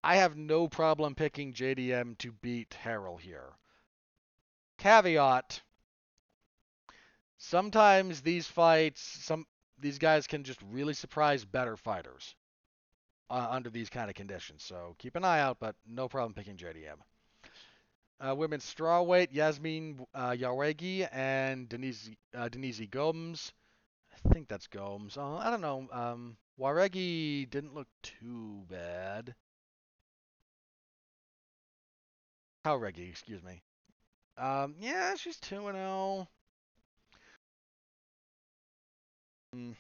I 0.03 0.15
have 0.15 0.35
no 0.35 0.67
problem 0.67 1.13
picking 1.13 1.53
JDM 1.53 2.17
to 2.17 2.31
beat 2.31 2.75
Harrell 2.83 3.21
here. 3.21 3.53
Caveat: 4.79 5.61
Sometimes 7.37 8.21
these 8.21 8.47
fights, 8.47 9.03
some 9.03 9.45
these 9.77 9.99
guys 9.99 10.25
can 10.25 10.43
just 10.43 10.59
really 10.63 10.95
surprise 10.95 11.45
better 11.45 11.77
fighters 11.77 12.33
uh, 13.33 13.47
under 13.49 13.69
these 13.71 13.89
kind 13.89 14.09
of 14.09 14.15
conditions. 14.15 14.63
So 14.63 14.95
keep 14.99 15.15
an 15.15 15.25
eye 15.25 15.39
out, 15.39 15.57
but 15.59 15.75
no 15.87 16.07
problem 16.07 16.33
picking 16.33 16.55
JDM. 16.55 16.97
Uh, 18.19 18.35
women's 18.35 18.63
strawweight, 18.63 19.33
Yazmin 19.33 20.05
uh, 20.13 20.31
Jauregui 20.31 21.09
and 21.11 21.67
Denise, 21.67 22.11
uh, 22.37 22.47
Denise 22.47 22.81
Gomes. 22.91 23.51
I 24.13 24.29
think 24.29 24.47
that's 24.47 24.67
Gomes. 24.67 25.17
Uh, 25.17 25.37
I 25.37 25.49
don't 25.49 25.61
know. 25.61 25.87
Um, 25.91 26.37
Jauregui 26.59 27.49
didn't 27.49 27.73
look 27.73 27.87
too 28.03 28.65
bad. 28.69 29.33
Jauregui, 32.65 33.09
excuse 33.09 33.41
me. 33.41 33.63
Um, 34.37 34.75
yeah, 34.79 35.15
she's 35.15 35.39
2 35.39 35.67
and 35.67 35.75
0. 35.75 36.27
Mm. 39.55 39.75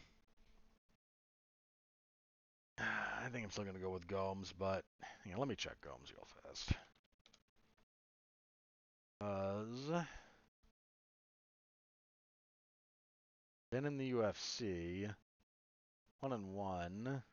I 3.23 3.29
think 3.29 3.45
I'm 3.45 3.51
still 3.51 3.63
going 3.63 3.77
to 3.77 3.81
go 3.81 3.91
with 3.91 4.05
Gomes, 4.05 4.53
but 4.57 4.83
yeah, 5.25 5.37
let 5.37 5.47
me 5.47 5.55
check 5.55 5.77
Gomes 5.81 6.11
real 6.11 6.27
fast. 6.43 6.73
Buzz. 9.17 10.05
Been 13.71 13.85
in 13.85 13.97
the 13.97 14.11
UFC. 14.11 15.09
One 16.19 16.33
and 16.33 16.53
one. 16.53 17.23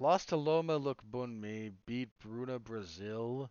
Lost 0.00 0.30
to 0.30 0.36
Loma 0.36 0.80
Lookboonmee. 0.80 1.72
Beat 1.86 2.08
Bruna 2.20 2.58
Brasil. 2.58 3.48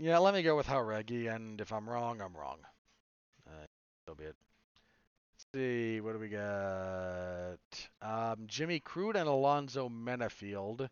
Yeah, 0.00 0.16
let 0.16 0.32
me 0.32 0.42
go 0.42 0.56
with 0.56 0.66
Jauregui, 0.66 1.32
and 1.32 1.60
if 1.60 1.72
I'm 1.72 1.88
wrong, 1.88 2.22
I'm 2.22 2.34
wrong. 2.34 2.58
Uh, 3.46 3.66
so 4.06 4.14
be 4.14 4.24
it 4.24 4.36
see, 5.54 6.00
what 6.00 6.12
do 6.14 6.18
we 6.18 6.28
got? 6.28 7.58
Um, 8.00 8.44
Jimmy 8.46 8.80
Crute 8.80 9.16
and 9.16 9.28
Alonzo 9.28 9.88
Menifield. 9.88 10.88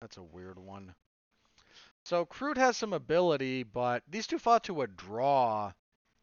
That's 0.00 0.16
a 0.16 0.22
weird 0.22 0.58
one. 0.58 0.94
So 2.04 2.24
Crute 2.24 2.56
has 2.56 2.76
some 2.76 2.92
ability, 2.92 3.64
but 3.64 4.02
these 4.08 4.26
two 4.26 4.38
fought 4.38 4.64
to 4.64 4.82
a 4.82 4.86
draw 4.86 5.72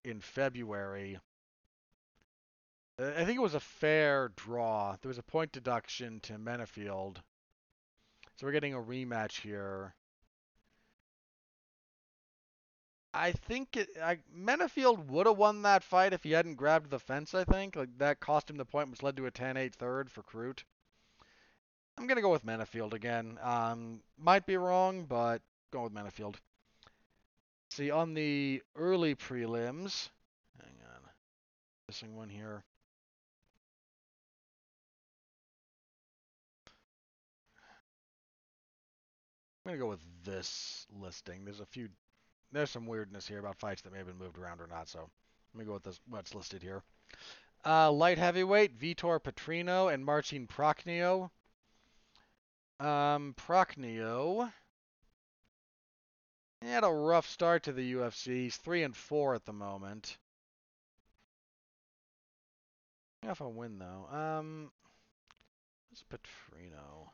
in 0.04 0.22
February. 0.22 1.20
I 2.98 3.26
think 3.26 3.38
it 3.38 3.42
was 3.42 3.56
a 3.56 3.60
fair 3.60 4.32
draw. 4.36 4.96
There 5.02 5.10
was 5.10 5.18
a 5.18 5.24
point 5.24 5.52
deduction 5.52 6.22
to 6.22 6.34
Menifield. 6.34 7.18
So 8.38 8.46
we're 8.48 8.54
getting 8.54 8.74
a 8.74 8.82
rematch 8.82 9.42
here. 9.42 9.94
I 13.16 13.32
think 13.32 13.78
it, 13.78 13.90
I, 14.04 14.18
Menifield 14.38 15.06
would 15.08 15.26
have 15.26 15.38
won 15.38 15.62
that 15.62 15.84
fight 15.84 16.12
if 16.12 16.24
he 16.24 16.32
hadn't 16.32 16.56
grabbed 16.56 16.90
the 16.90 17.00
fence. 17.00 17.34
I 17.34 17.46
think 17.46 17.78
like 17.78 17.98
that 18.00 18.20
cost 18.20 18.50
him 18.50 18.58
the 18.58 18.66
point, 18.66 18.92
which 18.92 19.02
led 19.02 19.16
to 19.18 19.26
a 19.26 19.32
10-8 19.32 19.74
third 19.74 20.12
for 20.12 20.22
Crute. 20.22 20.64
I'm 21.98 22.08
gonna 22.08 22.22
go 22.22 22.32
with 22.32 22.46
Menifield 22.46 22.94
again. 22.94 23.40
Um, 23.42 24.02
might 24.18 24.46
be 24.46 24.58
wrong, 24.58 25.06
but 25.06 25.42
going 25.72 25.86
with 25.86 25.94
Menifield. 25.94 26.36
See 27.70 27.90
on 27.90 28.14
the 28.14 28.62
early 28.76 29.16
prelims. 29.16 30.10
Hang 30.62 30.76
on, 30.94 31.10
missing 31.88 32.18
one 32.18 32.30
here. 32.30 32.64
I'm 39.66 39.72
gonna 39.72 39.78
go 39.80 39.88
with 39.88 40.04
this 40.26 40.86
listing. 41.00 41.46
There's 41.46 41.62
a 41.62 41.66
few 41.66 41.88
there's 42.52 42.72
some 42.72 42.86
weirdness 42.86 43.28
here 43.28 43.40
about 43.40 43.60
fights 43.60 43.82
that 43.82 43.92
may 43.92 44.00
have 44.00 44.08
been 44.08 44.18
moved 44.18 44.38
around 44.38 44.62
or 44.62 44.68
not. 44.68 44.88
So 44.88 45.10
let 45.54 45.60
me 45.60 45.66
go 45.66 45.74
with 45.74 45.84
this, 45.84 46.00
what's 46.10 46.36
listed 46.36 46.62
here. 46.62 46.84
Uh, 47.66 47.92
light 47.92 48.18
heavyweight, 48.18 48.80
Vitor 48.80 49.20
Petrino 49.20 49.94
and 49.94 50.06
Marcin 50.06 50.48
Prachnio. 50.48 51.30
Um, 52.80 53.34
Prachnio 53.38 54.52
he 56.66 56.72
had 56.72 56.84
a 56.84 56.92
rough 56.92 57.30
start 57.30 57.64
to 57.64 57.74
the 57.74 57.94
UFC. 57.94 58.44
He's 58.44 58.58
three 58.58 58.82
and 58.82 58.96
four 58.96 59.36
at 59.36 59.46
the 59.46 59.54
moment. 59.54 60.18
If 63.22 63.40
I 63.40 63.46
win 63.46 63.78
though, 63.78 64.08
um, 64.12 64.72
what's 65.90 66.04
Petrino? 66.04 67.10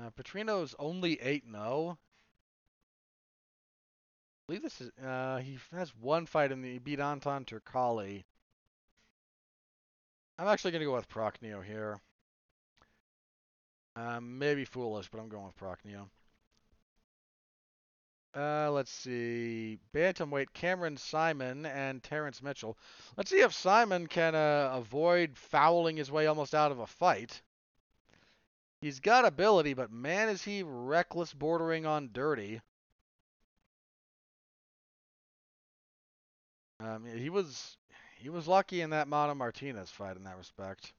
Uh, 0.00 0.10
Petrino's 0.10 0.74
only 0.78 1.20
8 1.20 1.44
0. 1.50 1.98
I 4.40 4.46
believe 4.46 4.62
this 4.62 4.80
is. 4.80 4.90
Uh, 4.98 5.38
he 5.38 5.58
has 5.72 5.94
one 5.96 6.26
fight 6.26 6.52
in 6.52 6.62
the. 6.62 6.72
He 6.72 6.78
beat 6.78 7.00
Anton 7.00 7.44
Turkalj. 7.44 8.24
I'm 10.38 10.48
actually 10.48 10.70
going 10.70 10.80
to 10.80 10.86
go 10.86 10.94
with 10.94 11.08
Prochnio 11.08 11.62
here. 11.62 12.00
Um, 13.94 14.38
maybe 14.38 14.64
foolish, 14.64 15.08
but 15.10 15.20
I'm 15.20 15.28
going 15.28 15.44
with 15.44 15.58
Prochnio. 15.58 16.08
Uh, 18.34 18.70
let's 18.70 18.92
see. 18.92 19.78
Bantamweight 19.92 20.52
Cameron 20.54 20.96
Saaiman 20.96 21.66
and 21.66 22.02
Terrence 22.02 22.42
Mitchell. 22.42 22.78
Let's 23.16 23.30
see 23.30 23.40
if 23.40 23.52
Saaiman 23.52 24.08
can 24.08 24.34
uh, 24.34 24.70
avoid 24.72 25.36
fouling 25.36 25.96
his 25.96 26.10
way 26.10 26.26
almost 26.26 26.54
out 26.54 26.72
of 26.72 26.78
a 26.78 26.86
fight. 26.86 27.42
He's 28.80 29.00
got 29.00 29.26
ability, 29.26 29.74
but 29.74 29.92
man, 29.92 30.28
is 30.28 30.42
he 30.42 30.62
reckless, 30.62 31.34
bordering 31.34 31.84
on 31.84 32.10
dirty. 32.12 32.60
Um, 36.80 37.04
he 37.04 37.28
was 37.28 37.76
he 38.16 38.30
was 38.30 38.48
lucky 38.48 38.80
in 38.80 38.90
that 38.90 39.06
Mana 39.06 39.34
Martinez 39.34 39.90
fight 39.90 40.16
in 40.16 40.24
that 40.24 40.38
respect. 40.38 40.94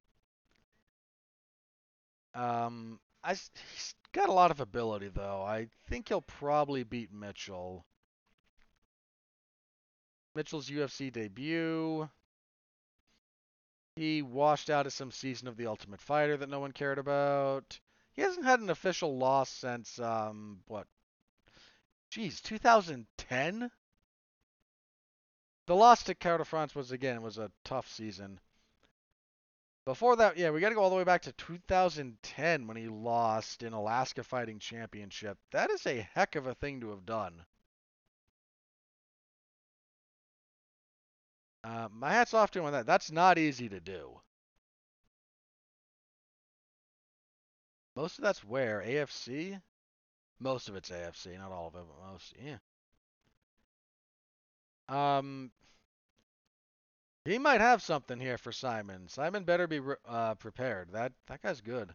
Um, 2.36 3.00
I 3.24 3.34
he's 3.34 3.96
got 4.12 4.30
a 4.30 4.34
lot 4.34 4.52
of 4.52 4.60
ability 4.60 5.10
though. 5.10 5.42
I 5.42 5.68
think 5.88 6.08
he'll 6.08 6.22
probably 6.22 6.84
beat 6.84 7.12
Mitchell. 7.12 7.86
Mitchell's 10.36 10.70
UFC 10.70 11.12
debut. 11.12 12.10
He 13.96 14.22
washed 14.22 14.70
out 14.70 14.88
of 14.88 14.94
some 14.94 15.12
season 15.12 15.48
of 15.48 15.58
The 15.58 15.68
Ultimate 15.68 16.00
Fighter 16.00 16.38
that 16.38 16.50
no 16.50 16.60
one 16.60 16.72
cared 16.72 16.98
about. 16.98 17.80
He 18.14 18.22
hasn't 18.22 18.46
had 18.46 18.60
an 18.60 18.70
official 18.70 19.18
loss 19.18 19.50
since 19.50 20.00
um 20.00 20.62
what? 20.68 20.88
Geez, 22.10 22.42
2010. 22.42 23.72
The 25.68 25.76
loss 25.76 26.04
to 26.04 26.16
Counter 26.16 26.46
France 26.46 26.74
was 26.74 26.92
again 26.92 27.22
was 27.22 27.38
a 27.38 27.52
tough 27.64 27.90
season. 27.90 28.40
Before 29.84 30.16
that, 30.16 30.38
yeah, 30.38 30.52
we 30.52 30.62
got 30.62 30.70
to 30.70 30.76
go 30.76 30.82
all 30.82 30.90
the 30.90 30.96
way 30.96 31.04
back 31.04 31.24
to 31.24 31.32
2010 31.32 32.68
when 32.68 32.78
he 32.78 32.88
lost 32.88 33.64
in 33.64 33.74
Alaska 33.74 34.24
Fighting 34.24 34.60
Championship. 34.60 35.38
That 35.52 35.70
is 35.72 35.86
a 35.86 36.08
heck 36.14 36.36
of 36.36 36.46
a 36.46 36.54
thing 36.54 36.82
to 36.82 36.92
have 36.92 37.06
done. 37.06 37.46
Uh, 41.64 41.88
my 41.94 42.12
hat's 42.12 42.34
off 42.34 42.52
to 42.52 42.60
him 42.60 42.66
on 42.66 42.74
that. 42.74 42.86
That's 42.86 43.12
not 43.12 43.38
easy 43.38 43.70
to 43.70 43.80
do. 43.80 44.20
Most 47.96 48.18
of 48.18 48.24
that's 48.24 48.44
where 48.44 48.84
AFC. 48.86 49.62
Most 50.40 50.70
of 50.70 50.76
it's 50.76 50.90
AFC, 50.90 51.38
not 51.38 51.52
all 51.52 51.68
of 51.68 51.76
it, 51.76 51.84
but 51.88 52.12
most. 52.12 52.34
Yeah. 52.44 52.58
Um, 54.90 55.52
he 57.26 57.38
might 57.38 57.62
have 57.62 57.84
something 57.84 58.20
here 58.20 58.38
for 58.40 58.52
Saaiman. 58.52 59.14
Saaiman 59.14 59.46
better 59.46 59.68
be 59.68 59.80
uh, 60.08 60.34
prepared. 60.36 60.94
That 60.94 61.14
that 61.28 61.42
guy's 61.44 61.62
good. 61.62 61.94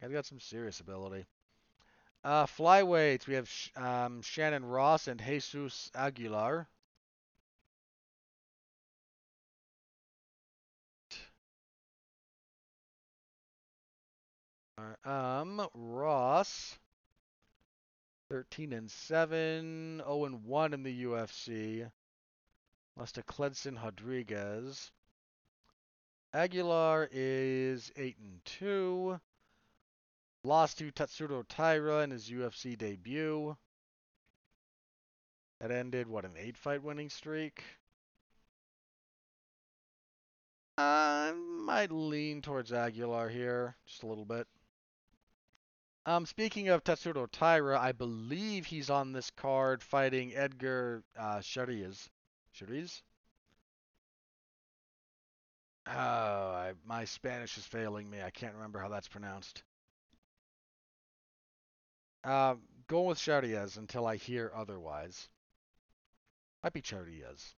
guy's 0.00 0.12
got 0.12 0.26
some 0.26 0.38
serious 0.38 0.78
ability. 0.78 1.26
Uh, 2.22 2.46
flyweights, 2.46 3.26
we 3.26 3.34
have 3.34 3.50
um, 3.76 4.22
Shannon 4.22 4.64
Ross 4.64 5.08
and 5.08 5.20
Jesus 5.20 5.90
Aguilar. 5.94 6.68
Um, 15.04 15.66
Ross, 15.74 16.78
13 18.30 18.72
and 18.72 18.90
7, 18.90 20.02
0 20.04 20.24
and 20.24 20.44
1 20.44 20.74
in 20.74 20.82
the 20.82 21.04
UFC. 21.04 21.90
Lost 22.96 23.16
to 23.16 23.22
Kleydson 23.22 23.82
Rodrigues. 23.82 24.92
Aguilar 26.32 27.08
is 27.10 27.90
8 27.96 28.16
and 28.18 28.40
2. 28.44 29.20
Lost 30.44 30.78
to 30.78 30.92
Tatsuro 30.92 31.44
Taira 31.48 32.02
in 32.02 32.10
his 32.10 32.30
UFC 32.30 32.76
debut. 32.76 33.56
That 35.60 35.70
ended, 35.72 36.06
what, 36.06 36.24
an 36.24 36.34
8 36.36 36.56
fight 36.56 36.82
winning 36.82 37.08
streak? 37.08 37.64
I 40.76 41.32
might 41.32 41.90
lean 41.90 42.42
towards 42.42 42.72
Aguilar 42.72 43.28
here, 43.28 43.74
just 43.84 44.04
a 44.04 44.06
little 44.06 44.24
bit. 44.24 44.46
Um, 46.06 46.24
speaking 46.24 46.68
of 46.68 46.82
Tatsuro 46.84 47.28
Taira, 47.30 47.78
I 47.78 47.92
believe 47.92 48.66
he's 48.66 48.88
on 48.88 49.12
this 49.12 49.30
card 49.30 49.82
fighting 49.82 50.34
Edgar 50.34 51.02
uh, 51.18 51.40
Chairez. 51.40 52.08
Chairez? 52.52 53.02
Oh, 55.86 55.92
I, 55.92 56.72
my 56.84 57.04
Spanish 57.04 57.56
is 57.58 57.64
failing 57.64 58.08
me. 58.08 58.22
I 58.22 58.30
can't 58.30 58.54
remember 58.54 58.78
how 58.78 58.88
that's 58.88 59.08
pronounced. 59.08 59.62
Uh, 62.24 62.56
going 62.88 63.06
with 63.06 63.18
Chairez 63.18 63.76
until 63.76 64.06
I 64.06 64.16
hear 64.16 64.50
otherwise. 64.54 65.28
Might 66.62 66.72
be 66.72 66.82
Chairez. 66.82 67.54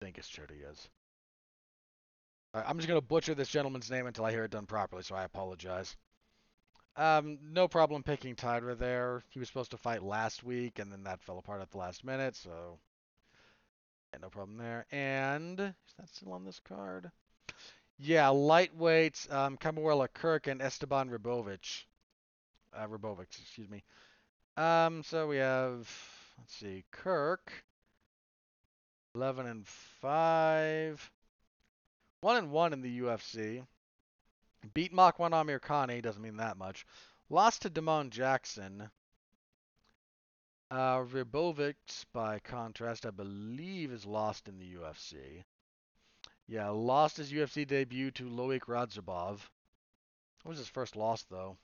I 0.00 0.04
think 0.04 0.18
it's 0.18 0.28
Chairez. 0.28 0.88
Right, 2.54 2.64
I'm 2.66 2.76
just 2.76 2.88
going 2.88 3.00
to 3.00 3.06
butcher 3.06 3.34
this 3.34 3.48
gentleman's 3.48 3.90
name 3.90 4.06
until 4.06 4.24
I 4.24 4.30
hear 4.30 4.44
it 4.44 4.50
done 4.50 4.66
properly, 4.66 5.02
so 5.02 5.14
I 5.14 5.24
apologize. 5.24 5.96
Um, 6.96 7.38
no 7.42 7.68
problem 7.68 8.02
picking 8.02 8.36
Taira 8.36 8.74
there. 8.74 9.22
He 9.30 9.38
was 9.38 9.48
supposed 9.48 9.70
to 9.70 9.78
fight 9.78 10.02
last 10.02 10.44
week, 10.44 10.78
and 10.78 10.92
then 10.92 11.04
that 11.04 11.22
fell 11.22 11.38
apart 11.38 11.62
at 11.62 11.70
the 11.70 11.78
last 11.78 12.04
minute, 12.04 12.36
so 12.36 12.78
yeah, 14.12 14.18
no 14.20 14.28
problem 14.28 14.58
there. 14.58 14.86
And 14.92 15.58
is 15.58 15.94
that 15.98 16.08
still 16.10 16.32
on 16.32 16.44
this 16.44 16.60
card? 16.60 17.10
Yeah, 17.98 18.26
lightweights, 18.26 19.32
um, 19.32 19.56
Kamuela 19.56 20.08
Kirk 20.12 20.48
and 20.48 20.60
Esteban 20.60 21.08
Ribovic. 21.08 21.84
Uh, 22.74 22.86
Ribovic, 22.86 23.40
excuse 23.40 23.70
me. 23.70 23.82
Um, 24.56 25.02
so 25.02 25.28
we 25.28 25.38
have, 25.38 25.88
let's 26.38 26.54
see, 26.54 26.84
Kirk, 26.90 27.52
11 29.14 29.46
and 29.46 29.66
5, 29.66 31.10
1 32.20 32.36
and 32.36 32.50
1 32.50 32.72
in 32.72 32.82
the 32.82 33.00
UFC. 33.00 33.62
Beat 34.74 34.92
Makwan 34.92 35.32
Amirkhani, 35.32 36.00
doesn't 36.02 36.22
mean 36.22 36.36
that 36.36 36.56
much. 36.56 36.86
Lost 37.28 37.62
to 37.62 37.70
Damon 37.70 38.10
Jackson. 38.10 38.90
Uh, 40.70 41.04
Ribovic, 41.04 41.74
by 42.12 42.38
contrast, 42.38 43.04
I 43.04 43.10
believe 43.10 43.92
is 43.92 44.06
lost 44.06 44.48
in 44.48 44.58
the 44.58 44.74
UFC. 44.74 45.44
Yeah, 46.46 46.68
lost 46.70 47.16
his 47.16 47.32
UFC 47.32 47.66
debut 47.66 48.10
to 48.12 48.24
Loik 48.24 48.62
Radzhabov. 48.62 49.40
What 50.42 50.50
was 50.50 50.58
his 50.58 50.68
first 50.68 50.96
loss, 50.96 51.24
though? 51.24 51.56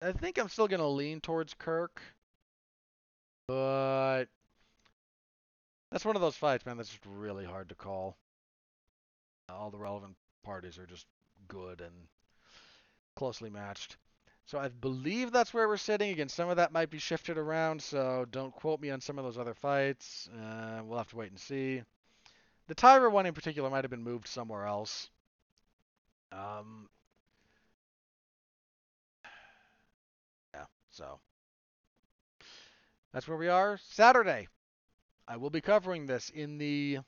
I 0.00 0.12
think 0.12 0.38
I'm 0.38 0.48
still 0.48 0.68
going 0.68 0.80
to 0.80 0.86
lean 0.86 1.20
towards 1.20 1.54
Kirk. 1.54 2.00
But 3.48 4.26
that's 5.90 6.04
one 6.04 6.16
of 6.16 6.22
those 6.22 6.36
fights, 6.36 6.66
man, 6.66 6.76
that's 6.76 6.90
just 6.90 7.06
really 7.06 7.44
hard 7.44 7.68
to 7.70 7.74
call. 7.74 8.16
All 9.48 9.70
the 9.70 9.78
relevant 9.78 10.16
parties 10.42 10.78
are 10.78 10.86
just 10.86 11.06
good 11.48 11.80
and 11.80 11.94
closely 13.16 13.50
matched. 13.50 13.96
So 14.44 14.58
I 14.58 14.68
believe 14.68 15.30
that's 15.30 15.52
where 15.52 15.68
we're 15.68 15.76
sitting. 15.76 16.10
Again, 16.10 16.28
some 16.28 16.48
of 16.48 16.56
that 16.56 16.72
might 16.72 16.90
be 16.90 16.98
shifted 16.98 17.36
around, 17.36 17.82
so 17.82 18.26
don't 18.30 18.54
quote 18.54 18.80
me 18.80 18.90
on 18.90 19.00
some 19.00 19.18
of 19.18 19.24
those 19.24 19.38
other 19.38 19.54
fights. 19.54 20.28
Uh, 20.28 20.80
we'll 20.84 20.98
have 20.98 21.10
to 21.10 21.16
wait 21.16 21.30
and 21.30 21.38
see. 21.38 21.82
The 22.66 22.74
Taira 22.74 23.10
one 23.10 23.26
in 23.26 23.34
particular 23.34 23.68
might 23.70 23.84
have 23.84 23.90
been 23.90 24.02
moved 24.02 24.28
somewhere 24.28 24.66
else. 24.66 25.10
Um, 26.32 26.88
yeah, 30.54 30.64
so 30.90 31.18
that's 33.12 33.28
where 33.28 33.38
we 33.38 33.48
are. 33.48 33.78
Saturday. 33.90 34.48
I 35.28 35.36
will 35.36 35.50
be 35.50 35.60
covering 35.60 36.06
this 36.06 36.30
in 36.30 36.56
the 36.56 37.00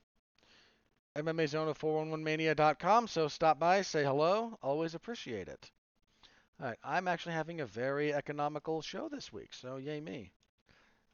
MMA 1.16 1.48
Zone 1.48 1.68
of 1.68 1.78
411mania.com, 1.78 3.08
so 3.08 3.28
stop 3.28 3.58
by, 3.58 3.80
say 3.80 4.04
hello. 4.04 4.58
Always 4.62 4.94
appreciate 4.94 5.48
it. 5.48 5.70
All 6.60 6.66
right, 6.66 6.78
I'm 6.84 7.08
actually 7.08 7.32
having 7.32 7.62
a 7.62 7.66
very 7.66 8.12
economical 8.12 8.82
show 8.82 9.08
this 9.08 9.32
week, 9.32 9.54
so 9.54 9.78
yay 9.78 10.02
me. 10.02 10.32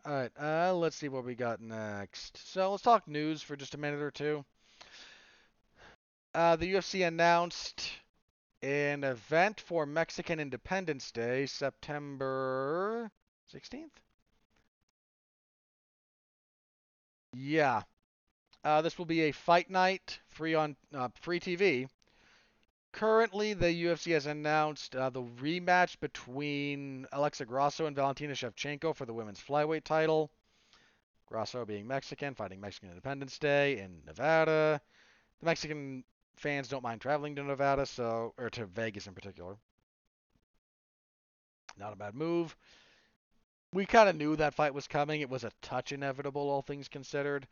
All 0.05 0.13
right, 0.13 0.33
uh, 0.41 0.75
let's 0.75 0.97
see 0.97 1.09
what 1.09 1.25
we 1.25 1.37
got 1.37 1.61
next. 1.61 2.53
So 2.53 2.73
let's 2.73 2.83
talk 2.83 3.07
news 3.07 3.41
for 3.41 3.55
just 3.55 3.75
a 3.75 3.79
minute 3.79 4.03
or 4.03 4.11
two. 4.11 4.45
Uh, 6.35 6.57
the 6.57 6.75
UFC 6.75 7.07
announced 7.07 7.89
an 8.63 9.05
event 9.05 9.61
for 9.61 9.87
Mexican 9.87 10.41
Independence 10.41 11.13
Day, 11.13 11.47
September 11.47 13.13
16th. 13.55 13.91
Yeah. 17.37 17.83
Uh, 18.65 18.83
this 18.83 18.99
will 18.99 19.05
be 19.05 19.23
a 19.23 19.33
fight 19.33 19.71
night, 19.71 20.21
free 20.29 20.55
on 20.55 20.77
uh, 20.95 21.09
free 21.21 21.41
TV 21.41 21.89
currently, 22.97 23.53
the 23.53 23.67
UFC 23.67 24.13
has 24.13 24.25
announced 24.25 24.97
uh, 24.97 25.11
the 25.11 25.23
rematch 25.23 26.01
between 26.01 27.07
Alexa 27.13 27.45
Grasso 27.45 27.85
and 27.85 27.95
Valentina 27.95 28.33
Shevchenko 28.33 28.97
for 28.97 29.05
the 29.05 29.13
women's 29.13 29.39
flyweight 29.39 29.85
title. 29.85 30.31
Grasso 31.27 31.65
being 31.67 31.87
Mexican, 31.87 32.35
fighting 32.35 32.61
Mexican 32.61 32.89
Independence 32.89 33.39
Day 33.39 33.79
in 33.81 34.01
Nevada. 34.07 34.81
The 35.41 35.47
Mexican 35.47 36.05
fans 36.37 36.69
don't 36.69 36.83
mind 36.83 37.03
traveling 37.03 37.37
to 37.37 37.43
Nevada, 37.43 37.85
so 37.85 38.33
or 38.39 38.49
to 38.51 38.65
Vegas 38.65 39.07
in 39.07 39.13
particular. 39.13 39.57
Not 41.79 41.93
a 41.93 41.97
bad 41.97 42.15
move. 42.15 42.57
We 43.77 43.85
kind 43.85 44.09
of 44.09 44.17
knew 44.17 44.37
that 44.37 44.55
fight 44.55 44.73
was 44.73 44.89
coming. 44.89 45.21
It 45.21 45.29
was 45.29 45.45
a 45.45 45.53
touch 45.61 45.93
inevitable, 45.93 46.49
all 46.49 46.63
things 46.63 46.89
considered. 46.89 47.47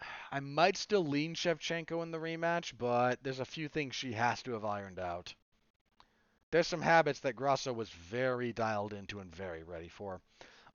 I 0.30 0.38
might 0.38 0.76
still 0.76 1.04
lean 1.04 1.34
Shevchenko 1.34 2.04
in 2.04 2.12
the 2.12 2.20
rematch, 2.20 2.78
but 2.78 3.20
there's 3.24 3.40
a 3.40 3.44
few 3.44 3.68
things 3.68 3.96
she 3.96 4.12
has 4.12 4.44
to 4.44 4.52
have 4.52 4.64
ironed 4.64 5.00
out. 5.00 5.34
There's 6.52 6.68
some 6.68 6.82
habits 6.82 7.18
that 7.20 7.34
Grasso 7.34 7.72
was 7.72 7.88
very 7.88 8.52
dialed 8.52 8.92
into 8.92 9.18
and 9.18 9.34
very 9.34 9.64
ready 9.64 9.88
for. 9.88 10.20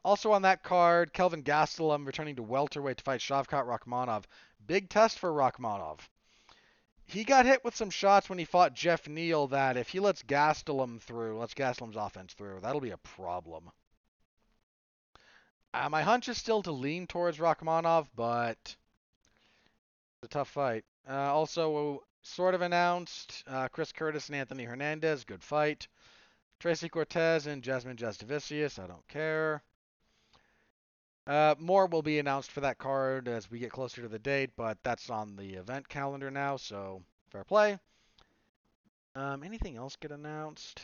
Also 0.04 0.34
on 0.34 0.42
that 0.42 0.62
card, 0.62 1.14
Kelvin 1.14 1.44
Gastelum 1.44 2.06
returning 2.06 2.36
to 2.36 2.44
welterweight 2.44 2.98
to 2.98 3.04
fight 3.06 3.22
Shavkat 3.22 3.66
Rakhmonov. 3.66 4.26
Big 4.68 4.90
test 4.90 5.20
for 5.20 5.32
Rakhmonov. 5.32 6.00
He 7.06 7.24
got 7.24 7.46
hit 7.46 7.64
with 7.64 7.78
some 7.78 7.92
shots 7.92 8.28
when 8.28 8.40
he 8.40 8.44
fought 8.44 8.74
Geoff 8.74 9.08
Neal 9.08 9.48
that 9.48 9.78
if 9.78 9.88
he 9.88 10.02
lets 10.02 10.22
Gastelum 10.22 11.00
through, 11.00 11.40
lets 11.40 11.54
Gastelum's 11.54 11.96
offense 11.96 12.34
through, 12.34 12.60
that'll 12.60 12.82
be 12.82 12.92
a 12.92 12.98
problem. 12.98 13.72
Uh, 15.76 15.90
my 15.90 16.02
hunch 16.02 16.30
is 16.30 16.38
still 16.38 16.64
to 16.64 16.72
lean 16.72 17.06
towards 17.06 17.38
Rakhmonov, 17.38 18.08
but 18.16 18.58
it's 18.64 20.24
a 20.24 20.28
tough 20.30 20.48
fight. 20.48 20.86
Uh, 21.10 21.34
also, 21.34 22.02
sort 22.22 22.56
of 22.56 22.62
announced 22.62 23.44
uh, 23.46 23.68
Chris 23.68 23.92
Curtis 23.92 24.30
and 24.30 24.38
Anthony 24.38 24.64
Hernandez, 24.64 25.26
good 25.26 25.44
fight. 25.44 25.90
Tracy 26.60 26.88
Cortez 26.88 27.46
and 27.46 27.62
Jasmine 27.62 27.98
Jasudavicius, 27.98 28.80
I 28.82 28.88
don't 28.88 29.08
care. 29.10 29.62
Uh, 31.28 31.56
more 31.60 31.88
will 31.88 32.02
be 32.02 32.20
announced 32.20 32.52
for 32.52 32.62
that 32.62 32.78
card 32.78 33.28
as 33.28 33.52
we 33.52 33.60
get 33.60 33.72
closer 33.72 34.02
to 34.02 34.08
the 34.08 34.18
date, 34.18 34.52
but 34.56 34.78
that's 34.82 35.10
on 35.10 35.36
the 35.36 35.56
event 35.56 35.90
calendar 35.90 36.32
now, 36.32 36.56
so 36.56 37.02
fair 37.32 37.44
play. 37.44 37.78
Um, 39.14 39.44
anything 39.44 39.76
else 39.76 39.98
get 39.98 40.12
announced? 40.12 40.82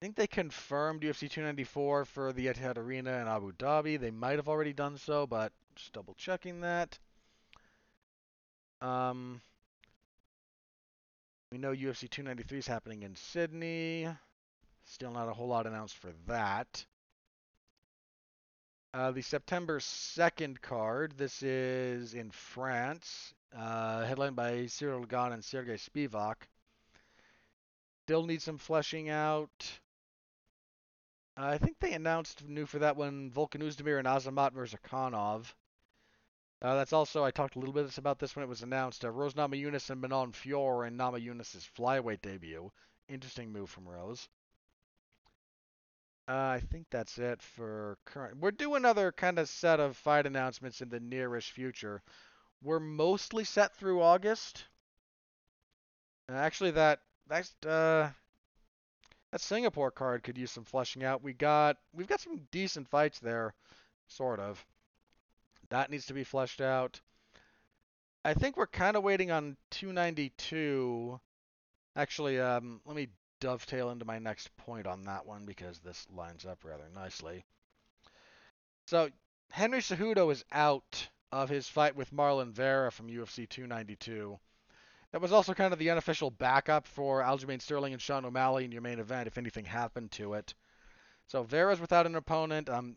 I 0.00 0.06
think 0.06 0.16
they 0.16 0.26
confirmed 0.26 1.02
UFC 1.02 1.28
294 1.28 2.06
for 2.06 2.32
the 2.32 2.46
Etihad 2.46 2.78
Arena 2.78 3.20
in 3.20 3.28
Abu 3.28 3.52
Dhabi. 3.52 4.00
They 4.00 4.10
might 4.10 4.36
have 4.36 4.48
already 4.48 4.72
done 4.72 4.96
so, 4.96 5.26
but 5.26 5.52
just 5.76 5.92
double 5.92 6.14
checking 6.14 6.62
that. 6.62 6.98
Um, 8.80 9.42
we 11.52 11.58
know 11.58 11.72
UFC 11.72 12.08
293 12.08 12.60
is 12.60 12.66
happening 12.66 13.02
in 13.02 13.14
Sydney. 13.14 14.08
Still 14.86 15.10
not 15.10 15.28
a 15.28 15.34
whole 15.34 15.48
lot 15.48 15.66
announced 15.66 15.98
for 15.98 16.12
that. 16.28 16.86
Uh, 18.94 19.10
the 19.10 19.20
September 19.20 19.80
2nd 19.80 20.62
card. 20.62 21.12
This 21.18 21.42
is 21.42 22.14
in 22.14 22.30
France, 22.30 23.34
uh, 23.54 24.06
headlined 24.06 24.34
by 24.34 24.64
Cyril 24.64 25.04
Gane 25.04 25.32
and 25.32 25.44
Sergey 25.44 25.76
Spivak. 25.76 26.36
Still 28.06 28.24
need 28.24 28.40
some 28.40 28.56
fleshing 28.56 29.10
out. 29.10 29.80
I 31.44 31.58
think 31.58 31.78
they 31.78 31.92
announced 31.92 32.46
new 32.46 32.66
for 32.66 32.80
that 32.80 32.96
one 32.96 33.30
Volkan 33.30 33.62
Oezdemir 33.62 33.98
and 33.98 34.08
Azamat 34.08 34.52
Murzakanov. 34.52 35.52
Uh, 36.62 36.74
that's 36.74 36.92
also, 36.92 37.24
I 37.24 37.30
talked 37.30 37.56
a 37.56 37.58
little 37.58 37.72
bit 37.72 37.96
about 37.96 38.18
this 38.18 38.36
when 38.36 38.42
it 38.42 38.48
was 38.48 38.62
announced. 38.62 39.04
Uh, 39.04 39.10
Rose 39.10 39.34
Namajunas 39.34 39.88
and 39.88 40.00
Manon 40.00 40.32
Fiorot 40.32 40.88
in 40.88 40.98
Namajunas' 40.98 41.68
flyweight 41.76 42.20
debut. 42.20 42.70
Interesting 43.08 43.50
move 43.50 43.70
from 43.70 43.88
Rose. 43.88 44.28
Uh, 46.28 46.32
I 46.32 46.60
think 46.70 46.86
that's 46.90 47.18
it 47.18 47.42
for 47.42 47.96
current. 48.04 48.36
We're 48.38 48.50
doing 48.50 48.76
another 48.76 49.10
kind 49.10 49.38
of 49.38 49.48
set 49.48 49.80
of 49.80 49.96
fight 49.96 50.26
announcements 50.26 50.80
in 50.80 50.88
the 50.88 51.00
nearish 51.00 51.50
future. 51.50 52.02
We're 52.62 52.78
mostly 52.78 53.44
set 53.44 53.74
through 53.74 54.02
August. 54.02 54.66
Actually, 56.28 56.72
that 56.72 57.00
that's 57.26 57.52
uh, 57.66 58.10
that 59.32 59.40
Singapore 59.40 59.90
card 59.90 60.22
could 60.22 60.38
use 60.38 60.50
some 60.50 60.64
fleshing 60.64 61.04
out. 61.04 61.22
We 61.22 61.32
got 61.32 61.76
we've 61.92 62.06
got 62.06 62.20
some 62.20 62.40
decent 62.50 62.88
fights 62.88 63.18
there, 63.18 63.54
sort 64.08 64.40
of. 64.40 64.64
That 65.68 65.90
needs 65.90 66.06
to 66.06 66.14
be 66.14 66.24
fleshed 66.24 66.60
out. 66.60 67.00
I 68.24 68.34
think 68.34 68.56
we're 68.56 68.66
kind 68.66 68.96
of 68.96 69.02
waiting 69.02 69.30
on 69.30 69.56
292. 69.70 71.20
Actually, 71.96 72.40
um, 72.40 72.80
let 72.84 72.96
me 72.96 73.08
dovetail 73.40 73.90
into 73.90 74.04
my 74.04 74.18
next 74.18 74.54
point 74.56 74.86
on 74.86 75.02
that 75.04 75.24
one 75.24 75.46
because 75.46 75.78
this 75.78 76.06
lines 76.14 76.44
up 76.44 76.64
rather 76.64 76.88
nicely. 76.94 77.44
So 78.86 79.08
Henry 79.50 79.80
Cejudo 79.80 80.30
is 80.30 80.44
out 80.52 81.08
of 81.32 81.48
his 81.48 81.68
fight 81.68 81.96
with 81.96 82.12
Marlon 82.12 82.52
Vera 82.52 82.92
from 82.92 83.08
UFC 83.08 83.48
292. 83.48 84.38
That 85.12 85.20
was 85.20 85.32
also 85.32 85.54
kind 85.54 85.72
of 85.72 85.80
the 85.80 85.90
unofficial 85.90 86.30
backup 86.30 86.86
for 86.86 87.20
Aljamain 87.20 87.60
Sterling 87.60 87.92
and 87.92 88.00
Sean 88.00 88.24
O'Malley 88.24 88.64
in 88.64 88.70
your 88.70 88.82
main 88.82 89.00
event 89.00 89.26
if 89.26 89.38
anything 89.38 89.64
happened 89.64 90.12
to 90.12 90.34
it. 90.34 90.54
So 91.26 91.42
Vera's 91.42 91.80
without 91.80 92.06
an 92.06 92.14
opponent. 92.14 92.68
Um, 92.68 92.96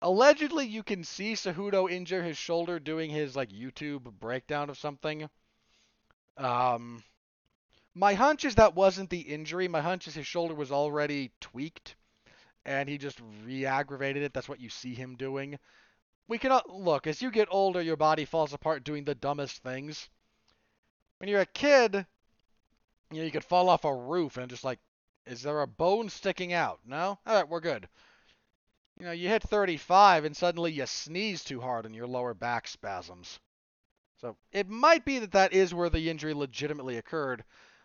allegedly, 0.00 0.66
you 0.66 0.82
can 0.82 1.04
see 1.04 1.34
Cejudo 1.34 1.88
injure 1.88 2.24
his 2.24 2.36
shoulder 2.36 2.80
doing 2.80 3.08
his 3.08 3.36
like 3.36 3.50
YouTube 3.50 4.02
breakdown 4.18 4.68
of 4.68 4.78
something. 4.78 5.30
Um, 6.36 7.04
my 7.94 8.14
hunch 8.14 8.44
is 8.44 8.56
that 8.56 8.74
wasn't 8.74 9.10
the 9.10 9.20
injury. 9.20 9.68
My 9.68 9.80
hunch 9.80 10.08
is 10.08 10.14
his 10.14 10.26
shoulder 10.26 10.54
was 10.54 10.72
already 10.72 11.30
tweaked, 11.40 11.94
and 12.66 12.88
he 12.88 12.98
just 12.98 13.20
re-aggravated 13.44 14.24
it. 14.24 14.32
That's 14.32 14.48
what 14.48 14.60
you 14.60 14.70
see 14.70 14.94
him 14.94 15.14
doing. 15.14 15.56
We 16.26 16.38
cannot 16.38 16.68
look 16.68 17.06
as 17.06 17.22
you 17.22 17.30
get 17.30 17.46
older, 17.50 17.80
your 17.80 17.96
body 17.96 18.24
falls 18.24 18.52
apart 18.52 18.82
doing 18.82 19.04
the 19.04 19.14
dumbest 19.14 19.62
things 19.62 20.08
when 21.22 21.28
you're 21.28 21.40
a 21.40 21.46
kid, 21.46 22.04
you 23.12 23.18
know, 23.18 23.24
you 23.24 23.30
could 23.30 23.44
fall 23.44 23.68
off 23.68 23.84
a 23.84 23.94
roof 23.94 24.38
and 24.38 24.50
just 24.50 24.64
like, 24.64 24.80
is 25.24 25.40
there 25.40 25.60
a 25.60 25.68
bone 25.68 26.08
sticking 26.08 26.52
out? 26.52 26.80
No? 26.84 27.16
All 27.24 27.36
right, 27.36 27.48
we're 27.48 27.60
good. 27.60 27.88
You 28.98 29.06
know, 29.06 29.12
you 29.12 29.28
hit 29.28 29.44
35 29.44 30.24
and 30.24 30.36
suddenly 30.36 30.72
you 30.72 30.84
sneeze 30.84 31.44
too 31.44 31.60
hard 31.60 31.86
and 31.86 31.94
your 31.94 32.08
lower 32.08 32.34
back 32.34 32.66
spasms. 32.66 33.38
So 34.20 34.36
it 34.50 34.68
might 34.68 35.04
be 35.04 35.20
that 35.20 35.30
that 35.30 35.52
is 35.52 35.72
where 35.72 35.90
the 35.90 36.10
injury 36.10 36.34
legitimately 36.34 36.96
occurred. 36.96 37.44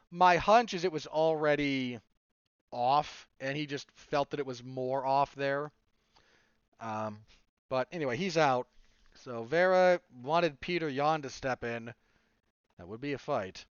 My 0.10 0.38
hunch 0.38 0.74
is 0.74 0.84
it 0.84 0.92
was 0.92 1.06
already 1.06 2.00
off 2.72 3.28
and 3.40 3.56
he 3.56 3.68
just 3.68 3.88
felt 3.92 4.32
that 4.32 4.40
it 4.40 4.48
was 4.48 4.64
more 4.64 5.06
off 5.06 5.36
there. 5.36 5.72
Um, 6.80 7.20
but 7.70 7.88
anyway, 7.92 8.18
he's 8.18 8.36
out. 8.36 8.68
So 9.14 9.44
Vera 9.44 10.02
wanted 10.24 10.60
Petr 10.60 10.92
Yan 10.92 11.22
to 11.22 11.30
step 11.30 11.64
in. 11.64 11.94
That 12.78 12.88
would 12.88 13.02
be 13.02 13.14
a 13.14 13.18
fight. 13.18 13.66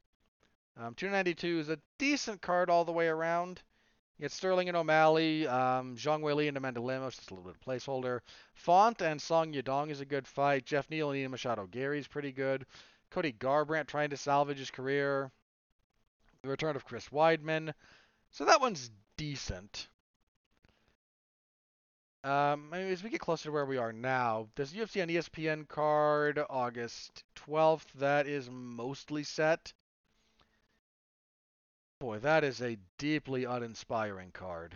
Um, 0.76 0.94
292 0.94 1.60
is 1.60 1.68
a 1.68 1.78
decent 1.98 2.43
card 2.43 2.70
all 2.70 2.85
the 2.85 2.93
way 2.93 3.06
around. 3.06 3.62
You 4.18 4.22
get 4.22 4.32
Sterling 4.32 4.68
and 4.68 4.76
O'Malley, 4.76 5.47
um, 5.47 5.97
Zhang 5.97 6.20
Weili 6.20 6.48
and 6.48 6.56
Amanda 6.56 6.81
Lemos, 6.81 7.16
just 7.16 7.31
a 7.31 7.35
little 7.35 7.51
bit 7.51 7.56
of 7.56 7.66
placeholder. 7.66 8.20
Font 8.55 9.02
and 9.02 9.20
Song 9.20 9.52
Yadong 9.52 9.90
is 9.90 10.01
a 10.01 10.05
good 10.05 10.26
fight. 10.26 10.64
Geoff 10.64 10.89
Neal 10.89 11.10
and 11.10 11.18
Ian 11.18 11.32
Machado 11.32 11.66
Garry 11.66 11.98
is 11.98 12.09
pretty 12.09 12.32
good. 12.32 12.64
Cody 13.10 13.32
Garbrandt 13.32 13.86
trying 13.86 14.10
to 14.10 14.16
salvage 14.16 14.59
his 14.59 14.70
career. 14.70 15.31
The 16.43 16.48
return 16.48 16.76
of 16.76 16.85
Chris 16.85 17.09
Weidman. 17.09 17.74
So 18.31 18.44
that 18.44 18.60
one's 18.60 18.90
decent. 19.16 19.89
Um, 22.24 22.72
as 22.72 23.02
we 23.02 23.10
get 23.10 23.20
closer 23.20 23.44
to 23.44 23.52
where 23.52 23.66
we 23.66 23.76
are 23.76 23.92
now, 23.92 24.48
there's 24.55 24.72
UFC 24.72 25.02
on 25.02 25.09
ESPN 25.09 25.68
card 25.68 26.42
August 26.48 27.22
12th. 27.36 27.84
That 27.96 28.26
is 28.26 28.48
mostly 28.51 29.24
set. 29.24 29.74
Boy, 32.01 32.20
that 32.20 32.42
is 32.42 32.62
a 32.62 32.78
deeply 32.96 33.44
uninspiring 33.44 34.30
card. 34.32 34.74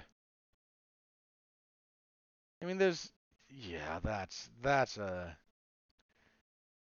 I 2.60 2.66
mean, 2.66 2.76
there's, 2.76 3.10
yeah, 3.48 3.98
that's 4.02 4.50
that's 4.60 4.98
a. 4.98 5.34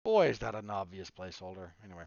Boy, 0.03 0.29
is 0.29 0.39
that 0.39 0.55
an 0.55 0.71
obvious 0.71 1.11
placeholder. 1.11 1.73
Anyway, 1.85 2.05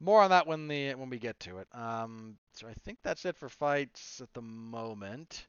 more 0.00 0.20
on 0.20 0.30
that 0.30 0.48
when 0.48 0.66
the 0.66 0.94
when 0.94 1.10
we 1.10 1.18
get 1.20 1.38
to 1.40 1.58
it. 1.58 1.68
Um, 1.72 2.38
so 2.54 2.66
I 2.66 2.74
think 2.84 2.98
that's 3.04 3.24
it 3.24 3.36
for 3.36 3.48
fights 3.48 4.20
at 4.20 4.32
the 4.34 4.42
moment. 4.42 5.46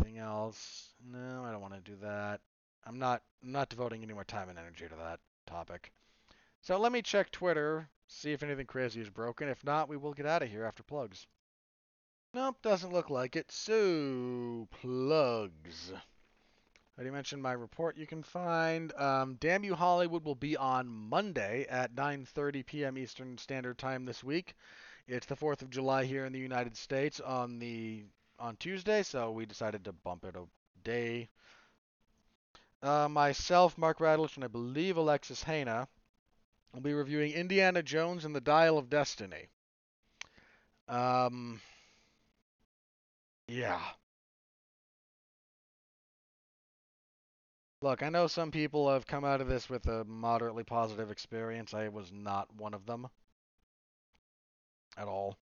Anything 0.00 0.18
else? 0.18 0.90
No, 1.04 1.44
I 1.44 1.50
don't 1.50 1.60
want 1.60 1.74
to 1.74 1.90
do 1.90 1.96
that. 2.02 2.40
I'm 2.86 2.98
not 2.98 3.22
I'm 3.42 3.52
not 3.52 3.68
devoting 3.68 4.02
any 4.02 4.14
more 4.14 4.24
time 4.24 4.48
and 4.48 4.58
energy 4.58 4.86
to 4.88 4.94
that 4.96 5.20
topic. 5.46 5.92
So 6.60 6.78
let 6.78 6.92
me 6.92 7.02
check 7.02 7.30
Twitter, 7.30 7.88
see 8.06 8.32
if 8.32 8.42
anything 8.42 8.66
crazy 8.66 9.00
is 9.00 9.10
broken. 9.10 9.48
If 9.48 9.64
not, 9.64 9.88
we 9.88 9.96
will 9.96 10.12
get 10.12 10.26
out 10.26 10.42
of 10.42 10.50
here 10.50 10.64
after 10.64 10.82
plugs. 10.82 11.26
Nope, 12.34 12.60
doesn't 12.62 12.92
look 12.92 13.10
like 13.10 13.36
it. 13.36 13.50
So, 13.50 14.68
plugs. 14.70 15.92
I 15.94 17.00
already 17.00 17.10
mentioned 17.10 17.42
my 17.42 17.52
report 17.52 17.96
you 17.96 18.06
can 18.06 18.22
find. 18.22 18.92
Um, 18.94 19.36
Damn 19.40 19.64
You 19.64 19.74
Hollywood 19.74 20.24
will 20.24 20.34
be 20.34 20.56
on 20.56 20.88
Monday 20.88 21.66
at 21.70 21.94
9.30 21.94 22.66
p.m. 22.66 22.98
Eastern 22.98 23.38
Standard 23.38 23.78
Time 23.78 24.04
this 24.04 24.22
week. 24.22 24.54
It's 25.06 25.26
the 25.26 25.36
4th 25.36 25.62
of 25.62 25.70
July 25.70 26.04
here 26.04 26.26
in 26.26 26.32
the 26.32 26.38
United 26.38 26.76
States 26.76 27.18
on 27.20 27.58
the 27.58 28.04
on 28.38 28.56
Tuesday, 28.56 29.02
so 29.02 29.30
we 29.30 29.46
decided 29.46 29.84
to 29.84 29.92
bump 29.92 30.24
it 30.24 30.36
a 30.36 30.44
day. 30.84 31.28
Uh, 32.82 33.08
myself, 33.08 33.76
Mark 33.76 33.98
Radulich, 33.98 34.36
and 34.36 34.44
I 34.44 34.48
believe 34.48 34.96
Alexis 34.96 35.42
Hana 35.42 35.88
will 36.72 36.80
be 36.80 36.94
reviewing 36.94 37.32
Indiana 37.32 37.82
Jones 37.82 38.24
and 38.24 38.34
the 38.34 38.40
Dial 38.40 38.78
of 38.78 38.88
Destiny. 38.88 39.48
Um, 40.88 41.60
yeah. 43.48 43.80
Look, 47.80 48.02
I 48.02 48.08
know 48.08 48.26
some 48.26 48.50
people 48.50 48.90
have 48.90 49.06
come 49.06 49.24
out 49.24 49.40
of 49.40 49.48
this 49.48 49.68
with 49.68 49.86
a 49.86 50.04
moderately 50.04 50.64
positive 50.64 51.10
experience. 51.10 51.74
I 51.74 51.88
was 51.88 52.10
not 52.12 52.52
one 52.54 52.74
of 52.74 52.86
them 52.86 53.08
at 54.96 55.06
all. 55.06 55.36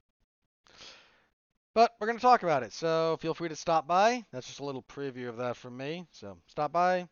But 1.76 1.92
we're 2.00 2.06
going 2.06 2.16
to 2.16 2.22
talk 2.22 2.42
about 2.42 2.62
it, 2.62 2.72
so 2.72 3.18
feel 3.20 3.34
free 3.34 3.50
to 3.50 3.54
stop 3.54 3.86
by. 3.86 4.24
That's 4.32 4.46
just 4.46 4.60
a 4.60 4.64
little 4.64 4.82
preview 4.84 5.28
of 5.28 5.36
that 5.36 5.58
from 5.58 5.76
me. 5.76 6.06
So 6.10 6.38
stop 6.46 6.72
by, 6.72 7.06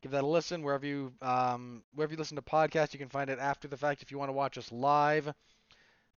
give 0.00 0.12
that 0.12 0.24
a 0.24 0.26
listen 0.26 0.62
wherever 0.62 0.86
you 0.86 1.12
um, 1.20 1.82
wherever 1.94 2.10
you 2.10 2.16
listen 2.16 2.36
to 2.36 2.42
podcasts. 2.42 2.94
You 2.94 2.98
can 2.98 3.10
find 3.10 3.28
it 3.28 3.38
after 3.38 3.68
the 3.68 3.76
fact 3.76 4.00
if 4.00 4.10
you 4.10 4.16
want 4.16 4.30
to 4.30 4.32
watch 4.32 4.56
us 4.56 4.72
live. 4.72 5.30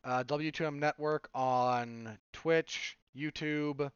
Uh, 0.05 0.23
W2M 0.25 0.81
Network 0.81 1.31
on 1.35 2.19
Twitch, 2.35 2.99
YouTube, 3.17 3.91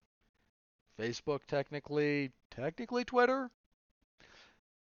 Facebook, 0.98 1.40
technically, 1.46 2.32
technically 2.50 3.04
Twitter. 3.04 3.50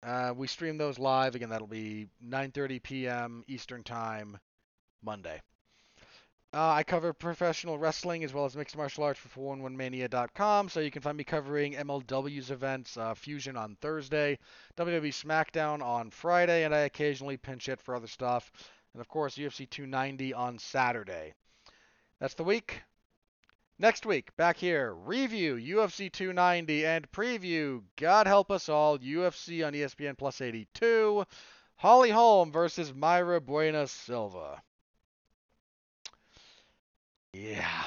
Uh, 0.03 0.33
we 0.35 0.47
stream 0.47 0.77
those 0.77 0.99
live 0.99 1.35
again. 1.35 1.47
That'll 1.47 1.65
be 1.65 2.09
9:30 2.21 2.83
p.m. 2.83 3.45
Eastern 3.47 3.83
Time, 3.83 4.37
Monday. 5.01 5.39
Uh, 6.53 6.71
I 6.71 6.83
cover 6.83 7.13
professional 7.13 7.77
wrestling 7.77 8.25
as 8.25 8.33
well 8.33 8.43
as 8.43 8.57
mixed 8.57 8.75
martial 8.75 9.05
arts 9.05 9.17
for 9.17 9.29
411mania.com, 9.29 10.67
so 10.67 10.81
you 10.81 10.91
can 10.91 11.01
find 11.01 11.17
me 11.17 11.23
covering 11.23 11.75
MLW's 11.75 12.51
events, 12.51 12.97
uh, 12.97 13.13
Fusion 13.13 13.55
on 13.55 13.77
Thursday, 13.77 14.37
WWE 14.75 15.13
SmackDown 15.13 15.81
on 15.81 16.11
Friday, 16.11 16.65
and 16.65 16.75
I 16.75 16.79
occasionally 16.79 17.37
pinch 17.37 17.67
hit 17.67 17.79
for 17.79 17.95
other 17.95 18.07
stuff, 18.07 18.51
and 18.93 18.99
of 18.99 19.07
course 19.07 19.37
UFC 19.37 19.69
290 19.69 20.33
on 20.33 20.59
Saturday. 20.59 21.33
That's 22.19 22.33
the 22.33 22.43
week. 22.43 22.81
Next 23.79 24.05
week, 24.05 24.35
back 24.35 24.57
here, 24.57 24.93
review 24.93 25.55
UFC 25.55 26.11
290 26.11 26.85
and 26.85 27.09
preview, 27.13 27.81
God 27.95 28.27
help 28.27 28.51
us 28.51 28.67
all, 28.67 28.99
UFC 28.99 29.65
on 29.65 29.71
ESPN 29.71 30.17
Plus 30.17 30.41
82, 30.41 31.25
Holly 31.77 32.09
Holm 32.09 32.51
versus 32.51 32.91
Mayra 32.91 33.39
Bueno 33.39 33.85
Silva. 33.85 34.61
Yeah. 37.33 37.83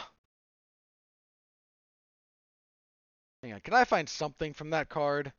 Hang 3.42 3.52
on, 3.52 3.60
can 3.60 3.74
I 3.74 3.84
find 3.84 4.08
something 4.08 4.54
from 4.54 4.70
that 4.70 4.88
card? 4.88 5.32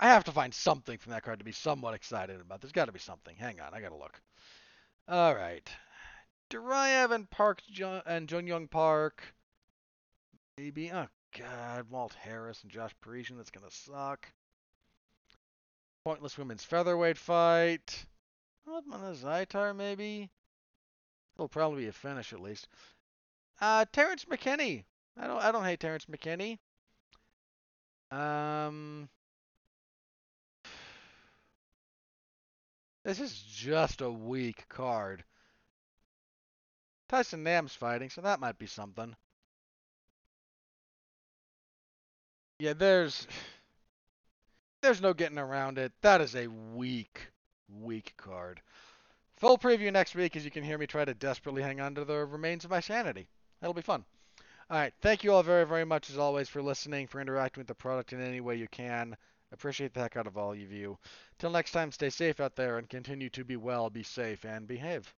I 0.00 0.08
have 0.08 0.24
to 0.24 0.32
find 0.32 0.52
something 0.52 0.98
from 0.98 1.12
that 1.12 1.22
card 1.22 1.38
to 1.38 1.44
be 1.44 1.52
somewhat 1.52 1.94
excited 1.94 2.40
about. 2.40 2.60
There's 2.60 2.72
got 2.72 2.86
to 2.86 2.92
be 2.92 2.98
something. 2.98 3.36
Hang 3.36 3.60
on, 3.60 3.72
I 3.72 3.80
gotta 3.80 3.96
look. 3.96 4.20
All 5.08 5.34
right. 5.34 5.68
Duraev 6.50 7.12
and 7.12 7.30
Park 7.30 7.62
and 8.06 8.28
Jun 8.28 8.46
Yong 8.46 8.68
Park. 8.68 9.22
Maybe. 10.58 10.90
Oh 10.92 11.06
God, 11.38 11.90
Walt 11.90 12.14
Harris 12.14 12.62
and 12.62 12.70
Josh 12.70 12.94
Parisian. 13.00 13.36
That's 13.36 13.50
gonna 13.50 13.70
suck. 13.70 14.30
Pointless 16.04 16.36
women's 16.36 16.64
featherweight 16.64 17.18
fight. 17.18 18.06
Zaitar 18.68 19.74
maybe. 19.74 20.30
It'll 21.36 21.48
probably 21.48 21.82
be 21.82 21.88
a 21.88 21.92
finish 21.92 22.32
at 22.32 22.40
least. 22.40 22.68
Uh, 23.60 23.84
Terrence 23.92 24.24
McKinney. 24.26 24.84
I 25.18 25.26
don't 25.26 25.42
I 25.42 25.50
don't 25.50 25.64
hate 25.64 25.80
Terrence 25.80 26.06
McKinney. 26.06 26.58
Um, 28.10 29.08
this 33.04 33.18
is 33.18 33.32
just 33.32 34.00
a 34.00 34.10
weak 34.10 34.68
card. 34.68 35.24
Tyson 37.08 37.42
Nam's 37.42 37.74
fighting, 37.74 38.10
so 38.10 38.20
that 38.20 38.40
might 38.40 38.58
be 38.58 38.66
something. 38.66 39.16
Yeah, 42.58 42.74
there's 42.74 43.26
there's 44.82 45.00
no 45.00 45.14
getting 45.14 45.38
around 45.38 45.78
it. 45.78 45.92
That 46.02 46.20
is 46.20 46.34
a 46.34 46.46
weak, 46.48 47.28
weak 47.68 48.14
card. 48.16 48.60
Full 49.38 49.58
preview 49.58 49.92
next 49.92 50.14
week 50.14 50.36
as 50.36 50.44
you 50.44 50.50
can 50.50 50.64
hear 50.64 50.78
me 50.78 50.86
try 50.86 51.04
to 51.04 51.14
desperately 51.14 51.62
hang 51.62 51.80
on 51.80 51.94
to 51.94 52.04
the 52.04 52.24
remains 52.24 52.64
of 52.64 52.70
my 52.70 52.80
sanity. 52.80 53.28
That'll 53.60 53.74
be 53.74 53.82
fun. 53.82 54.04
All 54.68 54.78
right. 54.78 54.92
Thank 55.00 55.24
you 55.24 55.32
all 55.32 55.42
very, 55.42 55.64
very 55.64 55.84
much, 55.84 56.10
as 56.10 56.18
always, 56.18 56.48
for 56.48 56.62
listening, 56.62 57.06
for 57.06 57.20
interacting 57.20 57.60
with 57.60 57.68
the 57.68 57.74
product 57.74 58.12
in 58.12 58.20
any 58.20 58.40
way 58.40 58.56
you 58.56 58.68
can. 58.68 59.16
Appreciate 59.52 59.94
the 59.94 60.00
heck 60.00 60.16
out 60.16 60.26
of 60.26 60.36
all 60.36 60.52
of 60.52 60.58
you. 60.58 60.98
Till 61.38 61.50
next 61.50 61.70
time, 61.70 61.92
stay 61.92 62.10
safe 62.10 62.40
out 62.40 62.56
there 62.56 62.78
and 62.78 62.88
continue 62.88 63.30
to 63.30 63.44
be 63.44 63.56
well, 63.56 63.90
be 63.90 64.02
safe, 64.02 64.44
and 64.44 64.66
behave. 64.66 65.14